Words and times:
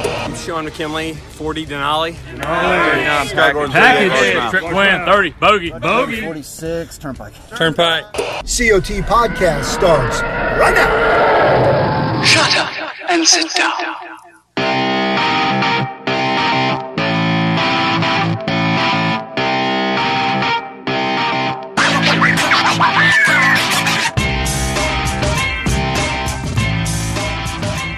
I'm 0.00 0.34
Sean 0.34 0.64
McKinley, 0.64 1.14
40 1.14 1.66
Denali. 1.66 2.14
Denali. 2.14 3.32
Package. 3.32 3.70
Package. 3.70 4.50
Trip 4.50 4.62
win, 4.74 5.04
30. 5.04 5.30
Bogey. 5.30 5.70
Bogey. 5.70 6.20
46, 6.22 6.98
Turnpike. 6.98 7.32
Turnpike. 7.56 8.04
COT 8.12 9.02
podcast 9.04 9.64
starts 9.64 10.20
right 10.22 10.74
now. 10.74 12.22
Shut 12.22 12.56
up 12.56 13.10
and 13.10 13.26
sit 13.26 13.52
down. 13.54 13.72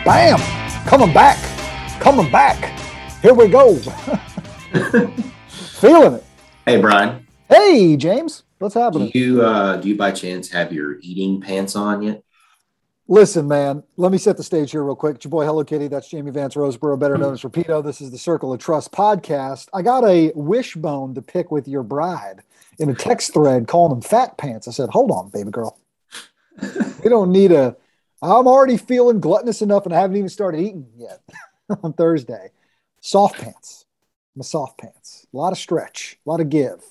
Bam! 0.05 0.39
Coming 0.87 1.13
back. 1.13 1.48
Coming 2.01 2.31
back. 2.31 2.79
Here 3.21 3.35
we 3.35 3.49
go. 3.49 3.77
Feeling 5.49 6.15
it. 6.15 6.25
Hey, 6.65 6.81
Brian. 6.81 7.27
Hey, 7.49 7.97
James. 7.97 8.45
What's 8.59 8.75
happening? 8.75 9.11
Do 9.11 9.19
you 9.19 9.43
uh, 9.43 9.77
do 9.79 9.89
you 9.89 9.97
by 9.97 10.13
chance 10.13 10.49
have 10.51 10.73
your 10.73 10.99
eating 11.01 11.41
pants 11.41 11.75
on 11.75 12.03
yet? 12.03 12.23
Listen, 13.09 13.49
man, 13.49 13.83
let 13.97 14.13
me 14.13 14.19
set 14.19 14.37
the 14.37 14.43
stage 14.43 14.71
here 14.71 14.85
real 14.85 14.95
quick. 14.95 15.17
It's 15.17 15.25
your 15.25 15.31
boy 15.31 15.45
Hello 15.45 15.65
Kitty. 15.65 15.89
That's 15.89 16.09
Jamie 16.09 16.31
Vance 16.31 16.55
Roseborough, 16.55 16.99
better 16.99 17.17
known 17.17 17.33
as 17.33 17.43
Rapido. 17.43 17.83
This 17.83 18.01
is 18.01 18.11
the 18.11 18.19
Circle 18.19 18.53
of 18.53 18.61
Trust 18.61 18.93
podcast. 18.93 19.69
I 19.73 19.83
got 19.83 20.05
a 20.05 20.31
wishbone 20.35 21.15
to 21.15 21.23
pick 21.23 21.51
with 21.51 21.67
your 21.67 21.83
bride 21.83 22.43
in 22.79 22.91
a 22.91 22.95
text 22.95 23.33
thread 23.33 23.67
calling 23.67 23.91
them 23.91 24.03
fat 24.03 24.37
pants. 24.37 24.69
I 24.69 24.73
said, 24.73 24.91
hold 24.91 25.11
on, 25.11 25.31
baby 25.31 25.51
girl. 25.51 25.79
we 27.03 27.09
don't 27.09 27.33
need 27.33 27.51
a. 27.51 27.77
I'm 28.21 28.47
already 28.47 28.77
feeling 28.77 29.21
gluttonous 29.21 29.63
enough 29.63 29.87
and 29.87 29.95
I 29.95 30.01
haven't 30.01 30.17
even 30.17 30.29
started 30.29 30.61
eating 30.61 30.87
yet 30.97 31.21
on 31.83 31.93
Thursday. 31.93 32.51
Soft 33.01 33.39
pants. 33.39 33.87
My 34.35 34.43
soft 34.43 34.79
pants. 34.79 35.27
A 35.33 35.37
lot 35.37 35.53
of 35.53 35.59
stretch, 35.59 36.19
a 36.27 36.31
lot 36.31 36.41
of 36.41 36.49
give. 36.49 36.83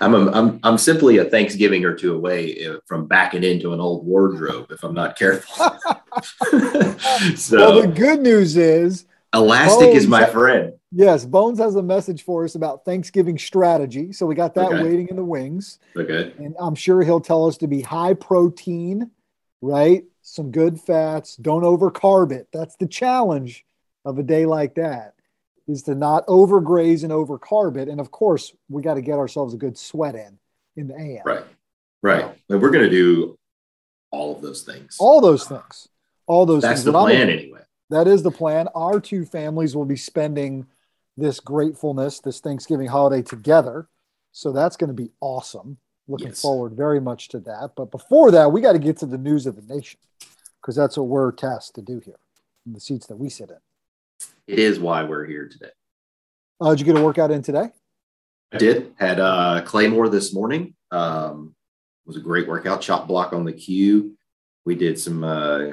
I'm, 0.00 0.14
a, 0.14 0.30
I'm 0.32 0.58
I'm 0.64 0.78
simply 0.78 1.18
a 1.18 1.24
Thanksgiving 1.24 1.84
or 1.84 1.94
two 1.94 2.14
away 2.14 2.66
uh, 2.66 2.78
from 2.86 3.06
backing 3.06 3.44
into 3.44 3.72
an 3.72 3.80
old 3.80 4.04
wardrobe 4.04 4.66
if 4.70 4.82
I'm 4.82 4.94
not 4.94 5.16
careful. 5.16 5.54
so 7.36 7.56
well, 7.56 7.80
the 7.80 7.92
good 7.94 8.20
news 8.20 8.56
is 8.56 9.06
elastic 9.32 9.90
is 9.90 10.08
my 10.08 10.24
friend. 10.24 10.72
Yes, 10.90 11.24
Bones 11.24 11.58
has 11.58 11.76
a 11.76 11.82
message 11.82 12.24
for 12.24 12.44
us 12.44 12.54
about 12.54 12.84
Thanksgiving 12.84 13.38
strategy. 13.38 14.12
So 14.12 14.26
we 14.26 14.34
got 14.34 14.54
that 14.54 14.72
Okay. 14.72 14.82
waiting 14.82 15.08
in 15.08 15.16
the 15.16 15.24
wings. 15.24 15.78
Okay. 15.96 16.32
And 16.38 16.56
I'm 16.58 16.74
sure 16.74 17.02
he'll 17.02 17.20
tell 17.20 17.46
us 17.46 17.58
to 17.58 17.68
be 17.68 17.82
high 17.82 18.14
protein, 18.14 19.10
right? 19.60 20.04
Some 20.38 20.52
good 20.52 20.80
fats. 20.80 21.34
Don't 21.34 21.64
overcarb 21.64 22.30
it. 22.30 22.46
That's 22.52 22.76
the 22.76 22.86
challenge 22.86 23.66
of 24.04 24.20
a 24.20 24.22
day 24.22 24.46
like 24.46 24.76
that 24.76 25.14
is 25.66 25.82
to 25.82 25.96
not 25.96 26.24
overgraze 26.28 27.02
and 27.02 27.12
overcarb 27.12 27.76
it. 27.76 27.88
And 27.88 27.98
of 27.98 28.12
course, 28.12 28.54
we 28.68 28.80
got 28.80 28.94
to 28.94 29.02
get 29.02 29.18
ourselves 29.18 29.52
a 29.52 29.56
good 29.56 29.76
sweat 29.76 30.14
in 30.14 30.38
in 30.76 30.86
the 30.86 30.94
AM. 30.94 31.22
Right. 31.24 31.44
Right. 32.04 32.38
And 32.48 32.62
we're 32.62 32.70
gonna 32.70 32.88
do 32.88 33.36
all 34.12 34.36
of 34.36 34.40
those 34.40 34.62
things. 34.62 34.96
All 35.00 35.20
those 35.20 35.44
things. 35.44 35.88
All 36.28 36.46
those 36.46 36.62
That's 36.62 36.82
things. 36.82 36.92
the 36.92 36.96
I'm- 36.96 37.06
plan 37.08 37.30
anyway. 37.30 37.62
That 37.90 38.06
is 38.06 38.22
the 38.22 38.30
plan. 38.30 38.68
Our 38.76 39.00
two 39.00 39.24
families 39.24 39.74
will 39.74 39.86
be 39.86 39.96
spending 39.96 40.68
this 41.16 41.40
gratefulness, 41.40 42.20
this 42.20 42.38
Thanksgiving 42.38 42.86
holiday 42.86 43.22
together. 43.22 43.88
So 44.30 44.52
that's 44.52 44.76
going 44.76 44.88
to 44.88 44.94
be 44.94 45.10
awesome. 45.20 45.78
Looking 46.08 46.28
Yes. 46.28 46.40
forward 46.40 46.72
very 46.72 47.00
much 47.00 47.28
to 47.28 47.40
that. 47.40 47.72
But 47.76 47.90
before 47.90 48.30
that, 48.30 48.50
we 48.50 48.62
got 48.62 48.72
to 48.72 48.78
get 48.78 48.96
to 48.98 49.06
the 49.06 49.18
news 49.18 49.46
of 49.46 49.56
the 49.56 49.74
nation 49.74 50.00
because 50.60 50.74
that's 50.74 50.96
what 50.96 51.06
we're 51.06 51.32
tasked 51.32 51.74
to 51.76 51.82
do 51.82 51.98
here 52.00 52.18
in 52.66 52.72
the 52.72 52.80
seats 52.80 53.06
that 53.08 53.16
we 53.16 53.28
sit 53.28 53.50
in. 53.50 53.58
It 54.46 54.58
is 54.58 54.80
why 54.80 55.04
we're 55.04 55.26
here 55.26 55.46
today. 55.48 55.70
Uh, 56.60 56.70
did 56.70 56.80
you 56.80 56.86
get 56.86 56.96
a 57.00 57.04
workout 57.04 57.30
in 57.30 57.42
today? 57.42 57.70
I 58.52 58.56
did 58.56 58.94
had 58.98 59.20
uh, 59.20 59.60
Claymore 59.66 60.08
this 60.08 60.32
morning. 60.32 60.74
Um, 60.90 61.54
was 62.06 62.16
a 62.16 62.20
great 62.20 62.48
workout. 62.48 62.80
Chop 62.80 63.06
block 63.06 63.34
on 63.34 63.44
the 63.44 63.52
cue. 63.52 64.16
We 64.64 64.74
did 64.74 64.98
some 64.98 65.22
uh, 65.22 65.72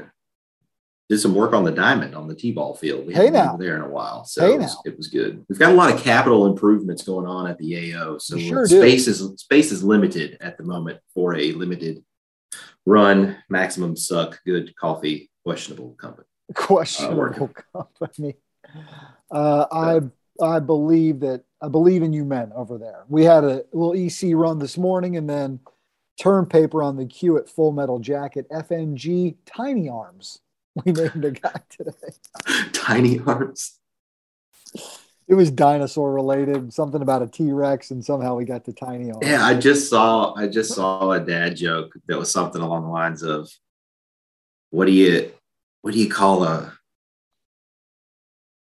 did 1.09 1.19
some 1.19 1.35
work 1.35 1.53
on 1.53 1.63
the 1.63 1.71
diamond 1.71 2.15
on 2.15 2.27
the 2.27 2.35
t-ball 2.35 2.75
field. 2.75 3.05
We 3.05 3.13
Hey 3.13 3.25
haven't 3.25 3.33
been 3.33 3.45
now. 3.45 3.57
there 3.57 3.75
in 3.75 3.81
a 3.83 3.89
while, 3.89 4.25
so 4.25 4.41
Hey 4.41 4.55
it, 4.55 4.59
was, 4.59 4.77
it 4.85 4.97
was 4.97 5.07
good. 5.07 5.45
We've 5.47 5.59
got 5.59 5.71
a 5.71 5.75
lot 5.75 5.93
of 5.93 6.01
capital 6.01 6.47
improvements 6.47 7.03
going 7.03 7.27
on 7.27 7.47
at 7.47 7.57
the 7.59 7.93
AO, 7.93 8.17
so 8.17 8.37
sure 8.37 8.65
do. 8.65 8.79
space 8.79 9.07
is 9.07 9.21
space 9.37 9.71
is 9.71 9.83
limited 9.83 10.37
at 10.41 10.57
the 10.57 10.63
moment 10.63 10.99
for 11.13 11.35
a 11.35 11.51
limited 11.51 12.03
run. 12.85 13.37
Maximum 13.49 13.95
suck. 13.95 14.39
Good 14.45 14.75
coffee. 14.75 15.29
Questionable 15.43 15.91
company. 15.99 16.27
Questionable 16.55 17.51
company. 17.73 18.35
Uh, 19.31 19.65
I 19.71 20.01
I 20.43 20.59
believe 20.59 21.19
that 21.21 21.43
I 21.61 21.67
believe 21.67 22.03
in 22.03 22.13
you 22.13 22.25
men 22.25 22.51
over 22.55 22.77
there. 22.77 23.05
We 23.07 23.23
had 23.23 23.43
a 23.43 23.63
little 23.73 23.93
EC 23.93 24.35
run 24.35 24.59
this 24.59 24.77
morning 24.77 25.17
and 25.17 25.29
then 25.29 25.59
term 26.19 26.45
paper 26.45 26.81
on 26.81 26.97
the 26.97 27.05
queue 27.05 27.37
at 27.37 27.49
Full 27.49 27.71
Metal 27.71 27.99
Jacket 27.99 28.47
FNG 28.49 29.35
Tiny 29.45 29.87
Arms. 29.89 30.39
We 30.83 30.91
named 30.91 31.23
a 31.23 31.31
guy 31.31 31.61
today. 31.69 31.91
Tiny 32.73 33.17
Hearts. 33.17 33.79
It 35.27 35.33
was 35.33 35.49
dinosaur 35.49 36.13
related, 36.13 36.73
something 36.73 37.01
about 37.01 37.23
a 37.23 37.27
T 37.27 37.51
Rex, 37.51 37.91
and 37.91 38.03
somehow 38.03 38.35
we 38.35 38.45
got 38.45 38.65
to 38.65 38.73
Tiny 38.73 39.11
Arms. 39.11 39.25
Yeah, 39.25 39.43
I 39.43 39.55
just 39.55 39.89
saw 39.89 40.33
I 40.35 40.47
just 40.47 40.73
saw 40.75 41.11
a 41.11 41.19
dad 41.19 41.55
joke 41.55 41.93
that 42.07 42.19
was 42.19 42.29
something 42.29 42.61
along 42.61 42.83
the 42.83 42.89
lines 42.89 43.23
of 43.23 43.49
what 44.69 44.85
do 44.85 44.91
you 44.91 45.31
what 45.81 45.93
do 45.93 45.99
you 45.99 46.09
call 46.09 46.43
a 46.43 46.77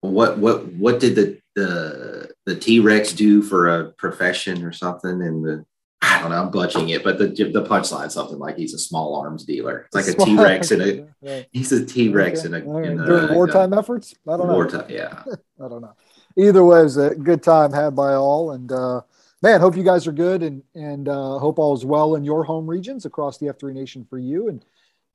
what 0.02 0.38
what 0.38 0.66
what 0.74 1.00
did 1.00 1.16
the 1.16 1.40
the 1.56 2.32
the 2.46 2.56
T-Rex 2.56 3.14
do 3.14 3.42
for 3.42 3.68
a 3.68 3.92
profession 3.92 4.64
or 4.64 4.72
something 4.72 5.22
and 5.22 5.44
the 5.44 5.66
I 6.02 6.22
don't 6.22 6.30
know, 6.30 6.42
I'm 6.42 6.52
butching 6.52 6.90
it, 6.90 7.04
but 7.04 7.18
the 7.18 7.28
the 7.30 7.64
punchline 7.64 8.12
something 8.12 8.38
like 8.38 8.56
he's 8.56 8.74
a 8.74 8.80
small 8.80 9.16
arms 9.16 9.44
dealer. 9.46 9.86
It's 9.88 9.96
like 9.96 10.06
a 10.06 10.12
Small- 10.12 10.28
T-Rex 10.28 10.72
in 10.72 11.08
a 11.26 11.46
he's 11.52 11.72
a 11.72 11.84
T-Rex 11.86 12.46
Okay. 12.46 12.48
in 12.48 12.54
a, 12.54 12.78
in 12.78 13.00
a 13.00 13.06
during 13.06 13.34
wartime 13.34 13.74
efforts. 13.74 14.14
I 14.28 14.38
don't 14.38 14.48
know. 14.48 14.54
wartime, 14.54 14.86
yeah. 14.90 15.24
I 15.64 15.68
don't 15.68 15.82
know. 15.82 15.94
Either 16.38 16.64
way, 16.64 16.82
it 16.82 16.84
was 16.84 16.98
a 16.98 17.16
good 17.16 17.42
time 17.42 17.74
had 17.74 17.96
by 17.96 18.14
all. 18.14 18.52
And 18.52 18.72
uh, 18.72 19.02
man, 19.42 19.60
hope 19.60 19.76
you 19.76 19.84
guys 19.84 20.06
are 20.06 20.12
good 20.12 20.44
and 20.44 20.62
and 20.76 21.10
uh, 21.10 21.40
hope 21.40 21.58
all 21.58 21.76
is 21.76 21.84
well 21.84 22.14
in 22.16 22.24
your 22.24 22.44
home 22.44 22.68
regions 22.68 23.06
across 23.06 23.40
the 23.40 23.48
F3 23.48 23.74
Nation 23.74 24.06
for 24.08 24.20
you 24.20 24.50
and 24.50 24.64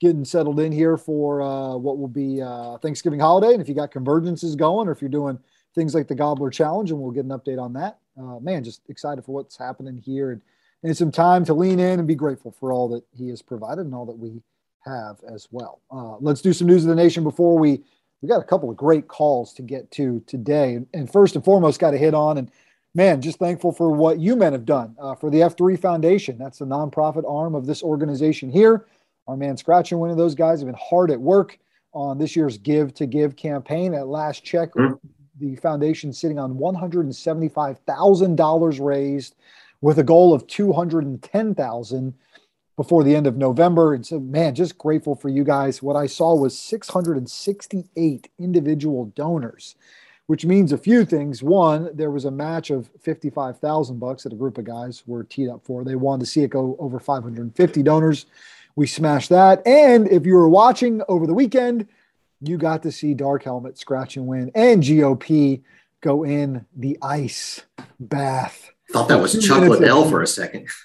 getting 0.00 0.24
settled 0.24 0.58
in 0.58 0.72
here 0.72 0.96
for 0.96 1.42
uh, 1.42 1.76
what 1.76 1.96
will 1.98 2.08
be 2.08 2.42
uh, 2.42 2.76
Thanksgiving 2.78 3.20
holiday. 3.20 3.52
And 3.52 3.62
if 3.62 3.68
you 3.68 3.74
got 3.76 3.92
convergences 3.92 4.56
going, 4.56 4.88
or 4.88 4.92
if 4.92 5.00
you're 5.00 5.08
doing 5.08 5.38
things 5.76 5.94
like 5.94 6.08
the 6.08 6.14
Gobbler 6.16 6.50
Challenge, 6.50 6.90
and 6.90 6.98
we'll 7.00 7.12
get 7.12 7.24
an 7.24 7.30
update 7.30 7.62
on 7.62 7.72
that. 7.74 7.98
Uh, 8.18 8.40
man, 8.40 8.64
just 8.64 8.82
excited 8.88 9.24
for 9.24 9.30
what's 9.32 9.56
happening 9.56 9.96
here 9.96 10.32
and 10.32 10.42
and 10.82 10.96
some 10.96 11.12
time 11.12 11.44
to 11.44 11.54
lean 11.54 11.78
in 11.78 11.98
and 11.98 12.08
be 12.08 12.14
grateful 12.14 12.54
for 12.58 12.72
all 12.72 12.88
that 12.88 13.04
he 13.12 13.28
has 13.28 13.42
provided 13.42 13.84
and 13.84 13.94
all 13.94 14.06
that 14.06 14.18
we 14.18 14.42
have 14.84 15.18
as 15.32 15.48
well. 15.50 15.80
Uh, 15.90 16.16
let's 16.18 16.40
do 16.40 16.52
some 16.52 16.66
news 16.66 16.84
of 16.84 16.88
the 16.88 16.94
nation 16.94 17.22
before 17.22 17.58
we 17.58 17.82
we 18.20 18.28
got 18.28 18.40
a 18.40 18.44
couple 18.44 18.70
of 18.70 18.76
great 18.76 19.08
calls 19.08 19.52
to 19.54 19.62
get 19.62 19.90
to 19.92 20.22
today. 20.28 20.78
And 20.94 21.10
first 21.10 21.34
and 21.34 21.44
foremost, 21.44 21.80
got 21.80 21.90
to 21.90 21.98
hit 21.98 22.14
on 22.14 22.38
and 22.38 22.52
man, 22.94 23.20
just 23.20 23.40
thankful 23.40 23.72
for 23.72 23.90
what 23.90 24.20
you 24.20 24.36
men 24.36 24.52
have 24.52 24.64
done 24.64 24.94
uh, 25.00 25.16
for 25.16 25.28
the 25.28 25.38
F3 25.38 25.80
Foundation. 25.80 26.38
That's 26.38 26.58
the 26.58 26.66
nonprofit 26.66 27.28
arm 27.28 27.56
of 27.56 27.66
this 27.66 27.82
organization 27.82 28.50
here. 28.50 28.86
Our 29.26 29.36
man 29.36 29.56
Scratch 29.56 29.90
and 29.92 30.00
one 30.00 30.10
of 30.10 30.16
those 30.16 30.36
guys 30.36 30.60
have 30.60 30.66
been 30.66 30.78
hard 30.80 31.10
at 31.10 31.20
work 31.20 31.58
on 31.92 32.18
this 32.18 32.36
year's 32.36 32.58
Give 32.58 32.92
to 32.94 33.06
Give 33.06 33.34
campaign. 33.36 33.94
At 33.94 34.08
last 34.08 34.44
check, 34.44 34.74
mm-hmm. 34.74 34.94
the 35.40 35.56
foundation 35.56 36.12
sitting 36.12 36.38
on 36.38 36.54
$175,000 36.54 38.84
raised 38.84 39.34
with 39.82 39.98
a 39.98 40.04
goal 40.04 40.32
of 40.32 40.46
210,000 40.46 42.14
before 42.76 43.04
the 43.04 43.14
end 43.14 43.26
of 43.26 43.36
November. 43.36 43.92
And 43.92 44.06
so, 44.06 44.18
man, 44.18 44.54
just 44.54 44.78
grateful 44.78 45.14
for 45.14 45.28
you 45.28 45.44
guys. 45.44 45.82
What 45.82 45.96
I 45.96 46.06
saw 46.06 46.34
was 46.34 46.58
668 46.58 48.30
individual 48.38 49.06
donors, 49.14 49.74
which 50.28 50.46
means 50.46 50.72
a 50.72 50.78
few 50.78 51.04
things. 51.04 51.42
One, 51.42 51.90
there 51.94 52.10
was 52.10 52.24
a 52.24 52.30
match 52.30 52.70
of 52.70 52.88
55,000 53.00 53.98
bucks 53.98 54.22
that 54.22 54.32
a 54.32 54.36
group 54.36 54.56
of 54.56 54.64
guys 54.64 55.02
were 55.06 55.24
teed 55.24 55.50
up 55.50 55.62
for. 55.64 55.84
They 55.84 55.96
wanted 55.96 56.24
to 56.24 56.30
see 56.30 56.42
it 56.42 56.50
go 56.50 56.76
over 56.78 56.98
550 56.98 57.82
donors. 57.82 58.26
We 58.74 58.86
smashed 58.86 59.28
that. 59.28 59.66
And 59.66 60.08
if 60.08 60.24
you 60.24 60.34
were 60.34 60.48
watching 60.48 61.02
over 61.08 61.26
the 61.26 61.34
weekend, 61.34 61.88
you 62.40 62.56
got 62.56 62.82
to 62.84 62.92
see 62.92 63.14
Dark 63.14 63.44
Helmet 63.44 63.78
scratch 63.78 64.16
and 64.16 64.26
win 64.26 64.50
and 64.54 64.82
GOP 64.82 65.62
go 66.00 66.24
in 66.24 66.66
the 66.74 66.98
ice 67.02 67.62
bath. 68.00 68.72
Thought 68.92 69.08
that 69.08 69.20
was 69.20 69.44
Chuck 69.44 69.62
Liddell 69.62 70.08
for 70.08 70.22
a 70.22 70.26
second. 70.26 70.68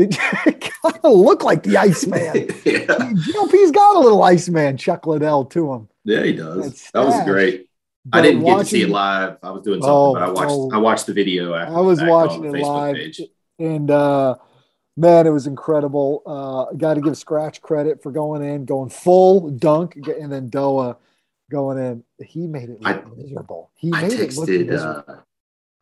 It, 0.00 0.16
kind 0.16 1.00
of 1.02 1.12
looked 1.12 1.42
like 1.42 1.64
the 1.64 1.76
Iceman. 1.76 2.20
yeah. 2.64 2.86
GOP's 2.86 3.72
got 3.72 3.96
a 3.96 3.98
little 3.98 4.22
Iceman, 4.22 4.76
Chuck 4.76 5.08
Liddell, 5.08 5.46
to 5.46 5.72
him. 5.72 5.88
Yeah, 6.04 6.22
he 6.22 6.34
does. 6.34 6.88
That 6.94 7.04
was 7.04 7.24
great. 7.24 7.68
But 8.04 8.18
I 8.18 8.22
didn't 8.22 8.42
watching, 8.42 8.58
get 8.58 8.62
to 8.62 8.70
see 8.70 8.82
it 8.82 8.90
live. 8.90 9.38
I 9.42 9.50
was 9.50 9.64
doing 9.64 9.80
something, 9.82 9.92
oh, 9.92 10.14
but 10.14 10.22
I 10.22 10.28
watched. 10.28 10.50
Oh, 10.50 10.70
I 10.72 10.76
watched 10.78 11.06
the 11.06 11.12
video. 11.14 11.52
After 11.52 11.74
I 11.76 11.80
was 11.80 12.00
watching 12.00 12.44
it 12.44 12.62
live, 12.62 12.94
page. 12.94 13.20
and 13.58 13.90
uh, 13.90 14.36
man, 14.96 15.26
it 15.26 15.30
was 15.30 15.48
incredible. 15.48 16.22
Uh, 16.24 16.76
Got 16.76 16.94
to 16.94 17.00
give 17.00 17.18
Scratch 17.18 17.60
credit 17.60 18.00
for 18.00 18.12
going 18.12 18.44
in, 18.44 18.66
going 18.66 18.90
full 18.90 19.50
dunk, 19.50 19.96
and 19.96 20.30
then 20.30 20.48
Doa 20.48 20.96
going 21.50 21.78
in. 21.78 22.04
He 22.24 22.46
made 22.46 22.70
it 22.70 22.80
look 22.80 23.04
I, 23.04 23.16
miserable. 23.16 23.72
He 23.74 23.90
made 23.90 24.04
I 24.04 24.08
texted. 24.10 24.72
Uh, 24.72 25.16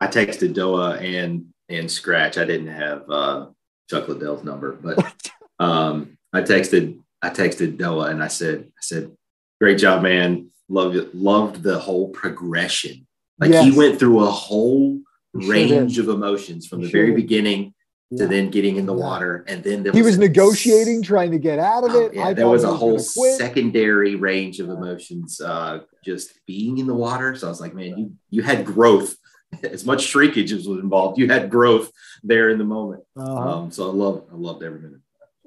I 0.01 0.07
texted 0.07 0.55
Doa 0.55 0.99
and 1.01 1.53
and 1.69 1.89
Scratch. 1.89 2.37
I 2.37 2.45
didn't 2.45 2.67
have 2.67 3.09
uh, 3.09 3.47
Chuck 3.89 4.07
Liddell's 4.07 4.43
number, 4.43 4.73
but 4.73 5.31
um, 5.59 6.17
I 6.33 6.41
texted 6.41 6.99
I 7.21 7.29
texted 7.29 7.77
Doa 7.77 8.09
and 8.09 8.23
I 8.23 8.27
said 8.27 8.65
I 8.65 8.81
said, 8.81 9.11
"Great 9.59 9.77
job, 9.77 10.03
man. 10.03 10.51
Loved 10.69 10.95
it. 10.95 11.15
Loved 11.15 11.63
the 11.63 11.79
whole 11.79 12.09
progression. 12.09 13.07
Like 13.39 13.51
yes. 13.51 13.65
he 13.65 13.71
went 13.71 13.99
through 13.99 14.23
a 14.23 14.31
whole 14.31 14.99
range 15.33 15.99
of 15.99 16.09
emotions 16.09 16.67
from 16.67 16.81
the 16.81 16.89
very 16.89 17.11
beginning 17.11 17.73
yeah. 18.09 18.23
to 18.23 18.27
then 18.27 18.49
getting 18.49 18.77
in 18.77 18.85
the 18.85 18.93
water, 18.93 19.45
and 19.47 19.63
then 19.63 19.83
he 19.83 20.01
was, 20.01 20.11
was 20.11 20.17
negotiating, 20.17 21.03
trying 21.03 21.31
to 21.31 21.37
get 21.37 21.59
out 21.59 21.83
of 21.83 21.91
oh, 21.91 22.05
it. 22.05 22.13
yeah, 22.13 22.33
there 22.33 22.47
was 22.47 22.63
a 22.63 22.73
whole 22.73 22.99
secondary 22.99 24.15
range 24.15 24.59
of 24.59 24.69
emotions, 24.69 25.39
uh, 25.39 25.79
just 26.03 26.33
being 26.45 26.77
in 26.79 26.87
the 26.87 26.95
water. 26.95 27.35
So 27.35 27.47
I 27.47 27.49
was 27.49 27.61
like, 27.61 27.73
man, 27.73 27.97
you 27.97 28.11
you 28.29 28.41
had 28.41 28.65
growth 28.65 29.15
as 29.63 29.85
much 29.85 30.03
shrinkage 30.03 30.51
as 30.51 30.67
was 30.67 30.79
involved. 30.79 31.17
You 31.17 31.29
had 31.29 31.49
growth 31.49 31.91
there 32.23 32.49
in 32.49 32.57
the 32.57 32.63
moment. 32.63 33.03
Uh-huh. 33.15 33.59
Um, 33.59 33.71
so 33.71 33.89
I 33.89 33.93
love, 33.93 34.25
I 34.31 34.35
loved 34.35 34.63
every 34.63 34.79
minute. 34.79 34.99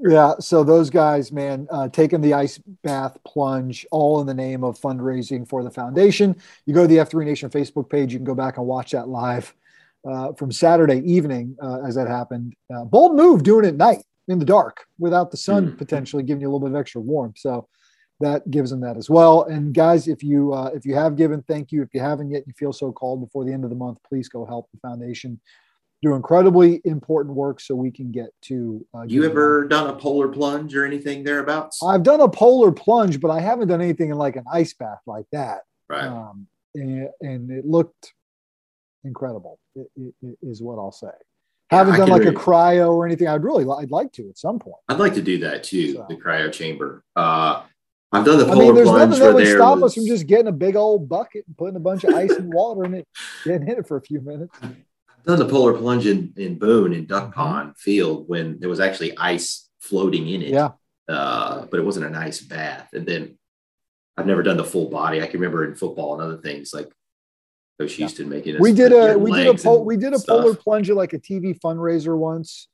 Yeah. 0.03 0.35
So 0.41 0.65
those 0.65 0.89
guys, 0.89 1.31
man, 1.31 1.69
uh, 1.71 1.89
taking 1.89 2.23
the 2.23 2.33
ice 2.33 2.59
bath 2.83 3.19
plunge, 3.25 3.87
all 3.91 4.21
in 4.21 4.27
the 4.27 4.35
name 4.35 4.65
of 4.65 4.81
fundraising 4.81 5.47
for 5.47 5.63
the 5.63 5.71
foundation. 5.71 6.37
You 6.65 6.73
go 6.73 6.83
to 6.83 6.89
the 6.89 6.97
F3 6.97 7.27
Nation 7.27 7.51
Facebook 7.51 7.91
page. 7.91 8.13
You 8.13 8.19
can 8.19 8.25
go 8.25 8.35
back 8.35 8.57
and 8.57 8.67
watch 8.67 8.93
that 8.93 9.09
live 9.09 9.55
uh, 10.09 10.33
from 10.33 10.51
Saturday 10.53 11.01
evening 11.01 11.57
uh, 11.63 11.83
as 11.83 11.97
that 11.97 12.09
happened. 12.09 12.55
Uh, 12.75 12.85
bold 12.85 13.15
move 13.15 13.43
doing 13.43 13.67
it 13.67 13.69
at 13.69 13.77
night 13.77 14.03
in 14.29 14.39
the 14.39 14.45
dark 14.47 14.87
without 14.99 15.31
the 15.31 15.37
sun 15.37 15.67
mm-hmm. 15.67 15.77
potentially 15.77 16.23
giving 16.23 16.41
you 16.41 16.49
a 16.49 16.51
little 16.51 16.67
bit 16.67 16.75
of 16.75 16.81
extra 16.81 17.01
warmth. 17.01 17.39
So 17.39 17.69
that 18.21 18.51
gives 18.51 18.71
them 18.71 18.81
that 18.81 18.97
as 18.97 19.09
well. 19.09 19.45
And 19.45 19.75
guys, 19.75 20.09
if 20.09 20.23
you 20.23 20.53
uh, 20.53 20.71
if 20.75 20.85
you 20.85 20.95
have 20.95 21.17
given, 21.17 21.43
thank 21.43 21.73
you. 21.73 21.83
If 21.83 21.95
you 21.95 22.01
haven't 22.01 22.31
yet, 22.31 22.45
you 22.47 22.53
feel 22.57 22.73
so 22.73 22.93
called 22.93 23.21
before 23.21 23.45
the 23.45 23.53
end 23.53 23.65
of 23.65 23.71
the 23.71 23.77
month, 23.77 23.99
please 24.09 24.29
go 24.29 24.45
help 24.45 24.69
the 24.73 24.81
foundation 24.81 25.41
do 26.03 26.15
incredibly 26.15 26.81
important 26.85 27.35
work 27.35 27.61
so 27.61 27.75
we 27.75 27.91
can 27.91 28.11
get 28.11 28.31
to. 28.43 28.85
Uh, 28.95 29.03
you 29.03 29.25
ever 29.25 29.67
done 29.67 29.89
a 29.89 29.95
polar 29.95 30.29
plunge 30.29 30.75
or 30.75 30.85
anything 30.85 31.25
thereabouts? 31.25 31.83
I've 31.83 32.03
done 32.03 32.21
a 32.21 32.29
polar 32.29 32.73
plunge, 32.73 33.21
but 33.21 33.31
I 33.31 33.41
haven't 33.41 33.69
done 33.69 33.83
anything 33.83 34.11
in 34.11 34.17
like 34.17 34.37
an 34.37 34.45
ice 34.51 34.73
bath 34.73 35.01
like 35.07 35.27
that. 35.33 35.61
Right. 35.89 36.05
Um, 36.05 36.47
and, 36.75 37.09
and, 37.21 37.51
it 37.51 37.67
looked 37.67 38.15
incredible. 39.05 39.59
It, 39.75 39.91
it, 39.97 40.15
it 40.23 40.39
is 40.43 40.63
what 40.63 40.79
I'll 40.79 40.93
say. 40.93 41.09
Yeah, 41.71 41.79
haven't 41.79 41.97
done 41.97 42.09
like 42.09 42.23
really, 42.23 42.35
a 42.35 42.39
cryo 42.39 42.93
or 42.93 43.07
anything. 43.07 43.27
I'd 43.27 43.43
really, 43.43 43.65
I'd 43.65 43.91
like 43.91 44.13
to 44.13 44.29
at 44.29 44.39
some 44.39 44.59
point. 44.59 44.77
I'd 44.89 44.99
like 44.99 45.15
to 45.15 45.23
do 45.23 45.39
that 45.39 45.65
too. 45.65 45.95
So. 45.95 46.07
The 46.09 46.17
cryo 46.17 46.51
chamber. 46.53 47.05
Uh, 47.17 47.63
I've 48.13 48.25
done 48.25 48.39
the 48.39 48.45
polar 48.45 48.57
I 48.57 48.65
mean, 48.67 48.75
there's 48.75 48.89
plunge 48.89 49.11
nothing 49.11 49.25
that 49.25 49.35
would 49.35 49.47
stop 49.47 49.79
was... 49.79 49.93
us 49.93 49.95
from 49.95 50.07
just 50.07 50.27
getting 50.27 50.49
a 50.49 50.53
big 50.53 50.75
old 50.75 51.09
bucket 51.09 51.45
and 51.47 51.57
putting 51.57 51.77
a 51.77 51.81
bunch 51.81 52.05
of 52.05 52.15
ice 52.15 52.33
and 52.33 52.53
water 52.53 52.85
in 52.85 52.95
it, 52.95 53.09
getting 53.45 53.69
in 53.69 53.79
it 53.79 53.87
for 53.87 53.97
a 53.97 54.03
few 54.03 54.21
minutes. 54.21 54.57
I've 54.63 55.25
done 55.25 55.39
the 55.39 55.49
polar 55.49 55.75
plunge 55.75 56.07
in, 56.07 56.33
in 56.37 56.59
Boone 56.59 56.93
in 56.93 57.07
Duck 57.07 57.25
mm-hmm. 57.25 57.33
Pond 57.33 57.77
Field 57.77 58.29
when 58.29 58.59
there 58.59 58.69
was 58.69 58.81
actually 58.81 59.17
ice 59.17 59.69
floating 59.81 60.29
in 60.29 60.43
it. 60.43 60.49
Yeah. 60.49 60.71
Uh, 61.09 61.67
but 61.67 61.79
it 61.79 61.85
wasn't 61.85 62.07
an 62.07 62.15
ice 62.15 62.41
bath. 62.41 62.89
And 62.93 63.07
then 63.07 63.39
I've 64.17 64.27
never 64.27 64.43
done 64.43 64.57
the 64.57 64.65
full 64.65 64.91
body. 64.91 65.23
I 65.23 65.27
can 65.27 65.41
remember 65.41 65.65
in 65.65 65.75
football 65.75 66.15
and 66.15 66.23
other 66.23 66.41
things 66.41 66.73
like 66.75 66.89
Coach 67.81 67.93
yeah. 67.93 68.07
Houston 68.07 68.29
making. 68.29 68.59
We 68.61 68.73
did 68.73 68.93
a 68.93 69.19
we 69.19 69.33
did 69.33 69.47
a 69.47 69.55
pol- 69.55 69.85
we 69.85 69.97
did 69.97 70.13
a 70.13 70.19
stuff. 70.19 70.43
polar 70.43 70.55
plunge 70.55 70.91
at 70.91 70.97
like 70.97 71.15
a 71.15 71.19
TV 71.19 71.59
fundraiser 71.59 72.17
once 72.17 72.69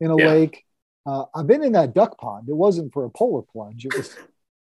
in 0.00 0.10
a 0.10 0.16
yeah. 0.16 0.28
lake. 0.28 0.64
Uh, 1.04 1.24
I've 1.34 1.48
been 1.48 1.64
in 1.64 1.72
that 1.72 1.94
duck 1.94 2.16
pond. 2.18 2.48
It 2.48 2.54
wasn't 2.54 2.92
for 2.92 3.04
a 3.04 3.10
polar 3.10 3.42
plunge. 3.42 3.84
It 3.84 3.96
was 3.96 4.14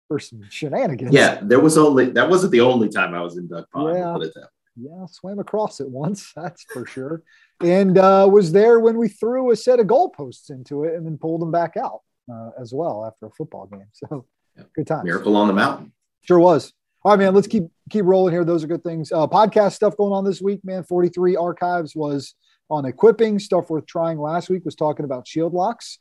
for 0.10 0.20
some 0.20 0.42
shenanigans. 0.50 1.14
Yeah, 1.14 1.40
there 1.42 1.62
was 1.62 1.78
only 1.78 2.10
that 2.10 2.30
wasn't 2.30 2.52
the 2.52 2.62
only 2.62 2.90
time 2.90 3.14
I 3.14 3.22
was 3.22 3.38
in 3.38 3.48
duck 3.48 3.70
pond. 3.72 3.98
Yeah, 3.98 4.44
yeah, 4.76 5.06
swam 5.06 5.40
across 5.40 5.80
it 5.80 5.90
once. 5.90 6.34
That's 6.36 6.64
for 6.64 6.86
sure. 6.86 7.24
And 7.62 7.98
uh, 7.98 8.28
was 8.30 8.52
there 8.52 8.80
when 8.80 8.98
we 8.98 9.08
threw 9.08 9.52
a 9.52 9.56
set 9.56 9.80
of 9.80 9.88
goalposts 9.88 10.50
into 10.50 10.84
it 10.84 10.96
and 10.96 11.06
then 11.06 11.18
pulled 11.18 11.42
them 11.42 11.52
back 11.52 11.78
out 11.78 12.02
uh, 12.32 12.50
as 12.60 12.74
well 12.74 13.06
after 13.06 13.28
a 13.28 13.32
football 13.32 13.68
game. 13.68 13.88
So 13.94 14.26
yeah. 14.58 14.64
good 14.76 14.88
time. 14.88 15.06
Miracle 15.06 15.38
on 15.38 15.48
the 15.48 15.54
mountain. 15.54 15.94
Sure 16.22 16.40
was. 16.40 16.74
All 17.04 17.12
right, 17.12 17.20
man. 17.20 17.34
Let's 17.34 17.48
keep 17.48 17.64
keep 17.90 18.04
rolling 18.04 18.34
here. 18.34 18.44
Those 18.44 18.64
are 18.64 18.68
good 18.68 18.84
things. 18.84 19.12
Uh, 19.12 19.28
podcast 19.28 19.74
stuff 19.74 19.96
going 19.96 20.12
on 20.12 20.26
this 20.26 20.42
week, 20.42 20.62
man. 20.66 20.84
Forty 20.84 21.10
three 21.10 21.36
archives 21.36 21.96
was 21.96 22.34
on 22.70 22.86
equipping 22.86 23.38
stuff 23.38 23.70
worth 23.70 23.86
trying. 23.86 24.20
Last 24.20 24.50
week 24.50 24.66
was 24.66 24.76
talking 24.76 25.06
about 25.06 25.28
shield 25.28 25.54
locks 25.54 26.00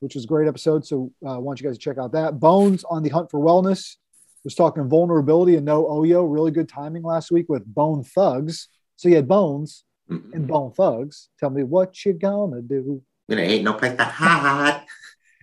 which 0.00 0.14
was 0.14 0.24
a 0.24 0.28
great 0.28 0.48
episode. 0.48 0.86
So 0.86 1.12
uh, 1.24 1.36
I 1.36 1.38
want 1.38 1.60
you 1.60 1.66
guys 1.66 1.76
to 1.78 1.82
check 1.82 1.98
out 1.98 2.12
that. 2.12 2.40
Bones 2.40 2.84
on 2.84 3.02
the 3.02 3.10
hunt 3.10 3.30
for 3.30 3.40
wellness 3.40 3.96
was 4.44 4.54
talking 4.54 4.88
vulnerability 4.88 5.56
and 5.56 5.64
no 5.64 5.84
Oyo. 5.84 6.30
Really 6.30 6.50
good 6.50 6.68
timing 6.68 7.02
last 7.02 7.30
week 7.30 7.46
with 7.48 7.64
Bone 7.66 8.04
Thugs. 8.04 8.68
So 8.96 9.08
you 9.08 9.16
had 9.16 9.26
Bones 9.26 9.84
mm-hmm. 10.10 10.32
and 10.34 10.46
Bone 10.46 10.72
Thugs. 10.72 11.30
Tell 11.40 11.50
me 11.50 11.62
what 11.62 12.04
you 12.04 12.12
gonna 12.12 12.60
do. 12.60 13.02
It 13.28 13.38
ain't 13.38 13.64
no 13.64 13.72
place 13.72 13.96
to 13.96 14.04
hide. 14.04 14.84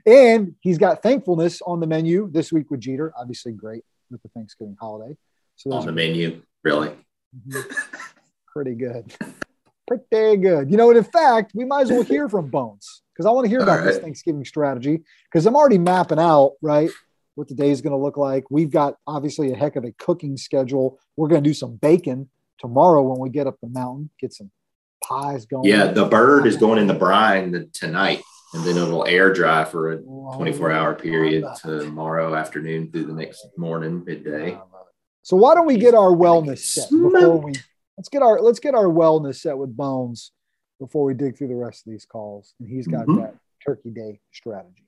And 0.06 0.56
he's 0.62 0.78
got 0.78 1.04
thankfulness 1.04 1.62
on 1.62 1.80
the 1.80 1.88
menu 1.88 2.30
this 2.32 2.52
week 2.52 2.72
with 2.72 2.80
Jeter. 2.80 3.14
Obviously, 3.18 3.52
great 3.52 3.84
with 4.10 4.22
the 4.22 4.30
Thanksgiving 4.30 4.78
holiday. 4.80 5.16
So 5.56 5.72
on 5.74 5.86
the 5.86 5.92
menu, 5.92 6.42
really. 6.64 6.90
Mm-hmm. 7.48 7.72
Pretty 8.54 8.76
good. 8.76 9.14
Pretty 9.88 10.38
good. 10.38 10.70
You 10.72 10.78
know, 10.78 10.90
and 10.90 10.98
in 10.98 11.04
fact, 11.04 11.52
we 11.54 11.66
might 11.66 11.84
as 11.84 11.92
well 11.92 12.04
hear 12.04 12.30
from 12.30 12.50
Bones 12.50 13.02
because 13.22 13.30
I 13.30 13.34
want 13.34 13.46
to 13.46 13.50
hear 13.50 13.60
about 13.60 13.80
right. 13.80 13.86
this 13.86 14.00
Thanksgiving 14.00 14.46
strategy 14.46 15.02
because 15.26 15.46
I'm 15.46 15.56
already 15.56 15.78
mapping 15.78 16.18
out, 16.18 16.54
right, 16.62 16.90
what 17.36 17.48
the 17.48 17.54
day 17.54 17.70
is 17.70 17.82
going 17.82 17.92
to 17.92 17.98
look 17.98 18.18
like. 18.18 18.46
We've 18.50 18.72
got 18.72 18.96
obviously 19.06 19.52
a 19.52 19.56
heck 19.56 19.76
of 19.76 19.84
a 19.84 19.92
cooking 19.92 20.38
schedule. 20.38 21.00
We're 21.16 21.28
going 21.28 21.44
to 21.44 21.50
do 21.50 21.54
some 21.54 21.76
bacon 21.76 22.32
tomorrow 22.58 23.04
when 23.04 23.20
we 23.20 23.30
get 23.30 23.46
up 23.46 23.58
the 23.62 23.70
mountain, 23.70 24.10
get 24.20 24.34
some 24.34 24.50
pies 25.04 25.46
going. 25.46 25.66
Yeah, 25.66 25.88
the 25.92 26.06
bird 26.06 26.48
is 26.48 26.58
going 26.58 26.80
in 26.80 26.88
the 26.88 26.96
brine 26.96 27.70
tonight, 27.74 28.24
and 28.56 28.64
then 28.64 28.76
it'll 28.76 29.06
air 29.06 29.32
dry 29.32 29.66
for 29.66 29.92
a 29.92 29.98
24 29.98 30.72
hour 30.72 30.96
period 30.96 31.46
tomorrow 31.62 32.34
afternoon 32.34 32.92
through 32.92 33.06
the 33.06 33.14
next 33.14 33.46
morning, 33.56 34.04
midday. 34.04 34.58
So 35.22 35.38
why 35.38 35.54
don't 35.54 35.68
we 35.68 35.78
get 35.78 35.94
our 35.94 36.10
wellness 36.10 36.60
set 36.60 36.90
before 36.90 37.38
we 37.38 37.54
let's 37.98 38.10
get 38.10 38.24
our 38.24 38.42
let's 38.42 38.60
get 38.60 38.74
our 38.74 38.86
wellness 38.86 39.36
set 39.36 39.56
with 39.56 39.78
Bones 39.78 40.32
before 40.82 41.06
we 41.06 41.14
dig 41.14 41.38
through 41.38 41.48
the 41.48 41.56
rest 41.56 41.86
of 41.86 41.92
these 41.92 42.06
calls. 42.06 42.56
And 42.60 42.68
he's 42.68 42.88
got 42.88 43.06
mm-hmm. 43.06 43.22
that 43.22 43.36
Turkey 43.64 43.92
Day 43.92 44.20
strategy. 44.32 44.88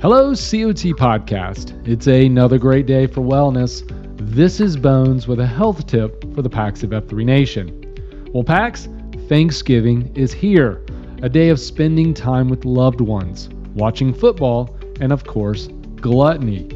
Hello, 0.00 0.30
COT 0.30 0.96
Podcast. 0.96 1.86
It's 1.86 2.06
another 2.06 2.56
great 2.56 2.86
day 2.86 3.06
for 3.06 3.20
wellness. 3.20 3.82
This 4.16 4.58
is 4.58 4.78
Bones 4.78 5.28
with 5.28 5.38
a 5.38 5.46
health 5.46 5.86
tip 5.86 6.24
for 6.34 6.40
the 6.40 6.48
PAX 6.48 6.82
of 6.82 6.90
F3 6.90 7.26
Nation. 7.26 8.30
Well, 8.32 8.42
PAX, 8.42 8.88
Thanksgiving 9.28 10.10
is 10.16 10.32
here, 10.32 10.82
a 11.22 11.28
day 11.28 11.50
of 11.50 11.60
spending 11.60 12.14
time 12.14 12.48
with 12.48 12.64
loved 12.64 13.02
ones, 13.02 13.50
watching 13.74 14.14
football, 14.14 14.74
and 14.98 15.12
of 15.12 15.24
course, 15.24 15.68
gluttony. 15.96 16.70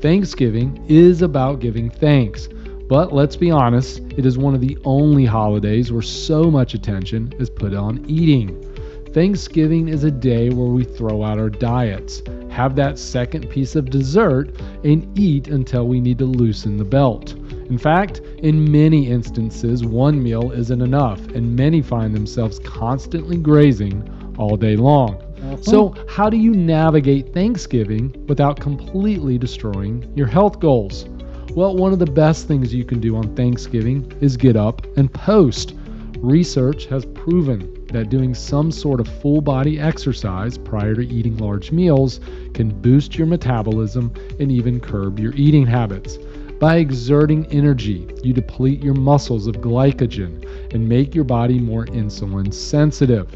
Thanksgiving 0.00 0.84
is 0.88 1.22
about 1.22 1.60
giving 1.60 1.88
thanks, 1.88 2.48
but 2.88 3.12
let's 3.12 3.36
be 3.36 3.50
honest, 3.50 4.00
it 4.16 4.24
is 4.24 4.38
one 4.38 4.54
of 4.54 4.60
the 4.62 4.78
only 4.84 5.26
holidays 5.26 5.92
where 5.92 6.02
so 6.02 6.44
much 6.44 6.74
attention 6.74 7.32
is 7.38 7.50
put 7.50 7.74
on 7.74 8.04
eating. 8.08 8.64
Thanksgiving 9.12 9.88
is 9.88 10.04
a 10.04 10.10
day 10.10 10.50
where 10.50 10.68
we 10.68 10.84
throw 10.84 11.22
out 11.22 11.38
our 11.38 11.50
diets, 11.50 12.22
have 12.50 12.76
that 12.76 12.98
second 12.98 13.48
piece 13.50 13.76
of 13.76 13.90
dessert, 13.90 14.60
and 14.84 15.18
eat 15.18 15.48
until 15.48 15.86
we 15.86 16.00
need 16.00 16.18
to 16.18 16.24
loosen 16.24 16.76
the 16.76 16.84
belt. 16.84 17.34
In 17.68 17.76
fact, 17.78 18.22
in 18.38 18.70
many 18.70 19.08
instances, 19.08 19.84
one 19.84 20.22
meal 20.22 20.52
isn't 20.52 20.80
enough, 20.80 21.20
and 21.28 21.54
many 21.54 21.82
find 21.82 22.14
themselves 22.14 22.58
constantly 22.60 23.36
grazing 23.36 24.34
all 24.38 24.56
day 24.56 24.76
long. 24.76 25.14
Uh-huh. 25.14 25.56
So, 25.60 25.94
how 26.08 26.30
do 26.30 26.36
you 26.36 26.52
navigate 26.52 27.34
Thanksgiving 27.34 28.14
without 28.26 28.58
completely 28.60 29.36
destroying 29.36 30.10
your 30.16 30.26
health 30.26 30.60
goals? 30.60 31.06
Well, 31.54 31.76
one 31.76 31.92
of 31.92 31.98
the 31.98 32.06
best 32.06 32.46
things 32.46 32.72
you 32.74 32.84
can 32.84 33.00
do 33.00 33.16
on 33.16 33.34
Thanksgiving 33.34 34.12
is 34.20 34.36
get 34.36 34.54
up 34.54 34.86
and 34.96 35.12
post. 35.12 35.74
Research 36.18 36.86
has 36.86 37.04
proven 37.06 37.86
that 37.92 38.10
doing 38.10 38.34
some 38.34 38.70
sort 38.70 39.00
of 39.00 39.08
full 39.08 39.40
body 39.40 39.80
exercise 39.80 40.58
prior 40.58 40.94
to 40.94 41.06
eating 41.08 41.36
large 41.38 41.72
meals 41.72 42.20
can 42.54 42.78
boost 42.80 43.16
your 43.16 43.26
metabolism 43.26 44.12
and 44.38 44.52
even 44.52 44.78
curb 44.78 45.18
your 45.18 45.34
eating 45.34 45.66
habits. 45.66 46.18
By 46.60 46.76
exerting 46.76 47.46
energy, 47.46 48.06
you 48.22 48.32
deplete 48.32 48.82
your 48.82 48.94
muscles 48.94 49.46
of 49.46 49.56
glycogen 49.56 50.74
and 50.74 50.88
make 50.88 51.14
your 51.14 51.24
body 51.24 51.58
more 51.58 51.86
insulin 51.86 52.52
sensitive. 52.52 53.28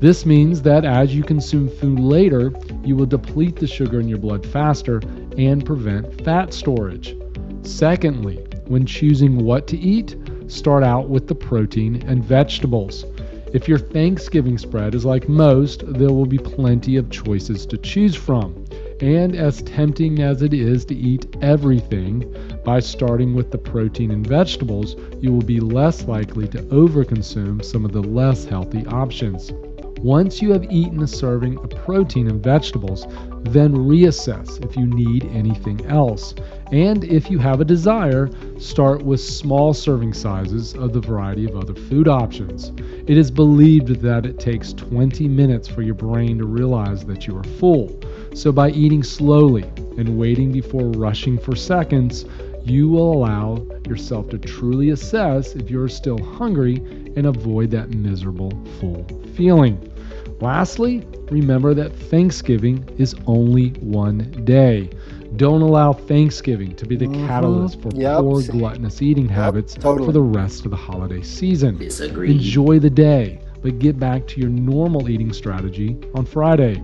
This 0.00 0.26
means 0.26 0.60
that 0.62 0.84
as 0.84 1.14
you 1.14 1.22
consume 1.22 1.68
food 1.68 1.98
later, 1.98 2.52
you 2.84 2.94
will 2.94 3.06
deplete 3.06 3.56
the 3.56 3.66
sugar 3.66 4.00
in 4.00 4.08
your 4.08 4.18
blood 4.18 4.44
faster 4.44 5.00
and 5.38 5.64
prevent 5.64 6.22
fat 6.24 6.52
storage. 6.52 7.16
Secondly, 7.64 8.44
when 8.66 8.86
choosing 8.86 9.44
what 9.44 9.66
to 9.68 9.78
eat, 9.78 10.16
start 10.48 10.84
out 10.84 11.08
with 11.08 11.26
the 11.26 11.34
protein 11.34 12.02
and 12.06 12.22
vegetables. 12.22 13.04
If 13.54 13.68
your 13.68 13.78
Thanksgiving 13.78 14.58
spread 14.58 14.94
is 14.94 15.04
like 15.04 15.28
most, 15.28 15.84
there 15.86 16.12
will 16.12 16.26
be 16.26 16.38
plenty 16.38 16.96
of 16.96 17.10
choices 17.10 17.64
to 17.66 17.78
choose 17.78 18.14
from. 18.14 18.64
And 19.00 19.34
as 19.34 19.62
tempting 19.62 20.20
as 20.20 20.42
it 20.42 20.52
is 20.52 20.84
to 20.86 20.94
eat 20.94 21.36
everything, 21.40 22.34
by 22.64 22.80
starting 22.80 23.34
with 23.34 23.50
the 23.50 23.58
protein 23.58 24.10
and 24.10 24.26
vegetables, 24.26 24.96
you 25.20 25.32
will 25.32 25.42
be 25.42 25.60
less 25.60 26.04
likely 26.04 26.48
to 26.48 26.58
overconsume 26.64 27.64
some 27.64 27.84
of 27.84 27.92
the 27.92 28.02
less 28.02 28.44
healthy 28.44 28.84
options. 28.86 29.52
Once 30.04 30.42
you 30.42 30.52
have 30.52 30.70
eaten 30.70 31.02
a 31.02 31.06
serving 31.06 31.56
of 31.60 31.70
protein 31.70 32.28
and 32.28 32.42
vegetables, 32.42 33.06
then 33.40 33.72
reassess 33.72 34.62
if 34.62 34.76
you 34.76 34.84
need 34.84 35.24
anything 35.32 35.82
else. 35.86 36.34
And 36.72 37.04
if 37.04 37.30
you 37.30 37.38
have 37.38 37.62
a 37.62 37.64
desire, 37.64 38.28
start 38.58 39.02
with 39.02 39.18
small 39.18 39.72
serving 39.72 40.12
sizes 40.12 40.74
of 40.74 40.92
the 40.92 41.00
variety 41.00 41.46
of 41.46 41.56
other 41.56 41.74
food 41.74 42.06
options. 42.06 42.70
It 43.06 43.16
is 43.16 43.30
believed 43.30 44.02
that 44.02 44.26
it 44.26 44.38
takes 44.38 44.74
20 44.74 45.26
minutes 45.26 45.68
for 45.68 45.80
your 45.80 45.94
brain 45.94 46.36
to 46.36 46.44
realize 46.44 47.06
that 47.06 47.26
you 47.26 47.38
are 47.38 47.44
full. 47.58 47.98
So, 48.34 48.52
by 48.52 48.72
eating 48.72 49.02
slowly 49.02 49.64
and 49.96 50.18
waiting 50.18 50.52
before 50.52 50.90
rushing 50.90 51.38
for 51.38 51.56
seconds, 51.56 52.26
you 52.62 52.90
will 52.90 53.10
allow 53.10 53.66
yourself 53.88 54.28
to 54.30 54.38
truly 54.38 54.90
assess 54.90 55.54
if 55.54 55.70
you're 55.70 55.88
still 55.88 56.22
hungry 56.22 56.76
and 57.16 57.24
avoid 57.24 57.70
that 57.70 57.88
miserable 57.88 58.52
full 58.78 59.06
feeling. 59.34 59.92
Lastly, 60.40 61.02
remember 61.30 61.74
that 61.74 61.94
Thanksgiving 61.94 62.84
is 62.98 63.14
only 63.26 63.68
one 63.80 64.18
day. 64.44 64.90
Don't 65.36 65.62
allow 65.62 65.92
Thanksgiving 65.92 66.74
to 66.76 66.86
be 66.86 66.96
the 66.96 67.06
Mhm. 67.06 67.26
catalyst 67.26 67.80
for 67.80 67.90
Yep. 67.94 68.20
poor 68.20 68.42
gluttonous 68.42 69.02
eating 69.02 69.28
habits 69.28 69.74
totally. 69.74 70.06
for 70.06 70.12
the 70.12 70.22
rest 70.22 70.64
of 70.64 70.70
the 70.70 70.76
holiday 70.76 71.22
season. 71.22 71.76
Disagree. 71.78 72.30
Enjoy 72.30 72.78
the 72.78 72.90
day, 72.90 73.40
but 73.62 73.78
get 73.78 73.98
back 73.98 74.26
to 74.28 74.40
your 74.40 74.50
normal 74.50 75.08
eating 75.08 75.32
strategy 75.32 75.96
on 76.14 76.24
Friday. 76.24 76.80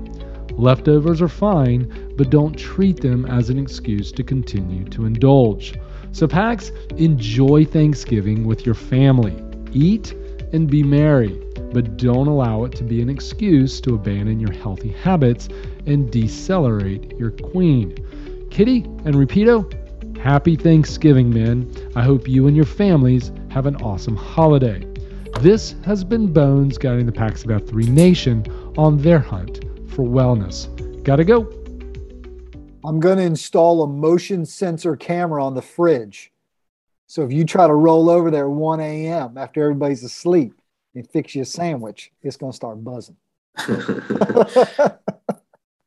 Leftovers 0.56 1.22
are 1.22 1.28
fine, 1.28 1.86
but 2.16 2.30
don't 2.30 2.56
treat 2.56 3.00
them 3.00 3.24
as 3.26 3.50
an 3.50 3.58
excuse 3.58 4.10
to 4.12 4.22
continue 4.22 4.84
to 4.84 5.04
indulge. 5.04 5.74
So, 6.12 6.26
Pax, 6.26 6.72
enjoy 6.96 7.64
Thanksgiving 7.64 8.44
with 8.44 8.66
your 8.66 8.74
family. 8.74 9.34
Eat 9.72 10.14
and 10.52 10.68
be 10.68 10.82
merry, 10.82 11.32
but 11.72 11.96
don't 11.96 12.26
allow 12.26 12.64
it 12.64 12.72
to 12.72 12.84
be 12.84 13.00
an 13.00 13.08
excuse 13.08 13.80
to 13.82 13.94
abandon 13.94 14.40
your 14.40 14.52
healthy 14.52 14.90
habits 14.90 15.48
and 15.86 16.10
decelerate 16.10 17.16
your 17.18 17.30
queen. 17.30 17.94
Kitty 18.50 18.82
and 19.04 19.14
Rapido, 19.14 19.66
happy 20.18 20.56
Thanksgiving, 20.56 21.30
men. 21.30 21.72
I 21.94 22.02
hope 22.02 22.28
you 22.28 22.46
and 22.46 22.56
your 22.56 22.66
families 22.66 23.32
have 23.50 23.66
an 23.66 23.76
awesome 23.76 24.16
holiday. 24.16 24.86
This 25.40 25.76
has 25.84 26.04
been 26.04 26.32
Bones 26.32 26.76
guiding 26.76 27.06
the 27.06 27.12
Packs 27.12 27.44
of 27.44 27.50
F3 27.50 27.88
Nation 27.88 28.44
on 28.76 28.98
their 28.98 29.20
hunt 29.20 29.64
for 29.90 30.04
wellness. 30.04 30.68
Gotta 31.04 31.24
go. 31.24 31.48
I'm 32.84 32.98
going 32.98 33.18
to 33.18 33.24
install 33.24 33.82
a 33.82 33.86
motion 33.86 34.44
sensor 34.46 34.96
camera 34.96 35.44
on 35.44 35.54
the 35.54 35.62
fridge. 35.62 36.32
So 37.06 37.22
if 37.22 37.32
you 37.32 37.44
try 37.44 37.66
to 37.66 37.74
roll 37.74 38.08
over 38.08 38.30
there 38.30 38.46
at 38.46 38.50
1 38.50 38.80
a.m. 38.80 39.36
after 39.36 39.62
everybody's 39.62 40.02
asleep 40.02 40.59
and 40.94 41.08
fix 41.08 41.34
you 41.34 41.42
a 41.42 41.44
sandwich, 41.44 42.10
it's 42.22 42.36
going 42.36 42.52
to 42.52 42.56
start 42.56 42.82
buzzing. 42.82 43.16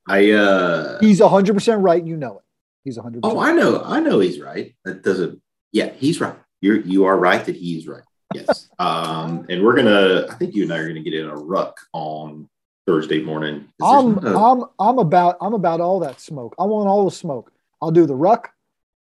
I 0.08 0.32
uh 0.32 1.00
He's 1.00 1.22
100% 1.22 1.82
right. 1.82 2.06
You 2.06 2.18
know 2.18 2.38
it. 2.38 2.44
He's 2.84 2.98
100%. 2.98 3.20
oh 3.24 3.40
I 3.40 3.54
know 3.54 3.82
I 3.84 4.00
know 4.02 4.20
he's 4.20 4.40
right. 4.40 4.76
That 4.84 5.02
doesn't 5.02 5.42
yeah, 5.72 5.90
he's 5.92 6.20
right. 6.20 6.36
You're 6.62 6.82
you 6.82 7.06
are 7.06 7.18
right 7.18 7.44
that 7.46 7.56
he's 7.56 7.88
right. 7.88 8.04
Yes. 8.34 8.70
um 8.80 9.46
and 9.50 9.64
we're 9.64 9.76
gonna 9.78 10.28
I 10.30 10.34
think 10.36 10.56
you 10.56 10.64
and 10.64 10.74
I 10.74 10.80
are 10.80 10.88
gonna 10.88 11.00
get 11.00 11.14
in 11.14 11.26
a 11.26 11.36
ruck 11.36 11.80
on 11.94 12.50
Thursday 12.86 13.22
morning. 13.22 13.70
I'm, 13.82 14.16
no- 14.16 14.46
I'm, 14.46 14.66
I'm 14.78 15.00
about, 15.00 15.38
I'm 15.40 15.54
about 15.54 15.80
all 15.80 16.02
that 16.02 16.20
smoke. 16.20 16.54
I 16.60 16.66
want 16.66 16.90
all 16.90 17.06
the 17.06 17.12
smoke. 17.16 17.50
I'll 17.82 17.92
do 17.92 18.06
the 18.06 18.16
ruck. 18.16 18.52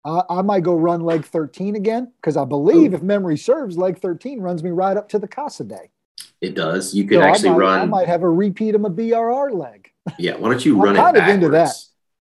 I, 0.08 0.22
I 0.30 0.42
might 0.42 0.64
go 0.64 0.74
run 0.76 1.02
leg 1.02 1.26
13 1.26 1.76
again 1.76 2.12
because 2.22 2.38
I 2.38 2.46
believe, 2.46 2.94
if 2.94 3.02
memory 3.04 3.38
serves, 3.38 3.78
leg 3.78 4.00
13 4.00 4.40
runs 4.40 4.64
me 4.64 4.70
right 4.70 4.96
up 4.96 5.10
to 5.10 5.20
the 5.20 5.28
Casa 5.28 5.66
Day. 5.66 5.90
it 6.40 6.56
does. 6.56 6.94
You 6.96 7.04
could 7.06 7.18
So 7.20 7.22
I 7.22 7.28
actually 7.28 7.50
might- 7.52 7.58
run 7.58 7.80
I 7.82 7.86
might 7.86 8.08
have 8.08 8.24
a 8.24 8.30
repeat 8.30 8.74
of 8.76 8.82
my 8.82 8.90
BRR 8.90 9.52
leg. 9.52 9.92
yeah, 10.18 10.36
why 10.38 10.50
don't 10.50 10.66
you 10.66 10.82
run 10.82 10.96
it 10.96 11.00
backwards? 11.00 11.30
into 11.34 11.50
that. 11.50 11.72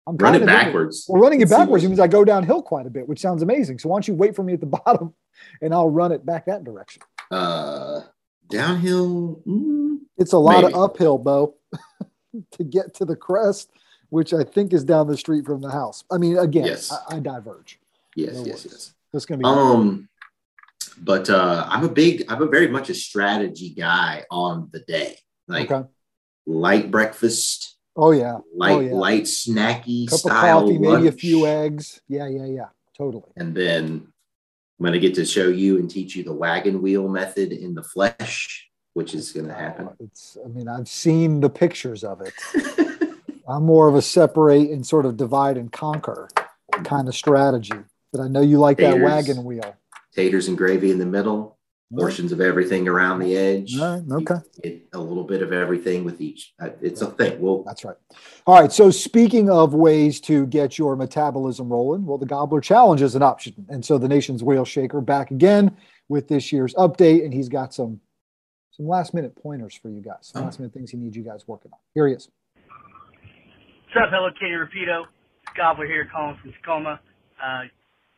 I'm 0.07 0.17
Run 0.17 0.33
it 0.33 0.38
of 0.38 0.41
into- 0.43 0.53
backwards. 0.53 1.05
Well, 1.07 1.21
running 1.21 1.39
it 1.41 1.50
backwards 1.50 1.86
means 1.86 2.00
I 2.00 2.07
go 2.07 2.25
downhill 2.25 2.62
quite 2.63 2.86
a 2.88 2.89
bit, 2.89 3.07
which 3.07 3.19
sounds 3.19 3.43
amazing. 3.43 3.79
So 3.79 3.89
why 3.89 3.95
don't 3.95 4.07
you 4.07 4.15
wait 4.15 4.36
for 4.36 4.43
me 4.43 4.53
at 4.53 4.59
the 4.59 4.65
bottom 4.86 5.13
and 5.62 5.74
I'll 5.74 5.89
run 5.89 6.12
it 6.12 6.25
back 6.25 6.45
that 6.48 6.63
direction? 6.65 7.01
Uh 7.31 8.01
downhill. 8.50 9.41
mm, 9.48 10.00
It's 10.17 10.33
a 10.33 10.38
lot 10.39 10.63
Maybe. 10.63 10.74
of 10.74 10.79
uphill, 10.81 11.17
Bo, 11.19 11.55
to 12.51 12.63
get 12.63 12.95
to 12.95 13.05
the 13.05 13.15
crest, 13.15 13.69
which 14.10 14.34
I 14.34 14.44
think 14.44 14.74
is 14.74 14.84
down 14.84 15.08
the 15.08 15.18
street 15.18 15.46
from 15.46 15.62
the 15.62 15.72
house. 15.72 16.04
I 16.12 16.18
mean, 16.18 16.38
again, 16.38 16.66
Yes. 16.66 16.92
I, 16.92 17.16
I 17.18 17.20
diverge. 17.20 17.80
yes, 18.16 18.34
No 18.36 18.39
yes, 18.46 18.48
worries. 18.48 18.68
yes. 18.72 18.94
That's 19.13 19.25
going 19.25 19.39
to 19.39 19.44
be 19.44 19.50
Um, 19.50 20.10
but 21.01 21.30
uh, 21.30 21.66
I'm 21.70 21.84
a 21.84 21.89
big, 21.89 22.25
I'm 22.30 22.42
a 22.42 22.48
very 22.48 22.68
much 22.68 22.89
a 22.89 22.94
strategy 22.94 23.70
guy 23.70 24.24
on 24.30 24.70
the 24.72 24.80
day. 24.82 25.18
Like 25.48 25.72
okay. 25.72 25.88
light 26.46 26.92
breakfast, 26.92 27.75
Oh 27.96 28.12
yeah, 28.12 28.38
light 28.56 28.72
oh 28.72 28.80
yeah. 28.80 28.94
light 28.94 29.24
snacky 29.24 30.08
Cup 30.08 30.13
of 30.13 30.20
style 30.20 30.62
coffee, 30.62 30.78
maybe 30.78 31.08
a 31.08 31.12
few 31.12 31.46
eggs. 31.48 32.00
Yeah, 32.08 32.28
yeah, 32.28 32.46
yeah. 32.46 32.66
Totally. 32.98 33.24
and 33.36 33.56
then 33.56 34.08
I'm 34.80 34.84
going 34.86 34.94
to 34.94 35.00
get 35.00 35.16
to 35.16 35.25
show 35.25 35.48
you 35.50 35.78
and 35.80 35.89
teach 35.89 36.16
you 36.16 36.24
the 36.24 36.34
wagon 36.34 36.82
wheel 36.82 37.08
method 37.10 37.51
in 37.51 37.74
the 37.74 37.84
flesh, 37.84 38.70
which 38.94 39.13
is 39.16 39.32
going 39.32 39.48
to 39.48 39.54
happen. 39.54 39.88
Uh, 39.88 39.94
it's. 40.00 40.38
I 40.44 40.48
mean, 40.50 40.68
I've 40.70 40.88
seen 40.88 41.39
the 41.42 41.50
pictures 41.50 42.04
of 42.04 42.22
it. 42.22 42.34
I'm 43.50 43.65
more 43.65 43.88
of 43.88 43.96
a 43.96 44.01
separate 44.01 44.70
and 44.70 44.86
sort 44.86 45.06
of 45.06 45.18
divide 45.18 45.58
and 45.58 45.72
conquer 45.72 46.29
kind 46.84 47.08
of 47.08 47.15
strategy. 47.15 47.74
But 48.12 48.22
I 48.22 48.27
know 48.27 48.41
you 48.41 48.60
like 48.60 48.77
that 48.77 49.00
wagon 49.00 49.44
wheel. 49.44 49.75
Taters 50.13 50.48
and 50.48 50.58
gravy 50.58 50.91
in 50.91 50.98
the 51.00 51.06
middle, 51.06 51.58
portions 51.96 52.32
of 52.32 52.41
everything 52.41 52.88
around 52.88 53.20
the 53.20 53.36
edge. 53.36 53.77
Right, 53.79 54.01
okay. 54.12 54.36
A 54.94 55.00
little 55.00 55.24
bit 55.24 55.41
of 55.41 55.51
everything 55.51 56.03
with 56.03 56.22
each. 56.22 56.53
Uh, 56.60 56.70
It's 56.82 57.01
a 57.01 57.08
thing. 57.08 57.39
Well, 57.41 57.63
That's 57.63 57.84
right. 57.86 57.96
All 58.46 58.60
right. 58.60 58.72
So 58.72 58.91
speaking 58.91 59.50
of 59.50 59.74
ways 59.74 60.20
to 60.22 60.46
get 60.48 60.77
your 60.77 60.96
metabolism 60.96 61.70
rolling, 61.70 62.06
well, 62.06 62.18
the 62.18 62.25
Gobbler 62.25 62.62
Challenge 62.62 63.01
is 63.01 63.15
an 63.15 63.24
option, 63.24 63.65
and 63.70 63.84
so 63.84 63.98
the 63.98 64.08
nation's 64.08 64.44
whale 64.44 64.65
shaker 64.65 65.01
back 65.01 65.32
again 65.32 65.75
with 66.08 66.27
this 66.27 66.51
year's 66.51 66.74
update, 66.75 67.24
and 67.24 67.34
he's 67.34 67.50
got 67.50 67.74
some 67.74 68.00
some 68.72 68.88
last 68.88 69.13
minute 69.13 69.36
pointers 69.36 69.75
for 69.75 69.89
you 69.89 70.01
guys. 70.01 70.18
Some 70.22 70.41
Oh. 70.41 70.46
last 70.46 70.60
minute 70.60 70.74
things 70.74 70.89
he 70.91 70.98
needs 70.98 71.15
you 71.18 71.24
guys 71.24 71.48
working 71.48 71.72
on. 71.74 71.79
Here 71.94 72.08
he 72.08 72.13
is. 72.13 72.29
What's 73.89 74.05
up, 74.05 74.13
Hello 74.13 74.29
Kitty 74.38 74.53
Rapido? 74.53 75.10
Gobbler 75.58 75.89
here 75.89 76.05
calling 76.13 76.38
from 76.38 76.53
Tacoma. 76.53 77.01
Uh, 77.41 77.65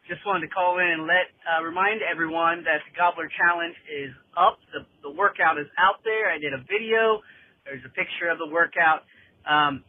just 0.04 0.20
wanted 0.28 0.44
to 0.44 0.52
call 0.52 0.84
in 0.84 1.00
and 1.00 1.08
let 1.08 1.32
uh, 1.48 1.64
remind 1.64 2.04
everyone 2.04 2.68
that 2.68 2.84
the 2.84 2.92
Gobbler 2.92 3.32
Challenge 3.32 3.72
is 3.88 4.12
up. 4.36 4.60
The 4.76 4.84
the 5.00 5.16
workout 5.16 5.56
is 5.64 5.72
out 5.80 6.04
there. 6.04 6.28
I 6.28 6.44
did 6.44 6.52
a 6.52 6.60
video. 6.68 7.24
There's 7.64 7.80
a 7.88 7.94
picture 7.96 8.28
of 8.28 8.36
the 8.36 8.52
workout. 8.52 9.08
Um, 9.48 9.88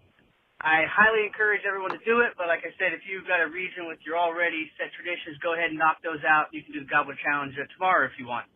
I 0.63 0.87
highly 0.87 1.27
encourage 1.27 1.67
everyone 1.67 1.91
to 1.99 2.03
do 2.07 2.23
it, 2.23 2.39
but 2.39 2.47
like 2.47 2.63
I 2.63 2.71
said, 2.79 2.95
if 2.95 3.03
you've 3.03 3.27
got 3.27 3.43
a 3.43 3.51
region 3.51 3.91
with 3.91 3.99
your 4.07 4.15
already 4.15 4.71
set 4.79 4.95
traditions, 4.95 5.35
go 5.43 5.59
ahead 5.59 5.75
and 5.75 5.83
knock 5.83 5.99
those 6.07 6.23
out. 6.23 6.55
You 6.55 6.63
can 6.63 6.79
do 6.79 6.87
the 6.87 6.91
Gobbler 6.95 7.19
Challenge 7.19 7.59
tomorrow 7.75 8.07
if 8.07 8.15
you 8.23 8.31
want. 8.31 8.47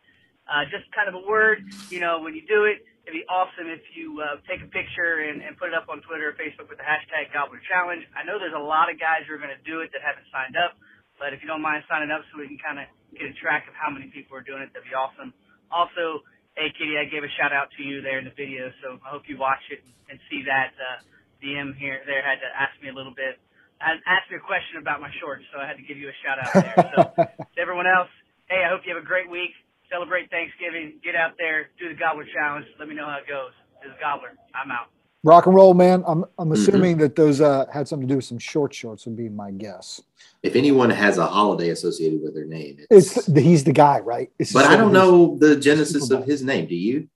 Uh, 0.47 0.63
just 0.71 0.87
kind 0.95 1.11
of 1.11 1.15
a 1.19 1.23
word, 1.27 1.59
you 1.91 1.99
know, 1.99 2.23
when 2.23 2.39
you 2.39 2.47
do 2.47 2.63
it, 2.71 2.87
it'd 3.07 3.15
be 3.15 3.23
awesome 3.31 3.71
if 3.71 3.79
you 3.95 4.19
uh, 4.19 4.43
take 4.43 4.59
a 4.59 4.67
picture 4.67 5.23
and, 5.23 5.39
and 5.39 5.55
put 5.55 5.71
it 5.71 5.75
up 5.79 5.87
on 5.87 6.03
Twitter 6.03 6.29
or 6.29 6.35
Facebook 6.35 6.67
with 6.67 6.75
the 6.75 6.83
hashtag 6.83 7.31
Gobbler 7.31 7.63
Challenge. 7.63 8.03
I 8.11 8.27
know 8.27 8.35
there's 8.35 8.51
a 8.51 8.59
lot 8.59 8.91
of 8.91 8.99
guys 8.99 9.23
who 9.23 9.31
are 9.31 9.41
going 9.41 9.55
to 9.55 9.63
do 9.63 9.79
it 9.79 9.95
that 9.95 10.03
haven't 10.03 10.27
signed 10.27 10.59
up, 10.59 10.75
but 11.15 11.31
if 11.31 11.39
you 11.39 11.47
don't 11.47 11.63
mind 11.63 11.87
signing 11.87 12.11
up 12.11 12.27
so 12.27 12.43
we 12.43 12.51
can 12.51 12.59
kind 12.59 12.83
of 12.83 12.91
get 13.15 13.31
a 13.31 13.35
track 13.39 13.63
of 13.71 13.73
how 13.79 13.87
many 13.87 14.11
people 14.11 14.35
are 14.35 14.43
doing 14.43 14.59
it, 14.59 14.75
that'd 14.75 14.83
be 14.83 14.91
awesome. 14.91 15.31
Also, 15.71 16.27
hey 16.59 16.67
Kitty, 16.75 16.99
I 16.99 17.07
gave 17.07 17.23
a 17.23 17.31
shout 17.39 17.55
out 17.55 17.71
to 17.79 17.81
you 17.81 18.03
there 18.03 18.19
in 18.19 18.27
the 18.27 18.35
video, 18.35 18.67
so 18.83 18.99
I 18.99 19.15
hope 19.15 19.23
you 19.31 19.39
watch 19.39 19.63
it 19.71 19.79
and 20.11 20.19
see 20.27 20.43
that. 20.43 20.75
Uh, 20.75 20.99
DM 21.37 21.77
here 21.77 22.01
there 22.09 22.25
had 22.25 22.41
to 22.41 22.49
ask 22.49 22.73
me 22.81 22.89
a 22.89 22.95
little 22.95 23.13
bit, 23.13 23.37
asked 23.81 24.29
me 24.33 24.37
a 24.37 24.43
question 24.43 24.81
about 24.81 25.01
my 25.01 25.09
shorts, 25.21 25.45
so 25.53 25.61
I 25.61 25.69
had 25.69 25.77
to 25.77 25.85
give 25.85 25.97
you 25.97 26.09
a 26.09 26.17
shout 26.25 26.37
out 26.41 26.51
there. 26.53 26.75
So 26.97 27.01
to 27.53 27.59
everyone 27.61 27.85
else, 27.85 28.09
hey, 28.49 28.65
I 28.65 28.73
hope 28.73 28.81
you 28.85 28.93
have 28.95 29.01
a 29.01 29.05
great 29.05 29.29
week. 29.29 29.53
Celebrate 29.91 30.29
Thanksgiving. 30.29 30.99
Get 31.03 31.15
out 31.15 31.33
there, 31.37 31.69
do 31.79 31.89
the 31.89 31.95
Gobbler 31.95 32.25
Challenge. 32.33 32.65
Let 32.79 32.87
me 32.89 32.95
know 32.95 33.05
how 33.05 33.17
it 33.17 33.27
goes. 33.27 33.51
This 33.81 33.91
is 33.91 33.97
Gobbler. 34.01 34.33
I'm 34.53 34.71
out. 34.71 34.87
Rock 35.23 35.45
and 35.45 35.55
roll, 35.55 35.73
man. 35.73 36.03
I'm 36.07 36.25
I'm 36.37 36.51
assuming 36.51 36.93
mm-hmm. 36.93 37.01
that 37.01 37.15
those 37.15 37.41
uh, 37.41 37.65
had 37.73 37.87
something 37.87 38.07
to 38.07 38.11
do 38.13 38.17
with 38.17 38.25
some 38.25 38.37
short 38.37 38.73
shorts. 38.73 39.05
Would 39.05 39.17
be 39.17 39.29
my 39.29 39.51
guess. 39.51 40.01
If 40.43 40.55
anyone 40.55 40.89
has 40.89 41.17
a 41.17 41.25
holiday 41.25 41.69
associated 41.69 42.21
with 42.21 42.33
their 42.33 42.45
name, 42.45 42.77
it's, 42.89 43.17
it's 43.17 43.27
he's 43.37 43.63
the 43.63 43.73
guy, 43.73 43.99
right? 43.99 44.31
It's 44.39 44.53
but 44.53 44.65
I 44.65 44.75
don't 44.75 44.93
know 44.93 45.37
the 45.37 45.55
genesis 45.55 46.11
of 46.11 46.25
his 46.25 46.43
name. 46.43 46.67
Do 46.67 46.75
you? 46.75 47.09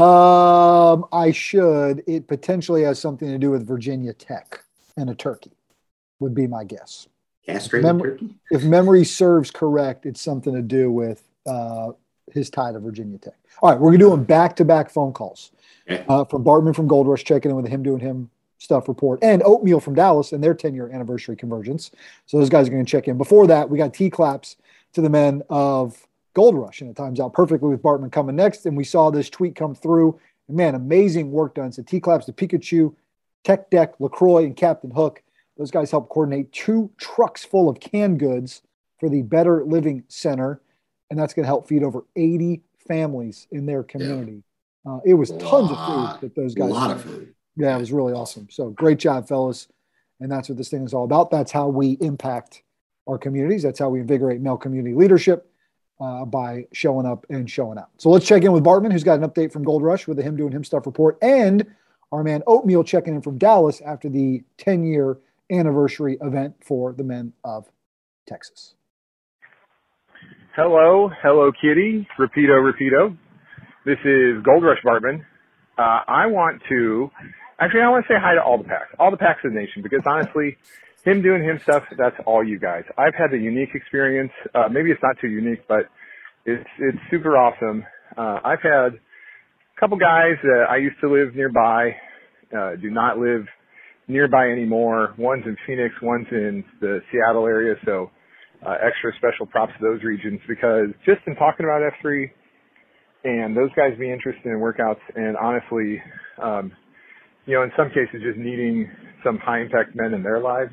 Um, 0.00 1.06
I 1.12 1.32
should. 1.32 2.02
It 2.06 2.28
potentially 2.28 2.82
has 2.82 2.98
something 2.98 3.28
to 3.28 3.38
do 3.38 3.50
with 3.50 3.66
Virginia 3.66 4.12
Tech 4.12 4.62
and 4.96 5.10
a 5.10 5.14
turkey, 5.14 5.52
would 6.20 6.34
be 6.34 6.46
my 6.46 6.64
guess. 6.64 7.08
Castrated 7.46 7.84
Mem- 7.84 8.00
turkey. 8.00 8.34
If 8.50 8.64
memory 8.64 9.04
serves 9.04 9.50
correct, 9.50 10.06
it's 10.06 10.20
something 10.20 10.54
to 10.54 10.62
do 10.62 10.90
with 10.90 11.22
uh, 11.46 11.92
his 12.32 12.50
tie 12.50 12.72
to 12.72 12.78
Virginia 12.78 13.18
Tech. 13.18 13.34
All 13.60 13.70
right, 13.70 13.80
we're 13.80 13.96
doing 13.96 14.24
back-to-back 14.24 14.90
phone 14.90 15.12
calls 15.12 15.52
uh, 15.88 16.24
from 16.24 16.44
Bartman 16.44 16.74
from 16.74 16.86
Gold 16.86 17.08
Rush, 17.08 17.24
checking 17.24 17.50
in 17.50 17.56
with 17.56 17.68
him, 17.68 17.82
doing 17.82 18.00
him 18.00 18.30
stuff 18.58 18.88
report, 18.88 19.18
and 19.22 19.42
Oatmeal 19.44 19.80
from 19.80 19.94
Dallas 19.94 20.32
and 20.32 20.42
their 20.42 20.54
10-year 20.54 20.90
anniversary 20.90 21.36
convergence. 21.36 21.90
So 22.26 22.38
those 22.38 22.48
guys 22.48 22.68
are 22.68 22.70
going 22.70 22.84
to 22.84 22.90
check 22.90 23.08
in. 23.08 23.18
Before 23.18 23.46
that, 23.48 23.68
we 23.68 23.76
got 23.76 23.92
T 23.92 24.08
claps 24.08 24.56
to 24.92 25.00
the 25.00 25.10
men 25.10 25.42
of 25.50 26.06
Gold 26.34 26.56
Rush, 26.56 26.80
and 26.80 26.90
it 26.90 26.96
times 26.96 27.20
out 27.20 27.32
perfectly 27.32 27.70
with 27.70 27.82
Bartman 27.82 28.12
coming 28.12 28.36
next. 28.36 28.64
And 28.66 28.76
we 28.76 28.84
saw 28.84 29.10
this 29.10 29.28
tweet 29.28 29.56
come 29.56 29.74
through. 29.74 30.18
And 30.48 30.56
man, 30.56 30.74
amazing 30.74 31.30
work 31.30 31.56
done. 31.56 31.72
So 31.72 31.82
T 31.82 32.00
claps 32.00 32.26
to 32.26 32.32
Pikachu, 32.32 32.94
Tech 33.44 33.68
Deck, 33.70 33.94
LaCroix, 33.98 34.44
and 34.44 34.56
Captain 34.56 34.90
Hook. 34.90 35.22
Those 35.58 35.70
guys 35.70 35.90
helped 35.90 36.08
coordinate 36.08 36.52
two 36.52 36.90
trucks 36.96 37.44
full 37.44 37.68
of 37.68 37.80
canned 37.80 38.18
goods 38.18 38.62
for 38.98 39.08
the 39.08 39.22
Better 39.22 39.64
Living 39.64 40.04
Center. 40.08 40.60
And 41.12 41.20
that's 41.20 41.34
going 41.34 41.42
to 41.42 41.46
help 41.46 41.68
feed 41.68 41.82
over 41.82 42.06
80 42.16 42.62
families 42.88 43.46
in 43.50 43.66
their 43.66 43.82
community. 43.82 44.42
Yeah. 44.86 44.94
Uh, 44.94 45.00
it 45.04 45.12
was 45.12 45.28
tons 45.32 45.70
of 45.70 45.76
food 45.76 46.22
that 46.22 46.34
those 46.34 46.54
guys. 46.54 46.70
A 46.70 46.72
lot 46.72 46.90
of 46.90 47.02
food. 47.02 47.34
Yeah, 47.54 47.76
it 47.76 47.78
was 47.78 47.92
really 47.92 48.14
awesome. 48.14 48.48
So 48.50 48.70
great 48.70 48.98
job, 48.98 49.28
fellas. 49.28 49.68
And 50.20 50.32
that's 50.32 50.48
what 50.48 50.56
this 50.56 50.70
thing 50.70 50.86
is 50.86 50.94
all 50.94 51.04
about. 51.04 51.30
That's 51.30 51.52
how 51.52 51.68
we 51.68 51.98
impact 52.00 52.62
our 53.06 53.18
communities. 53.18 53.62
That's 53.62 53.78
how 53.78 53.90
we 53.90 54.00
invigorate 54.00 54.40
male 54.40 54.56
community 54.56 54.94
leadership 54.94 55.52
uh, 56.00 56.24
by 56.24 56.66
showing 56.72 57.04
up 57.04 57.26
and 57.28 57.48
showing 57.50 57.76
out. 57.76 57.90
So 57.98 58.08
let's 58.08 58.26
check 58.26 58.42
in 58.42 58.52
with 58.52 58.64
Bartman, 58.64 58.90
who's 58.90 59.04
got 59.04 59.20
an 59.20 59.28
update 59.28 59.52
from 59.52 59.64
Gold 59.64 59.82
Rush 59.82 60.08
with 60.08 60.16
the 60.16 60.22
him 60.22 60.34
doing 60.34 60.52
him 60.52 60.64
stuff 60.64 60.86
report, 60.86 61.18
and 61.20 61.66
our 62.10 62.24
man 62.24 62.42
Oatmeal 62.46 62.84
checking 62.84 63.14
in 63.14 63.20
from 63.20 63.36
Dallas 63.36 63.82
after 63.82 64.08
the 64.08 64.42
10 64.56 64.82
year 64.82 65.18
anniversary 65.50 66.16
event 66.22 66.54
for 66.64 66.94
the 66.94 67.04
men 67.04 67.34
of 67.44 67.68
Texas. 68.26 68.76
Hello, 70.54 71.08
hello, 71.22 71.50
Kitty. 71.50 72.06
Rapido, 72.18 72.60
Rapido. 72.60 73.16
This 73.86 73.96
is 74.04 74.44
Gold 74.44 74.62
Rush 74.62 74.82
Bartman. 74.84 75.24
Uh, 75.78 76.00
I 76.06 76.26
want 76.26 76.60
to 76.68 77.10
actually 77.58 77.80
I 77.80 77.88
want 77.88 78.04
to 78.04 78.12
say 78.12 78.18
hi 78.20 78.34
to 78.34 78.42
all 78.42 78.58
the 78.58 78.64
packs, 78.64 78.92
all 78.98 79.10
the 79.10 79.16
packs 79.16 79.40
of 79.46 79.54
the 79.54 79.58
nation, 79.58 79.80
because 79.82 80.02
honestly, 80.04 80.58
him 81.06 81.22
doing 81.22 81.42
him 81.42 81.58
stuff, 81.62 81.84
that's 81.96 82.16
all 82.26 82.44
you 82.44 82.58
guys. 82.58 82.84
I've 82.98 83.14
had 83.14 83.30
the 83.30 83.38
unique 83.38 83.70
experience. 83.72 84.30
Uh, 84.54 84.68
maybe 84.70 84.90
it's 84.90 85.02
not 85.02 85.16
too 85.22 85.28
unique, 85.28 85.66
but 85.68 85.88
it's 86.44 86.68
it's 86.78 86.98
super 87.10 87.34
awesome. 87.34 87.86
Uh, 88.14 88.40
I've 88.44 88.60
had 88.60 88.92
a 88.92 89.80
couple 89.80 89.96
guys 89.96 90.36
that 90.42 90.66
I 90.68 90.76
used 90.76 91.00
to 91.00 91.10
live 91.10 91.34
nearby, 91.34 91.96
uh, 92.54 92.76
do 92.76 92.90
not 92.90 93.16
live 93.16 93.46
nearby 94.06 94.48
anymore. 94.48 95.14
One's 95.16 95.46
in 95.46 95.56
Phoenix, 95.66 95.94
one's 96.02 96.26
in 96.30 96.62
the 96.82 97.00
Seattle 97.10 97.46
area, 97.46 97.76
so 97.86 98.10
uh, 98.66 98.76
extra 98.84 99.12
special 99.18 99.46
props 99.46 99.72
to 99.78 99.82
those 99.82 100.02
regions 100.02 100.40
because 100.48 100.88
just 101.04 101.20
in 101.26 101.34
talking 101.36 101.66
about 101.66 101.82
F3 102.02 102.30
and 103.24 103.56
those 103.56 103.70
guys 103.76 103.92
being 103.98 104.12
interested 104.12 104.46
in 104.46 104.58
workouts 104.58 105.02
and 105.14 105.36
honestly, 105.36 106.00
um, 106.42 106.72
you 107.46 107.54
know, 107.54 107.62
in 107.62 107.72
some 107.76 107.88
cases 107.88 108.22
just 108.22 108.38
needing 108.38 108.88
some 109.24 109.38
high 109.38 109.60
impact 109.60 109.94
men 109.94 110.14
in 110.14 110.22
their 110.22 110.40
lives 110.40 110.72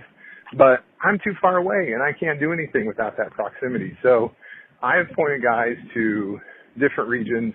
but 0.58 0.84
I'm 1.04 1.20
too 1.24 1.34
far 1.42 1.58
away 1.58 1.94
and 1.94 2.02
I 2.02 2.12
can't 2.18 2.40
do 2.40 2.52
anything 2.54 2.88
without 2.88 3.18
that 3.18 3.32
proximity. 3.32 3.98
So 4.02 4.32
I 4.82 4.96
have 4.98 5.08
pointed 5.16 5.44
guys 5.44 5.76
to 5.94 6.40
different 6.80 7.10
regions 7.10 7.54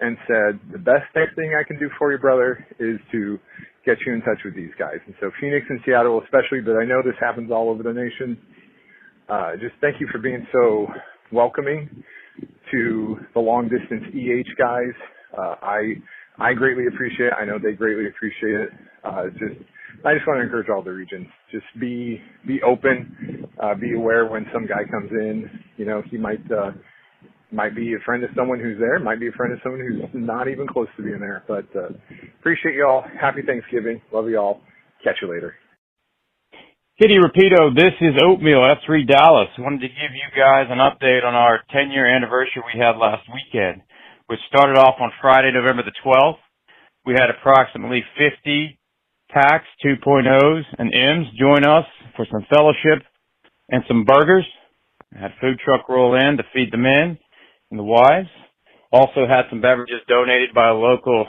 and 0.00 0.16
said, 0.26 0.58
the 0.72 0.78
best 0.78 1.06
thing 1.14 1.54
I 1.58 1.62
can 1.66 1.78
do 1.78 1.88
for 1.98 2.12
you, 2.12 2.18
brother, 2.18 2.66
is 2.78 2.98
to 3.12 3.38
get 3.84 3.98
you 4.06 4.14
in 4.14 4.20
touch 4.22 4.38
with 4.44 4.54
these 4.54 4.72
guys. 4.78 4.98
And 5.06 5.14
so 5.20 5.30
Phoenix 5.40 5.66
and 5.68 5.80
Seattle 5.84 6.20
especially, 6.24 6.60
but 6.60 6.76
I 6.76 6.84
know 6.84 7.02
this 7.04 7.18
happens 7.20 7.50
all 7.50 7.68
over 7.68 7.82
the 7.82 7.92
nation. 7.92 8.38
Uh, 9.32 9.52
just 9.56 9.74
thank 9.80 9.98
you 9.98 10.06
for 10.12 10.18
being 10.18 10.46
so 10.52 10.86
welcoming 11.32 12.04
to 12.70 13.16
the 13.32 13.40
long 13.40 13.66
distance 13.66 14.04
EH 14.14 14.50
guys. 14.58 14.92
Uh, 15.36 15.54
I, 15.62 15.94
I 16.38 16.52
greatly 16.52 16.84
appreciate 16.86 17.28
it. 17.28 17.32
I 17.40 17.46
know 17.46 17.58
they 17.58 17.72
greatly 17.72 18.08
appreciate 18.08 18.60
it. 18.60 18.68
Uh, 19.02 19.24
just, 19.32 19.58
I 20.04 20.12
just 20.14 20.26
want 20.26 20.38
to 20.38 20.42
encourage 20.42 20.68
all 20.68 20.82
the 20.82 20.90
regions. 20.90 21.26
Just 21.50 21.64
be 21.80 22.20
be 22.46 22.60
open, 22.62 23.46
uh, 23.62 23.74
be 23.74 23.94
aware 23.94 24.26
when 24.26 24.44
some 24.52 24.66
guy 24.66 24.84
comes 24.90 25.10
in. 25.12 25.48
You 25.78 25.86
know, 25.86 26.02
he 26.10 26.18
might 26.18 26.44
uh, 26.52 26.72
might 27.50 27.74
be 27.74 27.94
a 27.94 28.04
friend 28.04 28.22
of 28.24 28.30
someone 28.36 28.60
who's 28.60 28.78
there, 28.78 28.98
might 28.98 29.20
be 29.20 29.28
a 29.28 29.32
friend 29.32 29.52
of 29.54 29.60
someone 29.62 29.80
who's 29.80 30.10
not 30.12 30.48
even 30.48 30.66
close 30.66 30.88
to 30.98 31.02
being 31.02 31.20
there. 31.20 31.42
But 31.48 31.66
uh, 31.74 31.88
appreciate 32.38 32.74
y'all. 32.74 33.04
Happy 33.18 33.40
Thanksgiving. 33.46 34.02
Love 34.12 34.28
y'all. 34.28 34.60
Catch 35.02 35.16
you 35.22 35.30
later. 35.30 35.54
Kitty 37.00 37.16
Rapido, 37.16 37.74
this 37.74 37.96
is 38.02 38.20
Oatmeal 38.22 38.60
F3 38.60 39.08
Dallas. 39.08 39.48
Wanted 39.58 39.80
to 39.80 39.88
give 39.88 40.12
you 40.12 40.28
guys 40.36 40.66
an 40.68 40.76
update 40.76 41.24
on 41.24 41.34
our 41.34 41.60
10 41.72 41.90
year 41.90 42.04
anniversary 42.04 42.60
we 42.68 42.78
had 42.78 43.00
last 43.00 43.24
weekend, 43.32 43.80
which 44.26 44.38
started 44.46 44.76
off 44.76 44.96
on 45.00 45.10
Friday, 45.18 45.50
November 45.54 45.84
the 45.84 45.96
12th. 46.04 46.36
We 47.06 47.14
had 47.14 47.30
approximately 47.30 48.04
50 48.18 48.78
PAX 49.30 49.64
2.0s 49.82 50.62
and 50.78 50.92
M's 50.92 51.28
join 51.40 51.64
us 51.64 51.86
for 52.14 52.26
some 52.30 52.44
fellowship 52.52 53.08
and 53.70 53.82
some 53.88 54.04
burgers. 54.04 54.44
Had 55.18 55.32
food 55.40 55.58
truck 55.64 55.88
roll 55.88 56.14
in 56.14 56.36
to 56.36 56.44
feed 56.52 56.68
the 56.72 56.76
men 56.76 57.16
and 57.70 57.80
the 57.80 57.84
wives. 57.84 58.28
Also 58.92 59.24
had 59.26 59.48
some 59.48 59.62
beverages 59.62 60.04
donated 60.06 60.52
by 60.54 60.68
a 60.68 60.74
local 60.74 61.24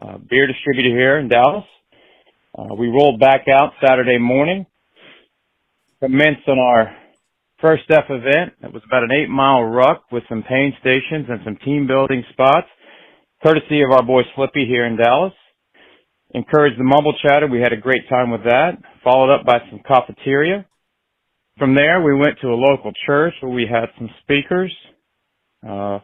uh, 0.00 0.18
beer 0.30 0.46
distributor 0.46 0.90
here 0.96 1.18
in 1.18 1.28
Dallas. 1.28 1.64
Uh, 2.56 2.72
we 2.78 2.86
rolled 2.86 3.18
back 3.18 3.46
out 3.52 3.72
Saturday 3.84 4.18
morning, 4.18 4.64
commenced 6.00 6.48
on 6.48 6.58
our 6.58 6.96
first 7.60 7.84
F 7.90 8.04
event. 8.08 8.54
It 8.62 8.72
was 8.72 8.82
about 8.86 9.02
an 9.02 9.12
eight 9.12 9.28
mile 9.28 9.62
ruck 9.62 10.04
with 10.12 10.22
some 10.28 10.42
pain 10.48 10.72
stations 10.80 11.26
and 11.28 11.40
some 11.44 11.56
team 11.64 11.86
building 11.86 12.24
spots, 12.32 12.68
courtesy 13.42 13.82
of 13.82 13.90
our 13.92 14.02
boy 14.02 14.22
Slippy 14.34 14.66
here 14.66 14.86
in 14.86 14.96
Dallas 14.96 15.32
encouraged 16.34 16.78
the 16.78 16.84
mumble 16.84 17.14
chatter. 17.22 17.46
We 17.46 17.60
had 17.60 17.72
a 17.72 17.76
great 17.76 18.08
time 18.08 18.30
with 18.30 18.44
that, 18.44 18.72
followed 19.02 19.34
up 19.34 19.46
by 19.46 19.58
some 19.70 19.80
cafeteria. 19.86 20.66
From 21.58 21.74
there, 21.74 22.02
we 22.02 22.14
went 22.14 22.38
to 22.42 22.48
a 22.48 22.54
local 22.54 22.92
church 23.06 23.34
where 23.40 23.52
we 23.52 23.66
had 23.66 23.86
some 23.98 24.08
speakers, 24.22 24.72
uh, 25.68 25.98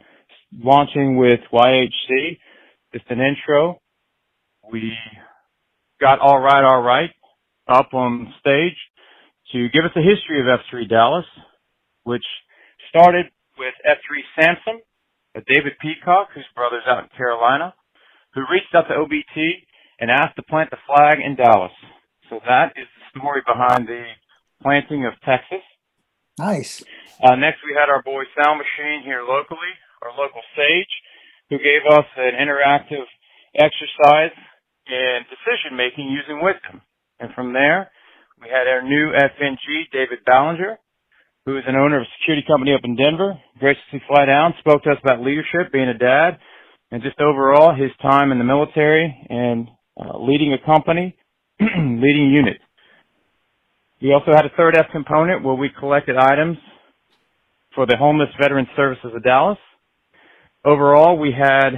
launching 0.53 1.17
with 1.17 1.41
YHC, 1.53 2.39
just 2.93 3.05
an 3.11 3.21
intro. 3.21 3.81
We 4.71 4.93
got 6.01 6.19
All 6.21 6.41
Right, 6.41 6.65
All 6.65 6.83
Right 6.83 7.11
up 7.69 7.95
on 7.95 8.33
stage 8.41 8.77
to 9.55 9.71
give 9.71 9.87
us 9.87 9.95
a 9.95 10.03
history 10.03 10.43
of 10.43 10.51
F3 10.51 10.91
Dallas, 10.91 11.25
which 12.03 12.27
started 12.91 13.31
with 13.57 13.75
F3 13.87 14.19
Samson, 14.35 14.83
David 15.47 15.79
Peacock, 15.79 16.35
whose 16.35 16.47
brother's 16.59 16.83
out 16.91 17.07
in 17.07 17.11
Carolina, 17.17 17.73
who 18.35 18.43
reached 18.51 18.75
out 18.75 18.91
to 18.91 18.99
OBT 18.99 19.63
and 20.01 20.11
asked 20.11 20.35
to 20.37 20.43
plant 20.43 20.71
the 20.71 20.83
flag 20.91 21.23
in 21.23 21.39
Dallas. 21.39 21.71
So 22.29 22.43
that 22.43 22.75
is 22.75 22.91
the 22.99 23.19
story 23.19 23.43
behind 23.47 23.87
the 23.87 24.03
planting 24.59 25.07
of 25.07 25.15
Texas. 25.23 25.63
Nice. 26.35 26.83
Uh, 27.23 27.39
next, 27.39 27.63
we 27.63 27.79
had 27.79 27.87
our 27.87 28.03
boy 28.03 28.27
Sound 28.35 28.59
Machine 28.59 29.07
here 29.07 29.23
locally, 29.23 29.71
our 30.03 30.11
local 30.19 30.43
sage, 30.59 30.91
who 31.51 31.63
gave 31.63 31.87
us 31.87 32.07
an 32.19 32.35
interactive 32.35 33.07
exercise 33.55 34.35
and 34.91 35.23
decision 35.31 35.79
making 35.79 36.11
using 36.11 36.43
wisdom. 36.43 36.83
And 37.21 37.31
from 37.39 37.53
there, 37.55 37.95
we 38.45 38.51
had 38.51 38.69
our 38.69 38.83
new 38.83 39.09
FNG, 39.09 39.89
David 39.91 40.19
Ballinger, 40.27 40.79
who 41.47 41.57
is 41.57 41.65
an 41.67 41.77
owner 41.77 41.97
of 41.97 42.03
a 42.03 42.13
security 42.21 42.47
company 42.47 42.75
up 42.75 42.83
in 42.85 42.95
Denver, 42.95 43.41
graciously 43.59 44.03
fly 44.07 44.27
down, 44.27 44.53
spoke 44.59 44.83
to 44.83 44.91
us 44.91 44.99
about 45.03 45.23
leadership, 45.23 45.73
being 45.73 45.89
a 45.89 45.97
dad, 45.97 46.37
and 46.91 47.03
just 47.03 47.19
overall 47.21 47.75
his 47.75 47.91
time 48.03 48.33
in 48.33 48.39
the 48.39 48.45
military 48.45 49.17
and 49.31 49.69
uh, 49.99 50.19
leading 50.19 50.53
a 50.53 50.59
company, 50.65 51.17
leading 51.61 52.31
units. 52.31 52.61
We 54.03 54.13
also 54.13 54.33
had 54.33 54.45
a 54.45 54.53
third 54.57 54.77
F 54.77 54.87
component 54.93 55.43
where 55.43 55.55
we 55.55 55.71
collected 55.79 56.17
items 56.17 56.59
for 57.75 57.87
the 57.87 57.97
Homeless 57.97 58.29
Veterans 58.39 58.69
Services 58.77 59.13
of 59.15 59.25
Dallas. 59.25 59.59
Overall, 60.67 61.19
we 61.19 61.33
had 61.33 61.71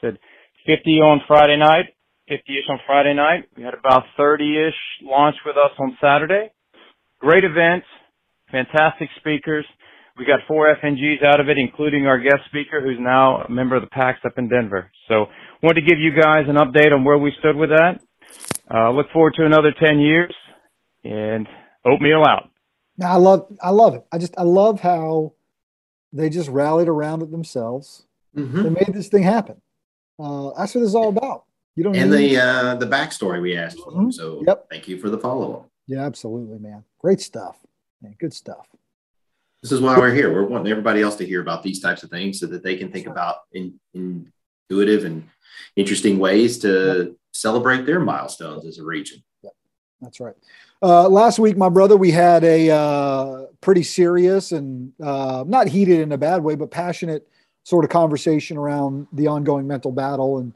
said 0.00 0.18
50 0.66 0.90
on 1.00 1.20
Friday 1.28 1.56
night, 1.56 1.94
50-ish 2.30 2.68
on 2.70 2.78
Friday 2.86 3.14
night. 3.14 3.48
We 3.56 3.62
had 3.62 3.74
about 3.74 4.04
30-ish 4.18 4.74
launch 5.02 5.36
with 5.44 5.56
us 5.56 5.72
on 5.78 5.96
Saturday. 6.00 6.52
Great 7.20 7.44
event, 7.44 7.84
fantastic 8.50 9.08
speakers. 9.18 9.66
We 10.16 10.24
got 10.24 10.40
four 10.46 10.74
FNGs 10.82 11.24
out 11.24 11.40
of 11.40 11.48
it, 11.48 11.58
including 11.58 12.06
our 12.06 12.18
guest 12.18 12.42
speaker, 12.48 12.80
who's 12.80 12.98
now 13.00 13.42
a 13.42 13.50
member 13.50 13.76
of 13.76 13.82
the 13.82 13.88
PAX 13.88 14.20
up 14.24 14.38
in 14.38 14.48
Denver. 14.48 14.90
So, 15.08 15.26
wanted 15.62 15.80
to 15.80 15.86
give 15.86 15.98
you 15.98 16.12
guys 16.14 16.44
an 16.48 16.56
update 16.56 16.92
on 16.92 17.04
where 17.04 17.18
we 17.18 17.32
stood 17.40 17.56
with 17.56 17.70
that. 17.70 18.00
Uh, 18.72 18.90
look 18.90 19.06
forward 19.12 19.34
to 19.36 19.44
another 19.44 19.72
10 19.78 19.98
years, 19.98 20.34
and 21.02 21.48
oatmeal 21.84 22.24
out. 22.26 22.48
Now, 22.96 23.12
I 23.12 23.16
love, 23.16 23.46
I 23.62 23.70
love 23.70 23.94
it. 23.94 24.06
I 24.12 24.18
just, 24.18 24.34
I 24.38 24.44
love 24.44 24.80
how 24.80 25.32
they 26.12 26.30
just 26.30 26.48
rallied 26.48 26.88
around 26.88 27.22
it 27.22 27.30
themselves. 27.30 28.06
Mm-hmm. 28.36 28.62
They 28.62 28.70
made 28.70 28.92
this 28.92 29.08
thing 29.08 29.24
happen. 29.24 29.60
Uh, 30.18 30.50
that's 30.56 30.74
what 30.74 30.80
this 30.82 30.90
is 30.90 30.94
all 30.94 31.08
about. 31.08 31.44
You 31.76 31.84
don't 31.84 31.96
and 31.96 32.12
the 32.12 32.36
uh, 32.36 32.74
the 32.76 32.86
backstory 32.86 33.42
we 33.42 33.56
asked 33.56 33.78
for. 33.78 33.90
Mm-hmm. 33.90 34.10
So, 34.10 34.42
yep. 34.46 34.66
thank 34.70 34.86
you 34.86 34.98
for 34.98 35.10
the 35.10 35.18
follow 35.18 35.54
up. 35.54 35.70
Yeah, 35.86 36.04
absolutely, 36.04 36.58
man. 36.58 36.84
Great 36.98 37.20
stuff. 37.20 37.58
Man, 38.00 38.14
good 38.18 38.32
stuff. 38.32 38.68
This 39.62 39.72
is 39.72 39.80
why 39.80 39.98
we're 39.98 40.14
here. 40.14 40.32
We're 40.32 40.44
wanting 40.44 40.70
everybody 40.70 41.00
else 41.00 41.16
to 41.16 41.26
hear 41.26 41.40
about 41.40 41.62
these 41.62 41.80
types 41.80 42.02
of 42.02 42.10
things 42.10 42.38
so 42.38 42.46
that 42.46 42.62
they 42.62 42.76
can 42.76 42.92
think 42.92 43.06
about 43.06 43.36
in, 43.52 43.80
intuitive 43.94 45.04
and 45.04 45.28
interesting 45.74 46.18
ways 46.18 46.58
to 46.58 47.04
yep. 47.06 47.12
celebrate 47.32 47.86
their 47.86 47.98
milestones 47.98 48.66
as 48.66 48.78
a 48.78 48.84
region. 48.84 49.22
Yep. 49.42 49.52
That's 50.02 50.20
right. 50.20 50.34
Uh, 50.82 51.08
last 51.08 51.38
week, 51.38 51.56
my 51.56 51.70
brother, 51.70 51.96
we 51.96 52.10
had 52.10 52.44
a 52.44 52.70
uh, 52.70 53.46
pretty 53.62 53.82
serious 53.82 54.52
and 54.52 54.92
uh, 55.02 55.44
not 55.46 55.66
heated 55.66 56.00
in 56.00 56.12
a 56.12 56.18
bad 56.18 56.42
way, 56.42 56.54
but 56.54 56.70
passionate 56.70 57.26
sort 57.64 57.84
of 57.84 57.90
conversation 57.90 58.58
around 58.58 59.06
the 59.12 59.26
ongoing 59.26 59.66
mental 59.66 59.92
battle 59.92 60.38
and 60.38 60.52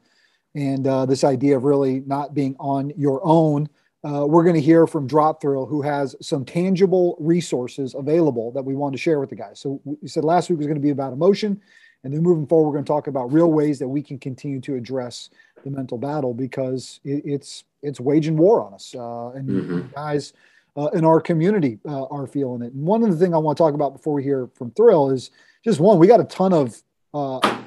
and 0.55 0.87
uh, 0.87 1.05
this 1.05 1.23
idea 1.23 1.55
of 1.55 1.63
really 1.63 2.01
not 2.01 2.33
being 2.33 2.55
on 2.59 2.91
your 2.95 3.21
own 3.23 3.69
uh, 4.03 4.25
we're 4.25 4.43
going 4.43 4.55
to 4.55 4.61
hear 4.61 4.87
from 4.87 5.07
Drop 5.07 5.41
Thrill, 5.41 5.65
who 5.65 5.81
has 5.81 6.15
some 6.21 6.45
tangible 6.45 7.17
resources 7.19 7.95
available 7.95 8.51
that 8.53 8.63
we 8.63 8.73
want 8.73 8.93
to 8.93 8.97
share 8.97 9.19
with 9.19 9.29
the 9.29 9.35
guys. 9.35 9.59
So 9.59 9.81
we 9.83 10.07
said 10.07 10.23
last 10.23 10.49
week 10.49 10.57
was 10.57 10.67
going 10.67 10.77
to 10.77 10.81
be 10.81 10.91
about 10.91 11.11
emotion, 11.11 11.61
and 12.03 12.13
then 12.13 12.21
moving 12.21 12.47
forward, 12.47 12.67
we're 12.67 12.75
going 12.75 12.85
to 12.85 12.89
talk 12.89 13.07
about 13.07 13.33
real 13.33 13.51
ways 13.51 13.77
that 13.79 13.87
we 13.87 14.01
can 14.01 14.17
continue 14.17 14.61
to 14.61 14.75
address 14.75 15.29
the 15.65 15.69
mental 15.69 15.97
battle 15.97 16.33
because 16.33 17.01
it, 17.03 17.23
it's 17.25 17.65
it's 17.81 17.99
waging 17.99 18.37
war 18.37 18.61
on 18.61 18.73
us, 18.73 18.95
uh, 18.95 19.31
and 19.31 19.49
mm-hmm. 19.49 19.87
guys 19.93 20.31
uh, 20.77 20.87
in 20.93 21.03
our 21.03 21.19
community 21.19 21.77
uh, 21.85 22.05
are 22.05 22.25
feeling 22.25 22.61
it. 22.61 22.71
And 22.71 22.85
one 22.85 23.03
of 23.03 23.09
the 23.09 23.17
things 23.17 23.33
I 23.33 23.37
want 23.37 23.57
to 23.57 23.63
talk 23.63 23.73
about 23.73 23.91
before 23.91 24.13
we 24.13 24.23
hear 24.23 24.47
from 24.55 24.71
Thrill 24.71 25.09
is 25.09 25.31
just 25.65 25.81
one: 25.81 25.99
we 25.99 26.07
got 26.07 26.21
a 26.21 26.25
ton 26.25 26.53
of 26.53 26.81
uh, 27.13 27.59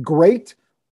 great, 0.00 0.54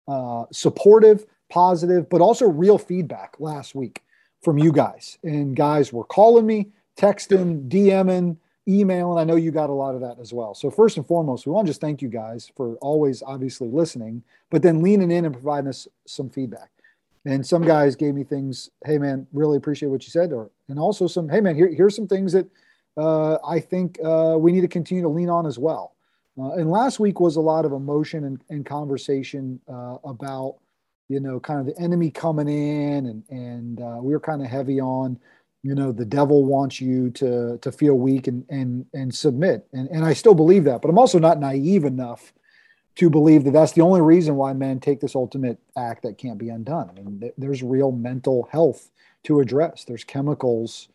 uh, 0.07 0.45
supportive, 0.51 1.25
positive, 1.49 2.09
but 2.09 2.21
also 2.21 2.47
real 2.47 2.77
feedback 2.77 3.35
last 3.39 3.75
week 3.75 4.03
from 4.41 4.57
you 4.57 4.71
guys. 4.71 5.17
And 5.23 5.55
guys 5.55 5.91
were 5.91 6.03
calling 6.03 6.45
me, 6.45 6.69
texting, 6.97 7.67
DMing, 7.67 8.37
emailing. 8.67 9.19
I 9.19 9.23
know 9.23 9.35
you 9.35 9.51
got 9.51 9.69
a 9.69 9.73
lot 9.73 9.95
of 9.95 10.01
that 10.01 10.17
as 10.19 10.33
well. 10.33 10.53
So, 10.53 10.69
first 10.69 10.97
and 10.97 11.05
foremost, 11.05 11.45
we 11.45 11.51
want 11.51 11.67
to 11.67 11.69
just 11.69 11.81
thank 11.81 12.01
you 12.01 12.09
guys 12.09 12.51
for 12.55 12.75
always 12.75 13.21
obviously 13.23 13.67
listening, 13.67 14.23
but 14.49 14.61
then 14.61 14.81
leaning 14.81 15.11
in 15.11 15.25
and 15.25 15.33
providing 15.33 15.69
us 15.69 15.87
some 16.05 16.29
feedback. 16.29 16.69
And 17.25 17.45
some 17.45 17.63
guys 17.63 17.95
gave 17.95 18.13
me 18.13 18.23
things, 18.23 18.69
hey 18.85 18.99
man, 18.99 19.25
really 19.33 19.57
appreciate 19.57 19.89
what 19.89 20.03
you 20.03 20.11
said, 20.11 20.31
or 20.31 20.51
and 20.69 20.77
also 20.77 21.07
some, 21.07 21.27
hey 21.27 21.41
man, 21.41 21.55
here, 21.55 21.73
here's 21.73 21.95
some 21.95 22.07
things 22.07 22.33
that 22.33 22.47
uh, 22.97 23.37
I 23.45 23.59
think 23.59 23.97
uh, 24.03 24.35
we 24.37 24.51
need 24.51 24.61
to 24.61 24.67
continue 24.67 25.03
to 25.03 25.09
lean 25.09 25.29
on 25.29 25.47
as 25.47 25.57
well. 25.57 25.94
Uh, 26.37 26.51
and 26.53 26.69
last 26.69 26.99
week 26.99 27.19
was 27.19 27.37
a 27.37 27.41
lot 27.41 27.65
of 27.65 27.71
emotion 27.71 28.25
and, 28.25 28.41
and 28.49 28.65
conversation 28.65 29.59
uh, 29.69 29.97
about 30.03 30.57
you 31.07 31.19
know, 31.19 31.39
kind 31.39 31.59
of 31.59 31.65
the 31.65 31.81
enemy 31.81 32.09
coming 32.09 32.47
in, 32.47 33.05
and 33.05 33.23
and 33.29 33.81
uh, 33.81 33.99
we 34.01 34.13
were 34.13 34.19
kind 34.19 34.41
of 34.41 34.47
heavy 34.47 34.79
on, 34.79 35.19
you 35.63 35.75
know, 35.75 35.91
the 35.91 36.05
devil 36.05 36.45
wants 36.45 36.81
you 36.81 37.11
to 37.11 37.57
to 37.59 37.71
feel 37.71 37.95
weak 37.95 38.27
and 38.27 38.45
and 38.49 38.85
and 38.93 39.13
submit, 39.13 39.67
and 39.73 39.87
and 39.89 40.03
I 40.03 40.13
still 40.13 40.35
believe 40.35 40.63
that, 40.65 40.81
but 40.81 40.89
I'm 40.89 40.97
also 40.97 41.19
not 41.19 41.39
naive 41.39 41.85
enough 41.85 42.33
to 42.95 43.09
believe 43.09 43.43
that 43.43 43.51
that's 43.51 43.73
the 43.73 43.81
only 43.81 44.01
reason 44.01 44.35
why 44.35 44.53
men 44.53 44.79
take 44.79 45.01
this 45.01 45.15
ultimate 45.15 45.59
act 45.77 46.03
that 46.03 46.17
can't 46.17 46.37
be 46.37 46.49
undone. 46.49 46.89
I 46.89 46.93
mean, 46.93 47.19
th- 47.19 47.33
there's 47.37 47.61
real 47.61 47.91
mental 47.91 48.47
health 48.51 48.89
to 49.23 49.41
address. 49.41 49.83
There's 49.83 50.05
chemicals 50.05 50.87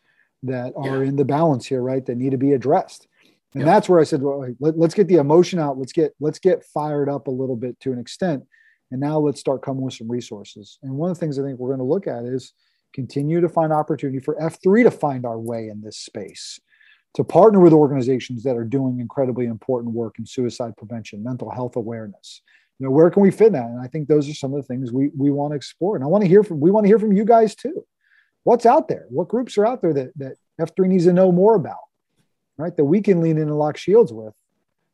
that 0.43 0.73
are 0.77 1.05
yeah. 1.05 1.09
in 1.11 1.17
the 1.17 1.27
balance 1.27 1.67
here, 1.67 1.83
right? 1.83 2.05
That 2.05 2.17
need 2.17 2.31
to 2.31 2.39
be 2.39 2.53
addressed. 2.53 3.07
And 3.55 3.63
yeah. 3.63 3.67
that's 3.67 3.89
where 3.89 3.99
I 3.99 4.05
said, 4.05 4.23
well, 4.23 4.47
let, 4.61 4.77
us 4.77 4.95
get 4.95 5.09
the 5.09 5.17
emotion 5.17 5.59
out. 5.59 5.79
Let's 5.79 5.93
get 5.93 6.13
let's 6.21 6.39
get 6.39 6.65
fired 6.65 7.09
up 7.09 7.27
a 7.27 7.33
little 7.33 7.57
bit 7.57 7.79
to 7.81 7.93
an 7.93 7.99
extent 7.99 8.45
and 8.91 9.01
now 9.01 9.19
let's 9.19 9.41
start 9.41 9.63
coming 9.63 9.83
with 9.83 9.95
some 9.95 10.11
resources. 10.11 10.79
And 10.83 10.93
one 10.95 11.11
of 11.11 11.17
the 11.17 11.21
things 11.21 11.39
I 11.39 11.43
think 11.43 11.59
we're 11.59 11.69
going 11.69 11.79
to 11.79 11.85
look 11.85 12.07
at 12.07 12.25
is 12.25 12.53
continue 12.93 13.41
to 13.41 13.49
find 13.49 13.73
opportunity 13.73 14.19
for 14.19 14.37
F3 14.37 14.85
to 14.85 14.91
find 14.91 15.25
our 15.25 15.39
way 15.39 15.69
in 15.69 15.81
this 15.81 15.99
space, 15.99 16.59
to 17.15 17.23
partner 17.23 17.61
with 17.61 17.73
organizations 17.73 18.43
that 18.43 18.57
are 18.57 18.65
doing 18.65 18.99
incredibly 18.99 19.47
important 19.47 19.95
work 19.95 20.19
in 20.19 20.27
suicide 20.27 20.77
prevention, 20.77 21.23
mental 21.23 21.51
health 21.51 21.77
awareness. 21.77 22.43
You 22.79 22.87
know, 22.87 22.93
where 22.93 23.11
can 23.11 23.23
we 23.23 23.31
fit 23.31 23.53
that? 23.53 23.67
And 23.67 23.81
I 23.81 23.87
think 23.87 24.09
those 24.09 24.29
are 24.29 24.35
some 24.35 24.55
of 24.55 24.61
the 24.61 24.67
things 24.67 24.91
we, 24.91 25.11
we 25.17 25.31
want 25.31 25.53
to 25.53 25.57
explore. 25.57 25.95
And 25.95 26.05
I 26.05 26.09
want 26.09 26.23
to 26.23 26.29
hear 26.29 26.43
from, 26.43 26.61
we 26.61 26.71
want 26.71 26.85
to 26.85 26.89
hear 26.89 26.99
from 26.99 27.13
you 27.13 27.25
guys 27.25 27.55
too. 27.55 27.85
What's 28.43 28.67
out 28.67 28.89
there? 28.89 29.05
What 29.11 29.29
groups 29.29 29.57
are 29.59 29.67
out 29.67 29.83
there 29.83 29.93
that, 29.93 30.13
that 30.17 30.37
F3 30.61 30.89
needs 30.89 31.05
to 31.05 31.13
know 31.13 31.31
more 31.31 31.55
about, 31.55 31.77
right? 32.61 32.77
That 32.77 32.85
we 32.85 33.01
can 33.01 33.21
lean 33.21 33.37
in 33.37 33.45
and 33.45 33.59
lock 33.59 33.77
shields 33.77 34.13
with 34.13 34.35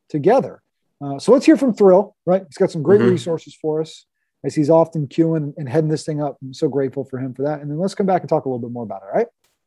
together 0.09 0.63
uh, 1.01 1.19
so 1.19 1.33
let's 1.33 1.45
hear 1.45 1.57
from 1.57 1.75
Thrill, 1.75 2.17
right? 2.25 2.43
He's 2.47 2.57
got 2.57 2.71
some 2.71 2.83
great 2.83 3.01
mm-hmm. 3.01 3.11
resources 3.11 3.55
for 3.55 3.81
us 3.81 4.07
as 4.45 4.55
he's 4.55 4.71
often 4.71 5.07
queuing 5.07 5.55
and 5.57 5.69
heading 5.69 5.91
this 5.91 6.05
thing 6.05 6.23
up. 6.23 6.39
I'm 6.43 6.55
so 6.55 6.69
grateful 6.69 7.05
for 7.05 7.19
him 7.19 7.35
for 7.35 7.43
that. 7.43 7.61
And 7.61 7.71
then 7.71 7.79
let's 7.79 7.95
come 7.95 8.07
back 8.07 8.23
and 8.23 8.29
talk 8.29 8.45
a 8.45 8.49
little 8.49 8.61
bit 8.61 8.71
more 8.71 8.85
about 8.85 9.03
it, 9.03 9.15
right? 9.15 9.27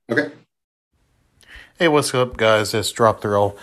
Okay. 0.10 0.34
Hey, 1.78 1.88
what's 1.88 2.14
up, 2.14 2.38
guys? 2.38 2.74
It's 2.74 2.92
Drop 2.92 3.22
Thrill. 3.22 3.56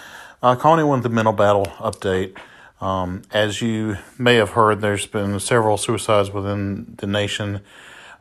Uh, 0.43 0.55
calling 0.55 0.81
you 0.81 0.87
with 0.87 1.03
the 1.03 1.09
mental 1.09 1.33
battle 1.33 1.67
update. 1.79 2.37
Um, 2.81 3.23
as 3.33 3.63
you 3.63 3.97
may 4.19 4.35
have 4.37 4.51
heard, 4.51 4.81
there's 4.81 5.07
been 5.07 5.41
several 5.41 5.77
suicides 5.77 6.31
within 6.31 6.95
the 6.99 7.07
nation 7.07 7.63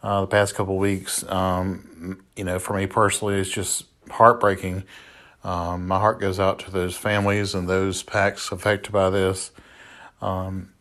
uh, 0.02 0.22
the 0.22 0.28
past 0.28 0.56
couple 0.56 0.78
weeks. 0.78 1.30
Um, 1.30 2.24
you 2.36 2.46
know, 2.46 2.58
for 2.58 2.74
me 2.74 2.88
personally, 2.88 3.36
it's 3.36 3.50
just 3.50 3.86
heartbreaking 4.10 4.84
um, 5.46 5.88
my 5.88 6.00
heart 6.00 6.20
goes 6.20 6.40
out 6.40 6.58
to 6.60 6.72
those 6.72 6.98
families 6.98 7.54
and 7.54 7.70
those 7.70 8.02
PAX 8.02 8.52
affected 8.52 8.92
by 8.92 9.12
this. 9.12 9.52
Um, 10.20 10.74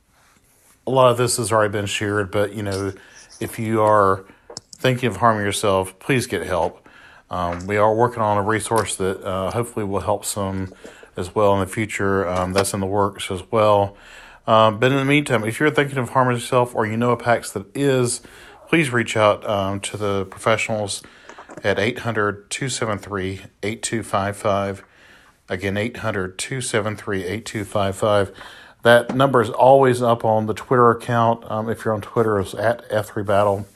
a 0.86 0.90
lot 0.90 1.10
of 1.10 1.18
this 1.18 1.36
has 1.36 1.52
already 1.52 1.70
been 1.70 1.84
shared, 1.84 2.30
but 2.30 2.54
you 2.54 2.62
know, 2.62 2.94
if 3.40 3.58
you 3.58 3.82
are 3.82 4.24
thinking 4.76 5.10
of 5.10 5.18
harming 5.18 5.44
yourself, 5.44 5.98
please 5.98 6.26
get 6.26 6.46
help. 6.46 6.88
Um, 7.30 7.66
we 7.66 7.76
are 7.76 7.94
working 7.94 8.22
on 8.22 8.38
a 8.38 8.42
resource 8.42 8.96
that 8.96 9.22
uh, 9.22 9.50
hopefully 9.50 9.84
will 9.84 10.00
help 10.00 10.24
some 10.24 10.72
as 11.14 11.34
well 11.34 11.52
in 11.52 11.60
the 11.60 11.66
future. 11.66 12.26
Um, 12.26 12.54
that's 12.54 12.72
in 12.72 12.80
the 12.80 12.86
works 12.86 13.30
as 13.30 13.42
well. 13.50 13.98
Um, 14.46 14.78
but 14.78 14.92
in 14.92 14.96
the 14.96 15.04
meantime, 15.04 15.44
if 15.44 15.60
you're 15.60 15.70
thinking 15.70 15.98
of 15.98 16.10
harming 16.10 16.36
yourself 16.36 16.74
or 16.74 16.86
you 16.86 16.96
know 16.96 17.10
a 17.10 17.18
PAX 17.18 17.50
that 17.50 17.66
is, 17.76 18.22
please 18.68 18.90
reach 18.90 19.14
out 19.14 19.46
um, 19.46 19.80
to 19.80 19.98
the 19.98 20.24
professionals 20.24 21.02
at 21.62 21.78
800 21.78 22.50
273 22.50 23.42
8255. 23.62 24.84
Again, 25.48 25.76
800 25.76 26.38
273 26.38 27.24
8255. 27.24 28.32
That 28.82 29.14
number 29.14 29.40
is 29.40 29.50
always 29.50 30.02
up 30.02 30.24
on 30.24 30.46
the 30.46 30.54
Twitter 30.54 30.90
account. 30.90 31.50
Um, 31.50 31.68
if 31.70 31.84
you're 31.84 31.94
on 31.94 32.02
Twitter, 32.02 32.38
it's 32.38 32.54
at 32.54 32.88
F3 32.90 33.24
Battle. 33.26 33.66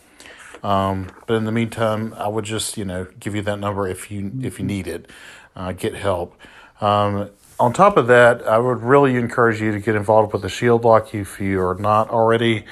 Um, 0.62 1.10
but 1.26 1.34
in 1.34 1.44
the 1.44 1.52
meantime, 1.52 2.14
I 2.14 2.28
would 2.28 2.44
just 2.44 2.76
you 2.76 2.84
know 2.84 3.06
give 3.18 3.34
you 3.34 3.42
that 3.42 3.58
number 3.58 3.86
if 3.86 4.10
you 4.10 4.32
if 4.42 4.58
you 4.58 4.64
need 4.64 4.86
it, 4.86 5.10
uh, 5.54 5.72
get 5.72 5.94
help. 5.94 6.38
Um, 6.80 7.30
on 7.60 7.72
top 7.72 7.96
of 7.96 8.06
that, 8.06 8.46
I 8.46 8.58
would 8.58 8.82
really 8.82 9.16
encourage 9.16 9.60
you 9.60 9.72
to 9.72 9.80
get 9.80 9.94
involved 9.94 10.32
with 10.32 10.42
the 10.42 10.48
Shield 10.48 10.84
Lock 10.84 11.14
if 11.14 11.40
you 11.40 11.60
are 11.60 11.74
not 11.74 12.10
already. 12.10 12.64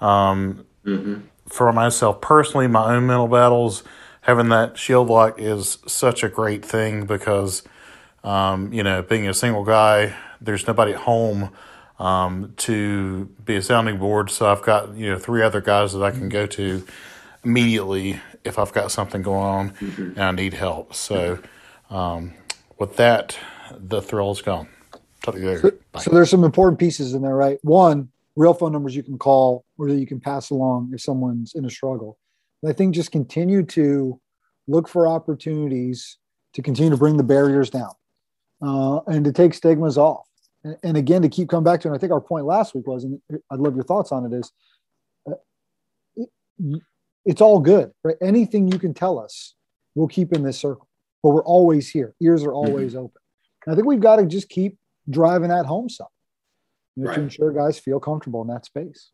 Um, 0.00 0.66
mm-hmm. 0.84 1.20
For 1.48 1.72
myself 1.72 2.20
personally, 2.20 2.66
my 2.66 2.94
own 2.94 3.06
mental 3.06 3.28
battles 3.28 3.84
having 4.22 4.48
that 4.48 4.78
shield 4.78 5.08
lock 5.08 5.38
is 5.38 5.78
such 5.86 6.24
a 6.24 6.28
great 6.28 6.64
thing 6.64 7.06
because 7.06 7.62
Um, 8.24 8.72
you 8.72 8.82
know, 8.82 9.02
being 9.02 9.26
a 9.26 9.34
single 9.34 9.64
guy, 9.64 10.14
there's 10.40 10.66
nobody 10.66 10.92
at 10.92 11.00
home 11.00 11.50
um, 11.98 12.54
to 12.58 13.26
be 13.44 13.56
a 13.56 13.62
sounding 13.62 13.98
board. 13.98 14.30
So 14.30 14.46
I've 14.46 14.62
got 14.62 14.94
you 14.94 15.10
know 15.10 15.18
three 15.18 15.42
other 15.42 15.60
guys 15.60 15.92
that 15.92 16.02
I 16.02 16.10
can 16.10 16.28
go 16.28 16.46
to 16.46 16.84
immediately 17.44 18.20
if 18.44 18.58
I've 18.58 18.72
got 18.72 18.92
something 18.92 19.22
going 19.22 19.44
on 19.44 19.70
mm-hmm. 19.70 20.02
and 20.02 20.20
I 20.20 20.30
need 20.30 20.54
help. 20.54 20.94
So 20.94 21.38
um, 21.90 22.34
with 22.78 22.96
that, 22.96 23.36
the 23.76 24.00
thrill 24.00 24.30
is 24.30 24.42
gone. 24.42 24.68
So, 25.60 25.70
so, 26.00 26.10
there's 26.10 26.30
some 26.30 26.42
important 26.42 26.80
pieces 26.80 27.14
in 27.14 27.22
there, 27.22 27.36
right? 27.36 27.58
One, 27.62 28.08
real 28.34 28.54
phone 28.54 28.72
numbers 28.72 28.96
you 28.96 29.04
can 29.04 29.18
call 29.18 29.64
or 29.78 29.88
that 29.88 29.98
you 29.98 30.06
can 30.06 30.18
pass 30.18 30.50
along 30.50 30.90
if 30.92 31.00
someone's 31.00 31.54
in 31.54 31.64
a 31.64 31.70
struggle. 31.70 32.18
I 32.66 32.72
think 32.72 32.94
just 32.94 33.12
continue 33.12 33.64
to 33.66 34.20
look 34.68 34.88
for 34.88 35.06
opportunities 35.06 36.18
to 36.54 36.62
continue 36.62 36.90
to 36.90 36.96
bring 36.96 37.16
the 37.16 37.24
barriers 37.24 37.70
down 37.70 37.92
uh, 38.62 39.00
and 39.06 39.24
to 39.24 39.32
take 39.32 39.54
stigmas 39.54 39.98
off. 39.98 40.28
And, 40.64 40.76
and, 40.82 40.96
again, 40.96 41.22
to 41.22 41.28
keep 41.28 41.48
coming 41.48 41.64
back 41.64 41.80
to, 41.80 41.88
and 41.88 41.96
I 41.96 41.98
think 41.98 42.12
our 42.12 42.20
point 42.20 42.46
last 42.46 42.74
week 42.74 42.86
was, 42.86 43.04
and 43.04 43.20
I'd 43.50 43.58
love 43.58 43.74
your 43.74 43.84
thoughts 43.84 44.12
on 44.12 44.24
it, 44.26 44.36
is 44.36 44.52
uh, 45.28 45.34
it, 46.16 46.28
it's 47.24 47.40
all 47.40 47.58
good, 47.58 47.90
right? 48.04 48.16
Anything 48.22 48.70
you 48.70 48.78
can 48.78 48.94
tell 48.94 49.18
us, 49.18 49.54
we'll 49.94 50.08
keep 50.08 50.32
in 50.32 50.42
this 50.44 50.58
circle, 50.58 50.88
but 51.22 51.30
we're 51.30 51.44
always 51.44 51.88
here. 51.88 52.14
Ears 52.22 52.44
are 52.44 52.52
always 52.52 52.92
mm-hmm. 52.92 53.04
open. 53.04 53.22
And 53.66 53.72
I 53.72 53.76
think 53.76 53.86
we've 53.88 54.00
got 54.00 54.16
to 54.16 54.26
just 54.26 54.48
keep 54.48 54.78
driving 55.10 55.48
that 55.48 55.66
home 55.66 55.88
some 55.88 56.06
you 56.96 57.04
know, 57.04 57.10
right. 57.10 57.16
to 57.16 57.22
ensure 57.22 57.52
guys 57.52 57.78
feel 57.78 57.98
comfortable 57.98 58.42
in 58.42 58.48
that 58.48 58.64
space. 58.64 59.10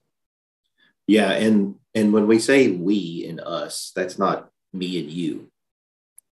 Yeah, 1.09 1.33
and 1.33 1.75
and 1.95 2.13
when 2.13 2.27
we 2.27 2.39
say 2.39 2.69
we 2.69 3.27
and 3.29 3.41
us, 3.41 3.93
that's 3.97 4.19
not 4.19 4.51
me 4.73 5.01
and 5.01 5.11
you, 5.11 5.51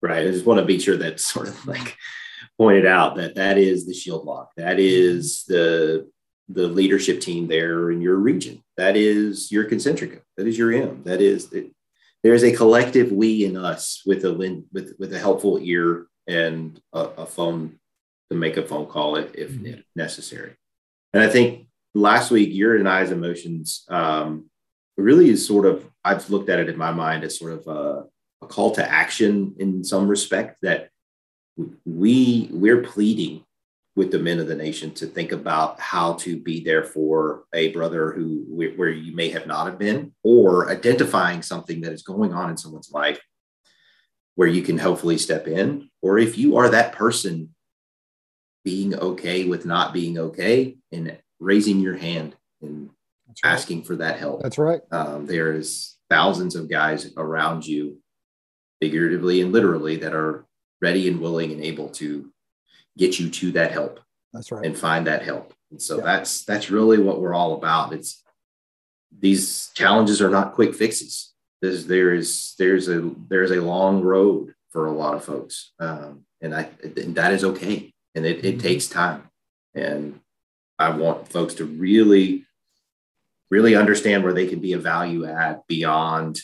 right? 0.01 0.27
I 0.27 0.31
just 0.31 0.45
want 0.45 0.59
to 0.59 0.65
be 0.65 0.77
sure 0.77 0.97
that's 0.97 1.25
sort 1.25 1.47
of 1.47 1.65
like 1.65 1.95
pointed 2.57 2.85
out 2.85 3.15
that 3.15 3.35
that 3.35 3.57
is 3.57 3.87
the 3.87 3.93
shield 3.93 4.25
lock, 4.25 4.51
that 4.57 4.79
is 4.79 5.45
the 5.47 6.11
the 6.49 6.67
leadership 6.67 7.21
team 7.21 7.47
there 7.47 7.89
in 7.89 8.01
your 8.01 8.17
region, 8.17 8.63
that 8.77 8.95
is 8.97 9.51
your 9.51 9.63
concentrica, 9.63 10.21
that 10.37 10.45
is 10.45 10.57
your 10.57 10.71
M, 10.73 11.01
that 11.05 11.21
is 11.21 11.51
it, 11.53 11.71
there's 12.21 12.43
a 12.43 12.55
collective 12.55 13.11
we 13.11 13.45
and 13.45 13.57
us 13.57 14.03
with 14.05 14.25
a 14.25 14.33
with 14.73 14.93
with 14.99 15.13
a 15.13 15.19
helpful 15.19 15.57
ear 15.61 16.07
and 16.27 16.81
a, 16.91 16.99
a 16.99 17.25
phone 17.25 17.79
to 18.29 18.35
make 18.35 18.57
a 18.57 18.63
phone 18.63 18.87
call 18.87 19.15
if, 19.15 19.33
if 19.35 19.51
mm-hmm. 19.51 19.79
necessary. 19.95 20.55
And 21.13 21.23
I 21.23 21.29
think 21.29 21.67
last 21.93 22.29
week, 22.29 22.49
your 22.51 22.75
and 22.75 22.89
I's 22.89 23.11
emotions 23.11 23.85
um, 23.87 24.49
really 24.97 25.29
is 25.29 25.45
sort 25.45 25.65
of, 25.65 25.89
I've 26.03 26.29
looked 26.29 26.49
at 26.49 26.59
it 26.59 26.69
in 26.69 26.77
my 26.77 26.91
mind 26.91 27.23
as 27.23 27.37
sort 27.37 27.53
of 27.53 27.67
a, 27.67 28.05
a 28.41 28.47
call 28.47 28.71
to 28.75 28.89
action 28.89 29.55
in 29.59 29.83
some 29.83 30.07
respect 30.07 30.57
that 30.61 30.89
we 31.85 32.49
we're 32.51 32.81
pleading 32.81 33.43
with 33.95 34.11
the 34.11 34.19
men 34.19 34.39
of 34.39 34.47
the 34.47 34.55
nation 34.55 34.91
to 34.91 35.05
think 35.05 35.31
about 35.31 35.79
how 35.79 36.13
to 36.13 36.37
be 36.37 36.61
there 36.63 36.83
for 36.83 37.45
a 37.53 37.71
brother 37.71 38.11
who 38.11 38.43
where 38.75 38.89
you 38.89 39.15
may 39.15 39.29
have 39.29 39.47
not 39.47 39.65
have 39.67 39.79
been 39.79 40.13
or 40.23 40.69
identifying 40.69 41.41
something 41.41 41.81
that 41.81 41.93
is 41.93 42.03
going 42.03 42.33
on 42.33 42.49
in 42.49 42.57
someone's 42.57 42.91
life 42.91 43.21
where 44.35 44.49
you 44.49 44.61
can 44.61 44.77
hopefully 44.77 45.17
step 45.17 45.47
in 45.47 45.89
or 46.01 46.17
if 46.17 46.37
you 46.37 46.57
are 46.57 46.69
that 46.69 46.91
person 46.91 47.55
being 48.65 48.95
okay 48.95 49.45
with 49.45 49.65
not 49.65 49.93
being 49.93 50.17
okay 50.17 50.75
and 50.91 51.17
raising 51.39 51.79
your 51.79 51.95
hand 51.95 52.35
and 52.61 52.89
right. 53.43 53.53
asking 53.53 53.83
for 53.83 53.95
that 53.97 54.17
help. 54.19 54.41
That's 54.41 54.57
right. 54.57 54.81
Um, 54.91 55.25
there's 55.25 55.97
thousands 56.09 56.55
of 56.55 56.69
guys 56.69 57.11
around 57.17 57.65
you, 57.65 57.99
figuratively 58.81 59.41
and 59.41 59.51
literally, 59.51 59.97
that 59.97 60.13
are 60.13 60.45
ready 60.81 61.07
and 61.07 61.19
willing 61.19 61.51
and 61.51 61.63
able 61.63 61.89
to 61.89 62.31
get 62.97 63.19
you 63.19 63.29
to 63.29 63.51
that 63.53 63.71
help. 63.71 63.99
That's 64.33 64.51
right. 64.51 64.65
And 64.65 64.77
find 64.77 65.07
that 65.07 65.23
help. 65.23 65.53
And 65.71 65.81
so 65.81 65.97
yeah. 65.97 66.03
that's 66.03 66.43
that's 66.45 66.69
really 66.69 66.97
what 66.97 67.21
we're 67.21 67.33
all 67.33 67.53
about. 67.53 67.93
It's 67.93 68.23
these 69.17 69.71
challenges 69.73 70.21
are 70.21 70.29
not 70.29 70.53
quick 70.53 70.75
fixes. 70.75 71.33
There's 71.61 71.87
there 71.87 72.13
is 72.13 72.53
there's 72.59 72.89
a 72.89 73.11
there's 73.29 73.51
a 73.51 73.61
long 73.61 74.01
road 74.01 74.53
for 74.69 74.87
a 74.87 74.91
lot 74.91 75.15
of 75.15 75.23
folks, 75.23 75.71
um, 75.79 76.25
and 76.41 76.53
I 76.53 76.69
and 76.83 77.15
that 77.15 77.31
is 77.31 77.43
okay 77.43 77.93
and 78.15 78.25
it, 78.25 78.43
it 78.43 78.57
mm-hmm. 78.57 78.59
takes 78.59 78.87
time. 78.87 79.29
And 79.75 80.21
I 80.79 80.89
want 80.89 81.27
folks 81.27 81.53
to 81.55 81.65
really, 81.65 82.44
really 83.55 83.75
understand 83.75 84.25
where 84.25 84.33
they 84.33 84.47
can 84.47 84.59
be 84.59 84.73
a 84.73 84.77
value 84.77 85.25
add 85.25 85.61
beyond 85.69 86.41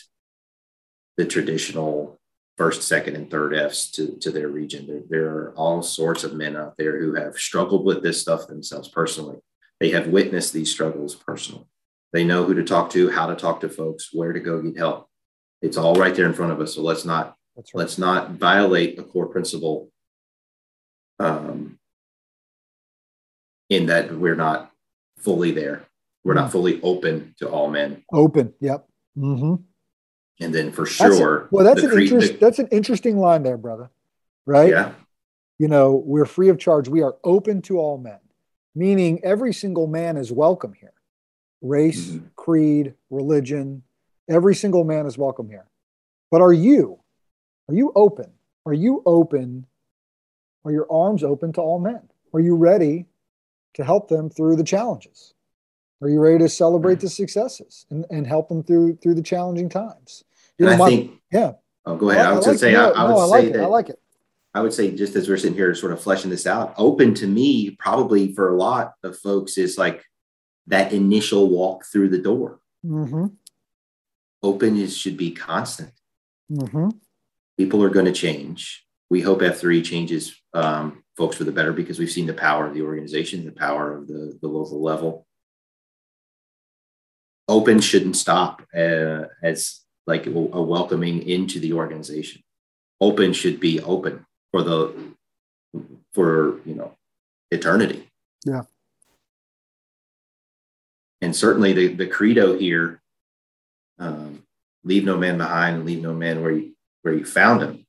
the 1.18 1.26
traditional 1.26 2.18
first, 2.58 2.84
second, 2.84 3.18
and 3.18 3.30
third 3.30 3.54
Fs 3.54 3.92
to, 3.92 4.18
to 4.20 4.32
their 4.32 4.48
region. 4.48 4.88
There, 4.88 5.02
there 5.10 5.30
are 5.30 5.54
all 5.58 5.84
sorts 5.84 6.24
of 6.24 6.34
men 6.34 6.56
out 6.56 6.76
there 6.78 7.02
who 7.02 7.16
have 7.16 7.36
struggled 7.36 7.84
with 7.86 8.02
this 8.02 8.22
stuff 8.22 8.48
themselves 8.48 8.88
personally. 8.88 9.40
They 9.82 9.90
have 9.90 10.08
witnessed 10.08 10.54
these 10.54 10.72
struggles 10.72 11.14
personally. 11.14 11.66
They 12.14 12.24
know 12.24 12.46
who 12.46 12.54
to 12.54 12.64
talk 12.64 12.90
to, 12.92 13.10
how 13.10 13.28
to 13.28 13.36
talk 13.36 13.60
to 13.60 13.70
folks, 13.70 14.10
where 14.14 14.32
to 14.32 14.40
go 14.40 14.62
get 14.62 14.78
help. 14.78 15.10
It's 15.62 15.76
all 15.76 15.96
right 15.96 16.16
there 16.16 16.28
in 16.28 16.34
front 16.34 16.54
of 16.54 16.62
us. 16.62 16.76
So 16.76 16.82
let's 16.82 17.04
not 17.04 17.36
right. 17.58 17.66
let's 17.74 17.98
not 17.98 18.32
violate 18.32 18.98
a 19.00 19.04
core 19.04 19.28
principle 19.28 19.92
um, 21.20 21.78
in 23.70 23.88
that 23.88 24.16
we're 24.16 24.36
not 24.36 24.72
fully 25.18 25.52
there. 25.52 25.84
We're 26.24 26.34
not 26.34 26.46
hmm. 26.46 26.52
fully 26.52 26.82
open 26.82 27.36
to 27.40 27.50
all 27.50 27.70
men. 27.70 28.04
Open. 28.14 28.54
Yep. 28.60 28.88
Mm-hmm. 29.18 29.56
And 30.44 30.56
then 30.56 30.72
for 30.72 30.86
sure, 30.86 31.42
that's, 31.42 31.52
well, 31.52 31.66
that's 31.66 31.84
an 31.84 31.92
cre- 31.92 32.00
interest, 32.00 32.34
the, 32.34 32.38
that's 32.40 32.60
an 32.60 32.68
interesting 32.72 33.18
line 33.18 33.44
there, 33.44 33.58
brother. 33.58 33.92
Right? 34.46 34.70
Yeah. 34.70 34.94
You 35.60 35.68
know, 35.68 36.02
we're 36.06 36.26
free 36.26 36.50
of 36.50 36.58
charge. 36.58 36.88
We 36.88 37.04
are 37.04 37.16
open 37.24 37.62
to 37.64 37.78
all 37.78 37.98
men, 37.98 38.20
meaning 38.74 39.20
every 39.24 39.54
single 39.54 39.86
man 39.86 40.18
is 40.18 40.32
welcome 40.32 40.74
here. 40.74 40.94
Race, 41.62 42.08
mm-hmm. 42.08 42.26
creed, 42.36 42.96
religion, 43.12 43.84
every 44.28 44.56
single 44.56 44.84
man 44.84 45.06
is 45.06 45.18
welcome 45.18 45.50
here. 45.50 45.68
But 46.32 46.42
are 46.42 46.54
you? 46.54 47.00
Are 47.70 47.76
you 47.76 47.92
open? 47.96 48.32
Are 48.66 48.74
you 48.74 49.04
open 49.06 49.68
are 50.64 50.72
your 50.72 50.92
arms 50.92 51.24
open 51.24 51.54
to 51.54 51.62
all 51.62 51.80
men? 51.80 52.02
Are 52.34 52.40
you 52.40 52.56
ready 52.56 53.06
to 53.74 53.84
help 53.84 54.10
them 54.10 54.30
through 54.30 54.56
the 54.56 54.64
challenges? 54.64 55.34
Are 56.02 56.10
you 56.10 56.20
ready 56.20 56.40
to 56.40 56.50
celebrate 56.50 57.00
the 57.00 57.10
successes 57.10 57.86
and, 57.90 58.06
and 58.10 58.26
help 58.26 58.50
them 58.50 58.64
through 58.64 58.98
through 58.98 59.16
the 59.16 59.22
challenging 59.22 59.70
times? 59.70 60.24
You 60.58 60.66
know, 60.66 60.74
I 60.74 60.78
my, 60.78 60.90
think, 60.90 61.12
yeah. 61.32 61.54
Oh, 61.86 61.96
go 61.96 62.10
ahead. 62.10 62.26
I, 62.26 62.32
I 62.32 62.34
was 62.34 62.46
like, 62.46 62.46
going 62.46 62.56
to 62.56 62.60
say, 62.60 62.74
no, 62.74 62.92
I, 62.92 63.02
I, 63.02 63.04
would 63.04 63.10
no, 63.10 63.26
say 63.26 63.30
like 63.30 63.54
that 63.54 63.60
it. 63.60 63.64
I 63.64 63.68
like 63.68 63.90
it. 63.90 64.00
I 64.54 64.62
would 64.62 64.74
say, 64.74 64.92
just 64.92 65.16
as 65.16 65.30
we're 65.30 65.38
sitting 65.38 65.56
here, 65.56 65.74
sort 65.74 65.94
of 65.94 66.02
fleshing 66.02 66.30
this 66.30 66.46
out, 66.46 66.74
open 66.78 67.14
to 67.16 67.28
me, 67.28 67.72
probably 67.72 68.34
for 68.34 68.50
a 68.50 68.58
lot 68.58 68.94
of 69.04 69.18
folks, 69.18 69.58
is 69.58 69.78
like 69.78 70.04
that 70.68 70.92
initial 70.92 71.50
walk 71.50 71.86
through 71.86 72.10
the 72.10 72.18
door. 72.18 72.60
Mm-hmm. 72.86 73.28
Open 74.44 74.78
is 74.78 74.98
should 74.98 75.18
be 75.18 75.32
constant. 75.32 75.92
Mm-hmm. 76.52 76.90
People 77.58 77.84
are 77.84 77.90
going 77.90 78.08
to 78.08 78.12
change 78.12 78.86
we 79.12 79.20
hope 79.20 79.42
F3 79.42 79.84
changes 79.84 80.42
um, 80.54 81.04
folks 81.18 81.36
for 81.36 81.44
the 81.44 81.52
better 81.52 81.74
because 81.74 82.00
we've 82.00 82.10
seen 82.10 82.28
the 82.28 82.34
power 82.34 82.66
of 82.66 82.74
the 82.74 82.82
organization, 82.82 83.44
the 83.44 83.52
power 83.52 83.94
of 83.94 84.08
the, 84.08 84.40
the 84.42 84.48
local 84.48 84.82
level. 84.82 85.28
Open 87.52 87.80
shouldn't 87.80 88.16
stop 88.16 88.62
uh, 88.76 89.26
as 89.44 89.82
like 90.08 90.26
a 90.26 90.32
welcoming 90.32 91.28
into 91.28 91.60
the 91.60 91.74
organization. 91.74 92.42
Open 93.00 93.34
should 93.34 93.60
be 93.60 93.80
open 93.82 94.26
for 94.52 94.64
the 94.64 94.94
for 96.14 96.60
you 96.66 96.76
know 96.76 96.98
eternity. 97.52 98.10
Yeah. 98.46 98.64
And 101.22 101.36
certainly 101.36 101.74
the, 101.74 101.88
the 101.94 102.08
credo 102.08 102.58
here, 102.58 103.00
um, 104.00 104.44
leave 104.84 105.04
no 105.04 105.18
man 105.18 105.38
behind 105.38 105.76
and 105.76 105.86
leave 105.86 106.02
no 106.02 106.14
man 106.14 106.42
where 106.42 106.52
you 106.52 106.74
where 107.04 107.14
you 107.14 107.26
found 107.26 107.62
him 107.62 107.86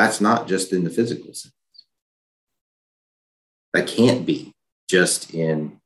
that's 0.00 0.20
not 0.20 0.48
just 0.48 0.72
in 0.72 0.84
the 0.84 0.90
physical 0.90 1.34
sense. 1.34 1.52
That 3.74 3.86
can't 3.86 4.24
be 4.24 4.54
just 4.88 5.34
in 5.34 5.78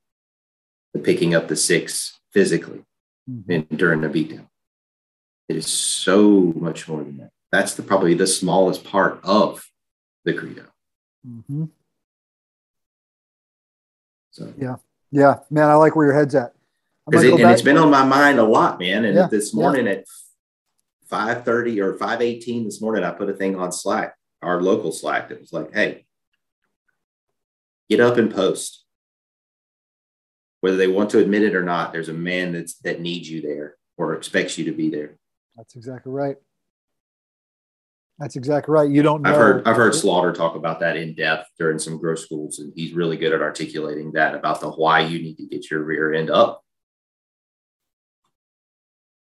the 0.93 1.01
picking 1.01 1.35
up 1.35 1.49
the 1.49 1.57
six 1.57 2.19
physically 2.35 2.85
and 3.27 3.67
during 3.71 4.05
a 4.05 4.09
beatdown. 4.09 4.49
It 5.49 5.57
is 5.57 5.67
so 5.67 6.53
much 6.57 6.89
more 6.89 7.03
than 7.03 7.19
that. 7.19 7.31
That's 7.53 7.75
the 7.75 7.83
probably 7.83 8.15
the 8.15 8.27
smallest 8.27 8.85
part 8.85 9.21
of 9.23 9.65
the 10.25 10.35
credo. 10.35 10.65
Mm-hmm. 11.27 11.67
So 14.33 14.53
yeah, 14.59 14.77
yeah, 15.13 15.39
man, 15.51 15.71
I 15.71 15.75
like 15.75 15.95
where 15.95 16.07
your 16.07 16.15
head's 16.15 16.35
at. 16.35 16.55
It, 17.13 17.25
and 17.25 17.51
it's 17.51 17.63
been 17.63 17.77
on 17.77 17.91
my 17.91 18.05
mind 18.05 18.39
a 18.39 18.45
lot, 18.45 18.81
man. 18.81 19.05
And 19.05 19.15
yeah, 19.15 19.29
this 19.31 19.55
morning 19.55 19.87
yeah. 19.87 19.93
at 19.93 20.07
5:30 21.11 21.79
or 21.81 21.95
5:18 21.95 22.65
this 22.65 22.81
morning, 22.81 23.05
I 23.05 23.11
put 23.11 23.31
a 23.31 23.35
thing 23.35 23.57
on 23.57 23.71
Slack, 23.71 24.17
our 24.43 24.61
local 24.61 24.91
Slack, 24.91 25.29
that 25.29 25.41
was 25.41 25.53
like, 25.53 25.73
"Hey, 25.73 26.07
get 27.89 28.01
up 28.01 28.17
and 28.17 28.35
post. 28.35 28.84
Whether 30.65 30.79
they 30.79 30.89
want 30.89 31.11
to 31.11 31.19
admit 31.19 31.43
it 31.43 31.55
or 31.55 31.63
not, 31.63 31.93
there's 31.93 32.09
a 32.09 32.15
man 32.15 32.53
that's 32.55 32.77
that 32.77 32.99
needs 32.99 33.31
you 33.31 33.43
there 33.43 33.77
or 33.99 34.15
expects 34.15 34.57
you 34.57 34.65
to 34.65 34.73
be 34.73 34.89
there." 34.89 35.19
That's 35.57 35.77
exactly 35.77 36.11
right. 36.11 36.37
That's 38.19 38.37
exactly 38.37 38.73
right. 38.73 38.89
You 38.89 39.03
don't 39.03 39.21
know. 39.21 39.29
I've 39.29 39.37
heard 39.37 39.69
I've 39.69 39.77
heard 39.77 39.95
Slaughter 39.95 40.33
talk 40.33 40.57
about 40.57 40.81
that 40.81 40.97
in 40.97 41.15
depth 41.15 41.51
during 41.59 41.79
some 41.79 41.99
growth 41.99 42.21
schools, 42.21 42.61
and 42.61 42.73
he's 42.75 42.95
really 42.95 43.19
good 43.19 43.35
at 43.35 43.43
articulating 43.43 44.13
that 44.13 44.35
about 44.35 44.63
the 44.63 44.71
why 44.71 45.01
you 45.01 45.19
need 45.19 45.37
to 45.37 45.45
get 45.45 45.71
your 45.71 45.83
rear 45.83 46.15
end 46.15 46.31
up 46.31 46.65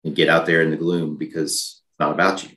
and 0.04 0.14
get 0.14 0.28
out 0.28 0.46
there 0.46 0.62
in 0.62 0.72
the 0.72 0.76
gloom 0.76 1.16
because 1.16 1.54
it's 1.54 2.00
not 2.02 2.12
about 2.12 2.44
you. 2.44 2.50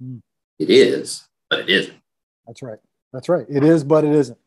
Mm. 0.00 0.20
It 0.60 0.70
is, 0.70 1.26
but 1.50 1.58
it 1.58 1.68
isn't. 1.70 1.98
That's 2.46 2.62
right. 2.62 2.78
That's 3.12 3.28
right. 3.28 3.46
It 3.48 3.64
is, 3.64 3.82
but 3.82 4.04
it 4.04 4.14
isn't. 4.14 4.38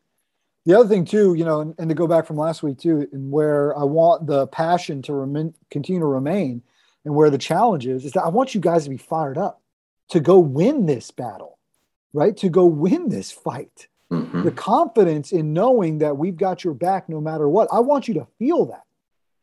The 0.66 0.78
other 0.78 0.88
thing 0.88 1.06
too, 1.06 1.34
you 1.34 1.44
know, 1.44 1.62
and, 1.62 1.76
and 1.80 1.90
to 1.90 1.96
go 1.96 2.08
back 2.08 2.28
from 2.28 2.38
last 2.38 2.62
week 2.62 2.78
too, 2.78 3.08
and 3.12 3.32
where 3.32 3.78
I 3.78 3.84
want 3.84 4.28
the 4.28 4.48
passion 4.48 5.02
to 5.04 5.14
remain, 5.14 5.56
continue 5.72 6.02
to 6.02 6.06
remain, 6.06 6.62
and 7.04 7.16
where 7.16 7.32
the 7.32 7.38
challenge 7.38 7.88
is, 7.88 8.06
is 8.06 8.12
that 8.14 8.24
I 8.24 8.30
want 8.30 8.54
you 8.54 8.62
guys 8.62 8.84
to 8.84 8.90
be 8.90 8.98
fired 8.98 9.38
up 9.38 9.62
to 10.10 10.20
go 10.20 10.38
win 10.40 10.86
this 10.86 11.10
battle, 11.10 11.58
right? 12.14 12.36
To 12.38 12.50
go 12.50 12.66
win 12.66 13.10
this 13.10 13.32
fight. 13.32 13.88
Mm-hmm. 14.12 14.44
The 14.44 14.52
confidence 14.52 15.32
in 15.32 15.54
knowing 15.54 16.00
that 16.00 16.18
we've 16.18 16.38
got 16.38 16.64
your 16.64 16.74
back 16.74 17.08
no 17.08 17.22
matter 17.22 17.48
what. 17.48 17.70
I 17.72 17.80
want 17.80 18.08
you 18.08 18.14
to 18.16 18.28
feel 18.38 18.66
that. 18.66 18.84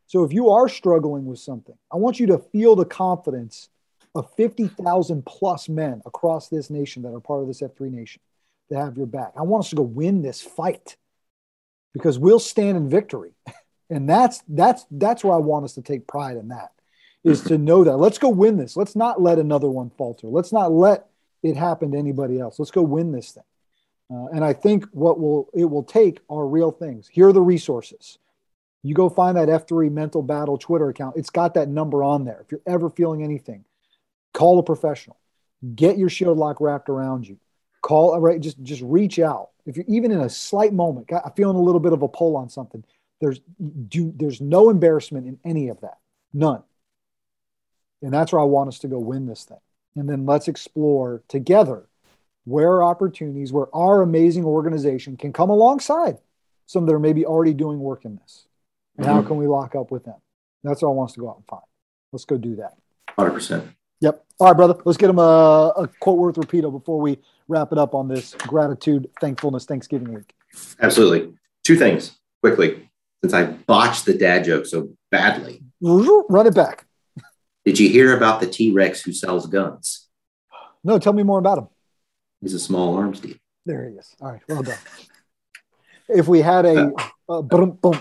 So 0.07 0.25
if 0.25 0.33
you 0.33 0.51
are 0.51 0.69
struggling 0.69 1.25
with 1.25 1.39
something, 1.39 1.75
I 1.93 1.97
want 1.97 2.21
you 2.21 2.27
to 2.29 2.39
feel 2.39 2.77
the 2.77 2.85
confidence 2.85 3.71
of 4.15 4.33
50,000 4.37 5.25
plus 5.25 5.69
men 5.69 6.03
across 6.07 6.49
this 6.49 6.71
nation 6.71 7.03
that 7.03 7.15
are 7.15 7.21
part 7.21 7.43
of 7.43 7.49
this 7.49 7.61
F3 7.61 7.91
nation 7.91 8.21
that 8.71 8.79
have 8.79 8.97
your 8.97 9.07
back. 9.07 9.33
I 9.37 9.43
want 9.43 9.65
us 9.65 9.71
to 9.71 9.77
go 9.77 9.83
win 9.83 10.23
this 10.23 10.41
fight 10.41 10.97
because 11.93 12.19
we'll 12.19 12.39
stand 12.39 12.77
in 12.77 12.89
victory. 12.89 13.33
And 13.91 14.07
that's 14.07 14.43
that's 14.49 14.85
that's 14.91 15.25
where 15.25 15.35
I 15.35 15.39
want 15.39 15.65
us 15.65 15.73
to 15.77 15.81
take 15.81 16.07
pride 16.07 16.37
in 16.37 16.49
that 16.49 16.73
is 17.25 17.43
to 17.45 17.59
know 17.59 17.85
that 17.85 17.97
let's 17.97 18.19
go 18.19 18.29
win 18.29 18.57
this. 18.57 18.77
Let's 18.77 18.95
not 18.95 19.21
let 19.21 19.39
another 19.39 19.69
one 19.69 19.91
falter. 19.91 20.29
Let's 20.29 20.53
not 20.53 20.73
let 20.73 21.09
it 21.43 21.57
happen 21.57 21.93
to 21.93 21.99
anybody 21.99 22.39
else. 22.39 22.59
Let's 22.59 22.71
go 22.71 22.83
win 22.83 23.13
this 23.13 23.33
thing. 23.33 23.45
Uh, 24.11 24.27
and 24.27 24.45
I 24.45 24.53
think 24.53 24.87
what 24.93 25.19
will 25.19 25.49
it 25.55 25.67
will 25.67 25.83
take 25.83 26.21
are 26.31 26.47
real 26.47 26.71
things. 26.71 27.09
Here 27.09 27.29
are 27.29 27.33
the 27.33 27.41
resources. 27.41 28.19
You 28.83 28.95
go 28.95 29.09
find 29.09 29.37
that 29.37 29.49
F3 29.49 29.91
Mental 29.91 30.23
Battle 30.23 30.57
Twitter 30.57 30.89
account. 30.89 31.17
It's 31.17 31.31
got 31.31 31.55
that 31.55 31.69
number 31.69 32.03
on 32.05 32.25
there. 32.25 32.41
If 32.43 32.53
you're 32.53 32.61
ever 32.67 32.89
feeling 32.89 33.23
anything, 33.23 33.65
call 34.33 34.59
a 34.59 34.63
professional. 34.63 35.19
Get 35.75 35.99
your 35.99 36.09
shield 36.09 36.39
lock 36.39 36.61
wrapped 36.61 36.89
around 36.89 37.27
you. 37.27 37.39
Call 37.89 38.21
right. 38.21 38.39
Just 38.39 38.63
just 38.63 38.83
reach 38.83 39.19
out. 39.19 39.49
If 39.65 39.79
you're 39.79 39.87
even 39.89 40.11
in 40.11 40.21
a 40.21 40.29
slight 40.29 40.75
moment, 40.75 41.11
I'm 41.11 41.33
feeling 41.35 41.57
a 41.57 41.63
little 41.63 41.81
bit 41.81 41.95
of 41.95 42.03
a 42.03 42.09
pull 42.09 42.37
on 42.37 42.51
something. 42.51 42.85
There's 43.19 43.41
do 43.89 44.13
there's 44.15 44.43
no 44.43 44.69
embarrassment 44.69 45.27
in 45.27 45.39
any 45.43 45.69
of 45.69 45.81
that. 45.81 45.97
None. 46.35 46.63
And 48.03 48.13
that's 48.13 48.31
where 48.31 48.43
I 48.43 48.45
want 48.45 48.69
us 48.69 48.79
to 48.81 48.89
go 48.89 48.99
win 48.99 49.25
this 49.25 49.45
thing. 49.45 49.57
And 49.97 50.07
then 50.07 50.27
let's 50.27 50.49
explore 50.49 51.23
together 51.29 51.89
where 52.45 52.73
are 52.73 52.85
opportunities 52.85 53.55
where 53.55 53.75
our 53.75 54.03
amazing 54.03 54.45
organization 54.45 55.17
can 55.17 55.33
come 55.33 55.49
alongside 55.49 56.19
some 56.67 56.85
that 56.85 56.95
are 56.95 56.99
maybe 56.99 57.25
already 57.25 57.55
doing 57.55 57.81
work 57.81 58.05
in 58.05 58.17
this. 58.17 58.49
And 58.99 59.07
how 59.07 59.23
can 59.23 59.39
we 59.39 59.47
lock 59.47 59.75
up 59.75 59.91
with 59.91 60.05
them? 60.05 60.17
That's 60.63 60.83
what 60.83 60.91
I 60.91 60.93
want 60.93 61.13
us 61.13 61.15
to 61.15 61.21
go 61.21 61.31
out 61.31 61.37
and 61.37 61.47
find. 61.47 61.63
Let's 62.13 62.27
go 62.27 62.37
do 62.37 62.57
that. 62.57 62.77
100%. 63.17 63.67
Yep. 64.01 64.25
All 64.39 64.47
right, 64.49 64.57
brother. 64.57 64.75
Let's 64.85 64.99
get 64.99 65.09
him 65.09 65.19
a, 65.19 65.73
a 65.77 65.89
quote 66.01 66.19
worth 66.19 66.37
repeato 66.37 66.71
before 66.71 67.01
we 67.01 67.19
wrap 67.49 67.73
it 67.73 67.79
up 67.79 67.95
on 67.95 68.09
this 68.09 68.35
gratitude, 68.35 69.11
thankfulness, 69.21 69.65
Thanksgiving 69.65 70.13
week. 70.15 70.35
Absolutely. 70.81 71.35
Two 71.65 71.77
things 71.77 72.17
quickly, 72.43 72.89
since 73.23 73.33
I 73.33 73.45
botched 73.45 74.05
the 74.05 74.15
dad 74.15 74.45
joke 74.45 74.67
so 74.67 74.91
badly. 75.11 75.63
Run 75.81 76.47
it 76.47 76.55
back. 76.55 76.85
Did 77.65 77.79
you 77.79 77.89
hear 77.89 78.17
about 78.17 78.41
the 78.41 78.47
T 78.47 78.73
Rex 78.73 79.03
who 79.03 79.13
sells 79.13 79.47
guns? 79.47 80.07
No, 80.85 80.99
tell 80.99 81.13
me 81.13 81.23
more 81.23 81.39
about 81.39 81.59
him. 81.59 81.69
He's 82.41 82.55
a 82.55 82.59
small 82.61 82.97
arms 82.97 83.21
dealer. 83.21 83.37
There 83.67 83.89
he 83.91 83.97
is. 83.97 84.15
All 84.21 84.31
right, 84.33 84.41
well 84.49 84.63
done. 84.63 84.79
if 86.09 86.29
we 86.29 86.41
had 86.41 86.65
a, 86.65 86.91
a 87.29 87.43
boom, 87.43 87.73
boom, 87.73 87.99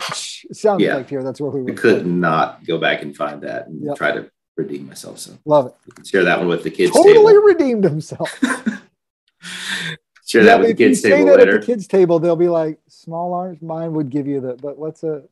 sound 0.54 0.80
Yeah. 0.82 0.94
effect 0.96 1.10
here, 1.10 1.24
that's 1.24 1.42
where 1.42 1.52
we 1.52 1.64
would. 1.64 1.74
I 1.74 1.76
could 1.76 2.06
not 2.06 2.66
go 2.66 2.78
back 2.78 3.02
and 3.02 3.16
find 3.16 3.42
that 3.42 3.68
and 3.68 3.84
Yep. 3.84 3.98
try 3.98 4.12
to 4.12 4.30
redeem 4.56 4.88
myself. 4.88 5.20
So 5.20 5.38
Love 5.46 5.68
it. 5.68 6.08
share 6.08 6.24
that 6.24 6.40
one 6.40 6.48
with 6.48 6.64
the 6.64 6.72
kids. 6.72 6.94
Totally 6.94 7.34
Table. 7.34 7.44
redeemed 7.44 7.84
himself. 7.84 8.32
Share 10.28 10.42
Yeah, 10.42 10.48
that 10.48 10.60
with 10.60 10.68
the 10.70 10.76
kids 10.76 11.02
say 11.02 11.10
table 11.12 11.26
that 11.28 11.38
later. 11.40 11.56
at 11.56 11.62
the 11.62 11.66
kids 11.66 11.88
table, 11.88 12.20
they'll 12.20 12.36
be 12.36 12.50
like, 12.50 12.80
"Small 12.90 13.34
arms." 13.34 13.62
Mine 13.62 13.94
would 13.94 14.10
give 14.10 14.28
you 14.28 14.42
the, 14.42 14.56
but 14.56 14.78
what's 14.78 15.04
a? 15.04 15.24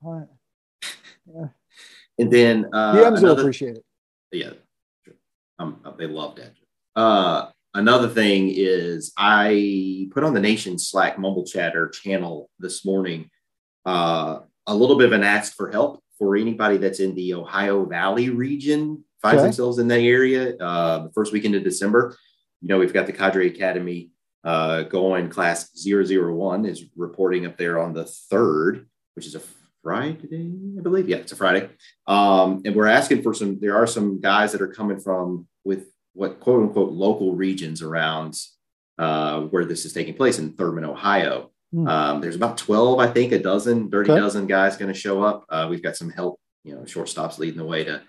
What? 0.00 0.28
and 2.18 2.30
then 2.32 2.66
uh, 2.72 2.94
DMs 2.94 3.20
will 3.22 3.38
appreciate 3.38 3.76
it. 3.76 3.84
yeah, 4.32 4.50
sure. 5.04 5.14
um, 5.58 5.80
they 5.98 6.06
love 6.06 6.36
that. 6.36 6.52
Uh, 6.94 7.50
another 7.74 8.08
thing 8.08 8.52
is 8.54 9.12
I 9.16 10.08
put 10.12 10.22
on 10.24 10.34
the 10.34 10.40
Nation 10.40 10.78
Slack 10.78 11.18
Mumble 11.18 11.44
Chatter 11.44 11.88
channel 11.88 12.48
this 12.60 12.84
morning 12.84 13.28
uh, 13.86 14.40
a 14.68 14.74
little 14.74 14.96
bit 14.96 15.06
of 15.06 15.12
an 15.12 15.24
ask 15.24 15.54
for 15.56 15.70
help 15.70 16.00
for 16.16 16.36
anybody 16.36 16.76
that's 16.78 17.00
in 17.00 17.14
the 17.16 17.34
Ohio 17.34 17.84
Valley 17.86 18.30
region, 18.30 19.04
finds 19.20 19.38
Okay. 19.40 19.46
themselves 19.48 19.78
in 19.78 19.88
that 19.88 20.00
area. 20.00 20.56
Uh, 20.58 21.04
the 21.04 21.12
first 21.12 21.32
weekend 21.32 21.54
of 21.56 21.62
December, 21.64 22.16
you 22.60 22.68
know, 22.68 22.78
we've 22.78 22.92
got 22.92 23.06
the 23.06 23.12
Cadre 23.12 23.46
Academy 23.48 24.10
uh, 24.48 24.82
going. 24.84 25.28
Class 25.28 25.70
001 25.86 26.64
is 26.64 26.86
reporting 26.96 27.44
up 27.44 27.58
there 27.58 27.78
on 27.78 27.92
the 27.92 28.06
third, 28.06 28.86
which 29.14 29.26
is 29.26 29.34
a 29.34 29.42
Friday, 29.82 30.50
I 30.78 30.80
believe. 30.80 31.06
Yeah, 31.06 31.18
it's 31.18 31.32
a 31.32 31.36
Friday. 31.36 31.68
Um, 32.06 32.62
and 32.64 32.74
we're 32.74 32.86
asking 32.86 33.22
for 33.22 33.34
some, 33.34 33.60
there 33.60 33.76
are 33.76 33.86
some 33.86 34.20
guys 34.22 34.52
that 34.52 34.62
are 34.62 34.72
coming 34.72 34.98
from 34.98 35.46
with 35.64 35.90
what 36.14 36.40
quote 36.40 36.62
unquote 36.62 36.92
local 36.92 37.34
regions 37.34 37.82
around 37.82 38.40
uh, 38.98 39.42
where 39.42 39.66
this 39.66 39.84
is 39.84 39.92
taking 39.92 40.14
place 40.14 40.38
in 40.38 40.54
Thurman, 40.54 40.84
Ohio. 40.84 41.50
Hmm. 41.70 41.86
Um, 41.86 42.20
there's 42.22 42.36
about 42.36 42.56
12, 42.56 42.98
I 43.00 43.08
think, 43.08 43.32
a 43.32 43.38
dozen, 43.38 43.90
30 43.90 44.10
Okay. 44.10 44.20
dozen 44.20 44.46
guys 44.46 44.78
going 44.78 44.92
to 44.92 44.98
show 44.98 45.22
up. 45.22 45.44
Uh, 45.50 45.66
we've 45.68 45.82
got 45.82 45.96
some 45.96 46.08
help, 46.08 46.40
you 46.64 46.74
know, 46.74 46.80
shortstops 46.82 47.38
leading 47.38 47.58
the 47.58 47.66
way 47.66 47.84
to 47.84 48.00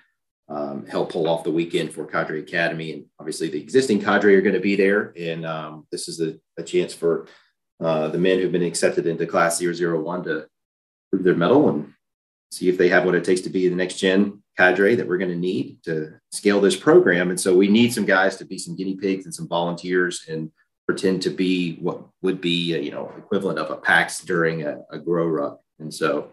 um, 0.50 0.86
help 0.88 1.12
pull 1.12 1.30
off 1.30 1.44
the 1.44 1.52
weekend 1.52 1.94
for 1.94 2.06
Cadre 2.06 2.40
Academy. 2.40 2.94
And 2.94 3.06
obviously, 3.20 3.50
the 3.50 3.62
existing 3.62 4.02
cadre 4.02 4.36
are 4.36 4.42
going 4.42 4.56
to 4.56 4.60
be 4.60 4.76
there. 4.76 5.14
And 5.18 5.46
um, 5.46 5.88
this 5.92 6.08
is 6.08 6.20
a, 6.22 6.36
a 6.58 6.64
chance 6.64 6.94
for 6.94 7.28
uh, 7.80 8.08
the 8.08 8.18
men 8.18 8.40
who've 8.40 8.52
been 8.52 8.64
accepted 8.64 9.06
into 9.08 9.28
Class 9.28 9.62
001 9.62 10.24
to 10.24 10.48
prove 11.12 11.24
their 11.24 11.36
mettle 11.36 11.70
and 11.70 11.94
see 12.52 12.68
if 12.68 12.78
they 12.78 12.90
have 12.90 13.06
what 13.06 13.16
it 13.16 13.24
takes 13.24 13.42
to 13.42 13.50
be 13.50 13.68
the 13.68 13.76
next 13.76 14.00
gen 14.00 14.42
cadre 14.58 14.96
that 14.96 15.08
we're 15.08 15.18
going 15.18 15.32
to 15.32 15.38
need 15.38 15.78
to 15.84 16.14
scale 16.32 16.60
this 16.60 16.76
program. 16.76 17.30
And 17.30 17.40
so 17.40 17.56
we 17.56 17.68
need 17.68 17.94
some 17.94 18.06
guys 18.06 18.36
to 18.38 18.46
be 18.46 18.58
some 18.58 18.76
guinea 18.76 18.98
pigs 18.98 19.26
and 19.26 19.34
some 19.34 19.48
volunteers 19.48 20.26
and 20.28 20.52
pretend 20.86 21.22
to 21.22 21.30
be 21.30 21.76
what 21.76 22.02
would 22.24 22.42
be, 22.42 22.74
a, 22.74 22.80
you 22.80 22.92
know, 22.92 23.14
equivalent 23.18 23.60
of 23.60 23.70
a 23.70 23.78
PAX 23.78 24.22
during 24.22 24.64
a, 24.64 24.80
a 24.92 24.98
grow 24.98 25.28
ruck. 25.28 25.60
And 25.80 25.94
so 25.94 26.32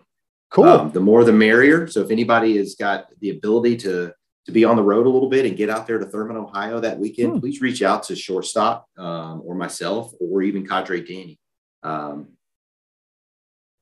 Cool. 0.50 0.64
um, 0.64 0.90
the 0.92 1.00
more 1.00 1.24
the 1.24 1.32
merrier. 1.32 1.86
So 1.88 2.00
if 2.02 2.10
anybody 2.10 2.56
has 2.58 2.74
got 2.76 3.06
the 3.20 3.30
ability 3.30 3.76
to 3.78 4.12
to 4.46 4.52
be 4.52 4.64
on 4.64 4.76
the 4.76 4.82
road 4.82 5.06
a 5.06 5.10
little 5.10 5.28
bit 5.28 5.44
and 5.44 5.56
get 5.56 5.68
out 5.68 5.88
there 5.88 5.98
to 5.98 6.06
Thurman, 6.06 6.36
Ohio 6.36 6.78
that 6.78 7.00
weekend, 7.00 7.32
Hmm. 7.32 7.38
please 7.40 7.60
reach 7.60 7.82
out 7.82 8.04
to 8.04 8.14
Shortstop 8.14 8.86
um, 8.96 9.42
or 9.44 9.56
myself 9.56 10.12
or 10.20 10.40
even 10.42 10.64
Cadre 10.64 11.00
Danny. 11.02 11.40
Um, 11.82 12.28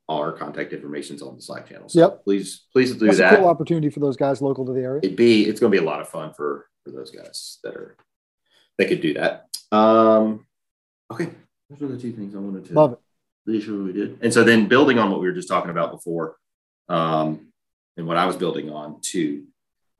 all 0.08 0.20
our 0.22 0.32
contact 0.32 0.72
information 0.72 1.16
is 1.16 1.22
on 1.22 1.36
the 1.36 1.42
Slack 1.42 1.68
channel. 1.68 1.88
So 1.90 1.98
Yep. 2.00 2.24
please, 2.24 2.64
please 2.72 2.92
do 2.94 3.06
That's 3.06 3.18
that. 3.18 3.34
a 3.34 3.36
cool 3.38 3.46
opportunity 3.48 3.90
for 3.90 4.00
those 4.00 4.16
guys 4.16 4.40
local 4.40 4.64
to 4.66 4.72
the 4.72 4.80
area. 4.80 5.00
It'd 5.02 5.16
be 5.16 5.46
it's 5.46 5.60
going 5.60 5.70
to 5.70 5.78
be 5.78 5.82
a 5.84 5.86
lot 5.86 6.00
of 6.00 6.08
fun 6.08 6.32
for 6.34 6.66
for 6.82 6.90
those 6.90 7.10
guys 7.10 7.58
that 7.62 7.74
are 7.74 7.96
that 8.78 8.88
could 8.88 9.00
do 9.02 9.14
that. 9.14 9.46
Um, 9.70 10.46
okay, 11.12 11.28
those 11.68 11.82
are 11.82 11.88
the 11.94 11.98
two 12.00 12.12
things 12.12 12.34
I 12.34 12.38
wanted 12.38 12.64
to 12.66 12.72
Love 12.74 12.92
it. 12.94 12.98
really 13.46 13.60
sure 13.60 13.82
we 13.84 13.92
did. 13.92 14.18
And 14.22 14.32
so 14.32 14.44
then 14.44 14.66
building 14.68 14.98
on 14.98 15.10
what 15.10 15.20
we 15.20 15.26
were 15.26 15.32
just 15.34 15.48
talking 15.48 15.70
about 15.70 15.90
before, 15.92 16.36
um, 16.88 17.48
and 17.96 18.06
what 18.06 18.16
I 18.16 18.26
was 18.26 18.36
building 18.36 18.70
on 18.70 19.00
too. 19.00 19.44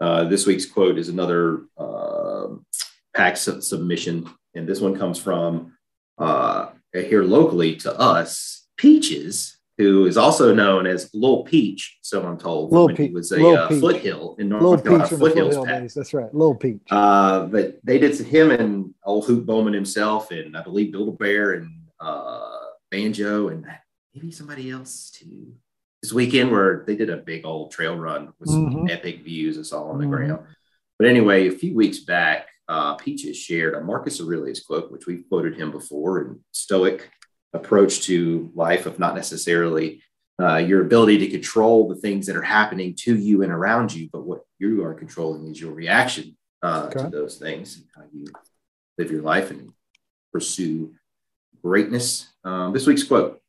Uh, 0.01 0.25
this 0.25 0.47
week's 0.47 0.67
quote 0.67 0.99
is 0.99 1.09
another 1.09 1.63
um 1.79 2.67
PAX 3.15 3.43
sub- 3.43 3.63
submission, 3.63 4.29
and 4.55 4.69
this 4.69 4.81
one 4.81 4.99
comes 4.99 5.19
from 5.19 5.77
uh, 6.19 6.71
here 6.93 7.23
locally 7.23 7.77
to 7.77 7.99
us, 7.99 8.67
Peaches, 8.77 9.57
who 9.79 10.07
is 10.07 10.17
also 10.17 10.55
known 10.55 10.87
as 10.87 11.11
Lil 11.15 11.45
Peach. 11.45 11.99
So 12.03 12.25
I'm 12.27 12.39
told 12.39 12.73
Lil 12.73 12.89
Peach. 12.89 13.13
was 13.13 13.33
a 13.33 13.47
uh, 13.47 13.69
foothill 13.69 14.37
in 14.39 14.51
Little 14.51 14.71
North 14.71 14.83
Peach 14.83 14.91
Carolina, 14.91 15.09
the 15.09 15.17
foothills 15.17 15.57
foothill 15.57 15.81
days. 15.81 15.95
That's 15.95 16.15
right. 16.15 16.33
Little 16.35 16.55
Peach. 16.55 16.81
Uh, 16.91 17.47
but 17.47 17.79
they 17.85 17.99
did 17.99 18.19
him 18.19 18.51
and 18.51 18.95
old 19.05 19.27
Hoop 19.27 19.47
Bowman 19.47 19.73
himself, 19.73 20.31
and 20.31 20.57
I 20.57 20.63
believe 20.63 20.93
Build 20.93 21.09
a 21.09 21.13
Bear 21.13 21.53
and 21.53 21.71
uh, 22.01 22.59
Banjo, 22.91 23.49
and 23.49 23.67
maybe 24.15 24.31
somebody 24.31 24.71
else 24.71 25.11
too. 25.11 25.55
This 26.05 26.13
weekend, 26.13 26.51
where 26.51 26.85
they 26.87 26.97
did 26.97 27.09
a 27.09 27.17
big 27.17 27.47
old 27.47 27.71
trail 27.71 27.97
run 27.97 28.35
with 28.39 28.51
some 28.51 28.67
Mhm. 28.71 28.91
epic 28.91 29.25
views 29.25 29.59
I 29.59 29.63
saw 29.63 29.85
on 29.85 29.99
the 29.99 30.05
Mhm. 30.05 30.11
ground. 30.11 30.47
But 30.99 31.09
anyway, 31.09 31.49
a 31.49 31.51
few 31.51 31.75
weeks 31.75 32.01
back, 32.01 32.47
uh, 32.69 32.97
Peaches 32.97 33.39
shared 33.39 33.73
a 33.73 33.81
Marcus 33.81 34.21
Aurelius 34.21 34.63
quote, 34.63 34.93
which 34.93 35.07
we've 35.07 35.27
quoted 35.31 35.57
him 35.57 35.71
before, 35.71 36.21
and 36.21 36.41
stoic 36.53 37.11
approach 37.55 38.03
to 38.03 38.53
life 38.55 38.85
of 38.85 38.99
not 38.99 39.15
necessarily 39.15 40.03
uh, 40.39 40.57
your 40.57 40.83
ability 40.83 41.17
to 41.17 41.29
control 41.31 41.89
the 41.89 41.95
things 41.95 42.27
that 42.27 42.37
are 42.37 42.43
happening 42.43 42.93
to 42.97 43.17
you 43.17 43.43
and 43.43 43.51
around 43.51 43.95
you, 43.95 44.11
but 44.13 44.27
what 44.27 44.43
you 44.59 44.85
are 44.85 44.93
controlling 44.93 45.47
is 45.47 45.59
your 45.59 45.73
reaction 45.73 46.37
uh, 46.63 46.91
Okay. 46.91 47.05
to 47.05 47.09
those 47.09 47.39
things 47.39 47.79
and 47.79 47.87
how 47.97 48.03
you 48.13 48.27
live 48.99 49.11
your 49.11 49.23
life 49.23 49.51
and 49.51 49.73
pursue 50.35 50.93
greatness. 51.63 52.27
Um, 52.45 52.75
this 52.75 52.87
week's 52.87 53.05
quote 53.05 53.41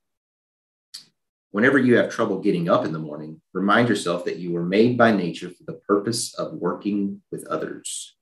Whenever 1.56 1.80
you 1.80 1.96
have 1.96 2.10
trouble 2.10 2.40
getting 2.40 2.68
up 2.68 2.84
in 2.84 2.92
the 2.92 3.00
morning, 3.00 3.40
remind 3.54 3.88
yourself 3.88 4.26
that 4.26 4.36
you 4.36 4.52
were 4.52 4.66
made 4.66 4.98
by 4.98 5.10
nature 5.10 5.50
for 5.50 5.64
the 5.64 5.80
purpose 5.88 6.34
of 6.34 6.52
working 6.52 7.22
with 7.32 7.48
others. 7.48 8.14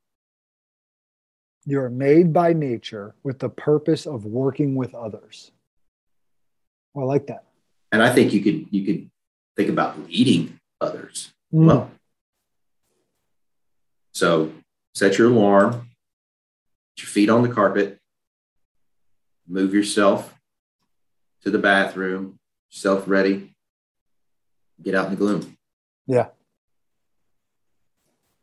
You 1.65 1.79
are 1.79 1.89
made 1.89 2.31
by 2.31 2.53
nature 2.53 3.15
with 3.23 3.39
the 3.39 3.49
purpose 3.49 4.05
of 4.05 4.23
working 4.23 4.75
with 4.75 4.93
others. 4.93 5.51
Well, 6.93 7.05
I 7.05 7.07
like 7.07 7.25
that. 7.25 7.45
And 7.91 8.03
I 8.03 8.13
think 8.13 8.33
you 8.33 8.41
could 8.43 8.67
you 8.69 8.85
could 8.85 9.09
think 9.57 9.69
about 9.69 9.97
leading 10.07 10.59
others. 10.79 11.33
Mm. 11.51 11.65
Well, 11.65 11.91
so 14.11 14.51
set 14.93 15.17
your 15.17 15.31
alarm, 15.31 15.71
put 15.71 16.97
your 16.97 17.07
feet 17.07 17.31
on 17.31 17.41
the 17.41 17.49
carpet, 17.49 17.97
move 19.47 19.73
yourself 19.73 20.35
to 21.41 21.49
the 21.49 21.57
bathroom, 21.57 22.37
yourself 22.73 23.07
ready, 23.07 23.55
get 24.81 24.95
out 24.95 25.05
in 25.05 25.11
the 25.11 25.17
gloom. 25.17 25.55
Yeah. 26.07 26.27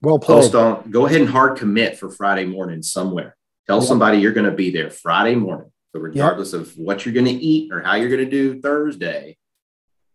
Well 0.01 0.19
played. 0.19 0.37
Post 0.43 0.55
on, 0.55 0.91
go 0.91 1.07
ahead 1.07 1.21
and 1.21 1.29
hard 1.29 1.59
commit 1.59 1.99
for 1.99 2.11
Friday 2.11 2.47
morning 2.47 2.83
somewhere. 2.83 3.37
Tell 3.67 3.81
Yeah. 3.81 3.87
somebody 3.89 4.19
you're 4.19 4.33
going 4.33 4.49
to 4.49 4.57
be 4.57 4.71
there 4.71 4.89
Friday 4.91 5.35
morning. 5.35 5.71
So 5.93 6.01
regardless 6.01 6.53
of 6.53 6.73
what 6.79 7.05
you're 7.05 7.13
going 7.13 7.27
to 7.27 7.33
eat 7.33 7.73
or 7.73 7.83
how 7.83 7.97
you're 7.97 8.09
going 8.09 8.25
to 8.25 8.31
do 8.31 8.61
Thursday, 8.61 9.37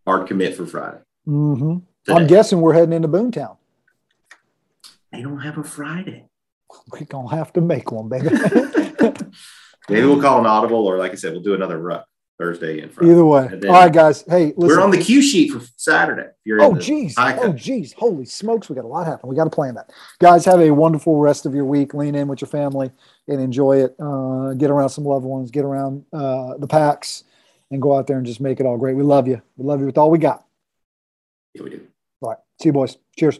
hard 0.08 0.28
commit 0.28 0.56
for 0.56 0.66
Friday. 0.66 1.00
hmm 1.26 1.78
I'm 2.08 2.28
guessing 2.28 2.62
we're 2.62 2.74
heading 2.74 2.94
into 2.94 3.08
Boontown. 3.08 3.58
They 5.12 5.22
don't 5.22 5.40
have 5.40 5.58
a 5.58 5.64
Friday. 5.64 6.26
We're 6.92 7.06
going 7.06 7.30
to 7.30 7.36
have 7.36 7.52
to 7.54 7.62
make 7.62 7.92
one, 7.92 8.10
baby. 8.10 8.30
Maybe 9.90 10.06
we'll 10.06 10.22
call 10.22 10.40
an 10.40 10.46
audible, 10.46 10.86
or 10.88 10.98
like 10.98 11.12
I 11.12 11.16
said, 11.16 11.34
we'll 11.34 11.42
do 11.42 11.54
another 11.54 11.78
ruck 11.80 12.06
Thursday 12.38 12.82
and 12.82 12.92
Friday. 12.92 13.12
Either 13.12 13.26
way. 13.26 13.50
All 13.68 13.74
right, 13.74 13.94
guys. 13.94 14.24
Hey, 14.28 14.54
listen. 14.58 14.78
we're 14.78 14.82
on 14.82 14.92
the 14.92 14.98
cue 14.98 15.22
sheet 15.22 15.52
for 15.52 15.62
Saturday. 15.78 16.24
If 16.24 16.34
you're 16.44 16.62
Oh, 16.62 16.76
geez. 16.76 17.16
Oh, 17.18 17.54
geez. 17.54 17.94
Holy 17.94 18.26
smokes. 18.26 18.70
We 18.70 18.76
got 18.76 18.84
a 18.84 18.88
lot 18.90 19.08
happening. 19.08 19.30
We 19.30 19.36
got 19.38 19.46
to 19.46 19.50
plan 19.50 19.76
that. 19.76 19.92
Guys, 20.20 20.44
have 20.46 20.60
a 20.60 20.72
wonderful 20.72 21.18
rest 21.18 21.46
of 21.46 21.56
your 21.56 21.66
week. 21.66 21.94
Lean 21.94 22.14
in 22.14 22.28
with 22.28 22.42
your 22.42 22.50
family 22.50 22.92
and 23.28 23.40
enjoy 23.40 23.84
it. 23.84 23.96
Uh, 24.00 24.54
get 24.54 24.70
around 24.70 24.90
some 24.90 25.06
loved 25.06 25.26
ones, 25.26 25.50
get 25.50 25.64
around 25.64 26.04
uh, 26.12 26.58
the 26.58 26.68
PAX, 26.68 27.24
and 27.72 27.82
go 27.82 27.98
out 27.98 28.08
there 28.08 28.18
and 28.18 28.26
just 28.26 28.42
make 28.42 28.60
it 28.60 28.66
all 28.66 28.78
great. 28.78 28.96
We 28.96 29.04
love 29.04 29.28
you. 29.28 29.42
We 29.56 29.66
love 29.66 29.80
you 29.80 29.86
with 29.86 29.98
all 29.98 30.12
we 30.12 30.18
got. 30.18 30.46
Yeah, 31.54 31.64
we 31.64 31.70
do. 31.70 31.88
All 32.22 32.32
right. 32.32 32.40
See 32.62 32.70
you, 32.70 32.74
boys. 32.74 32.98
Cheers. 33.18 33.40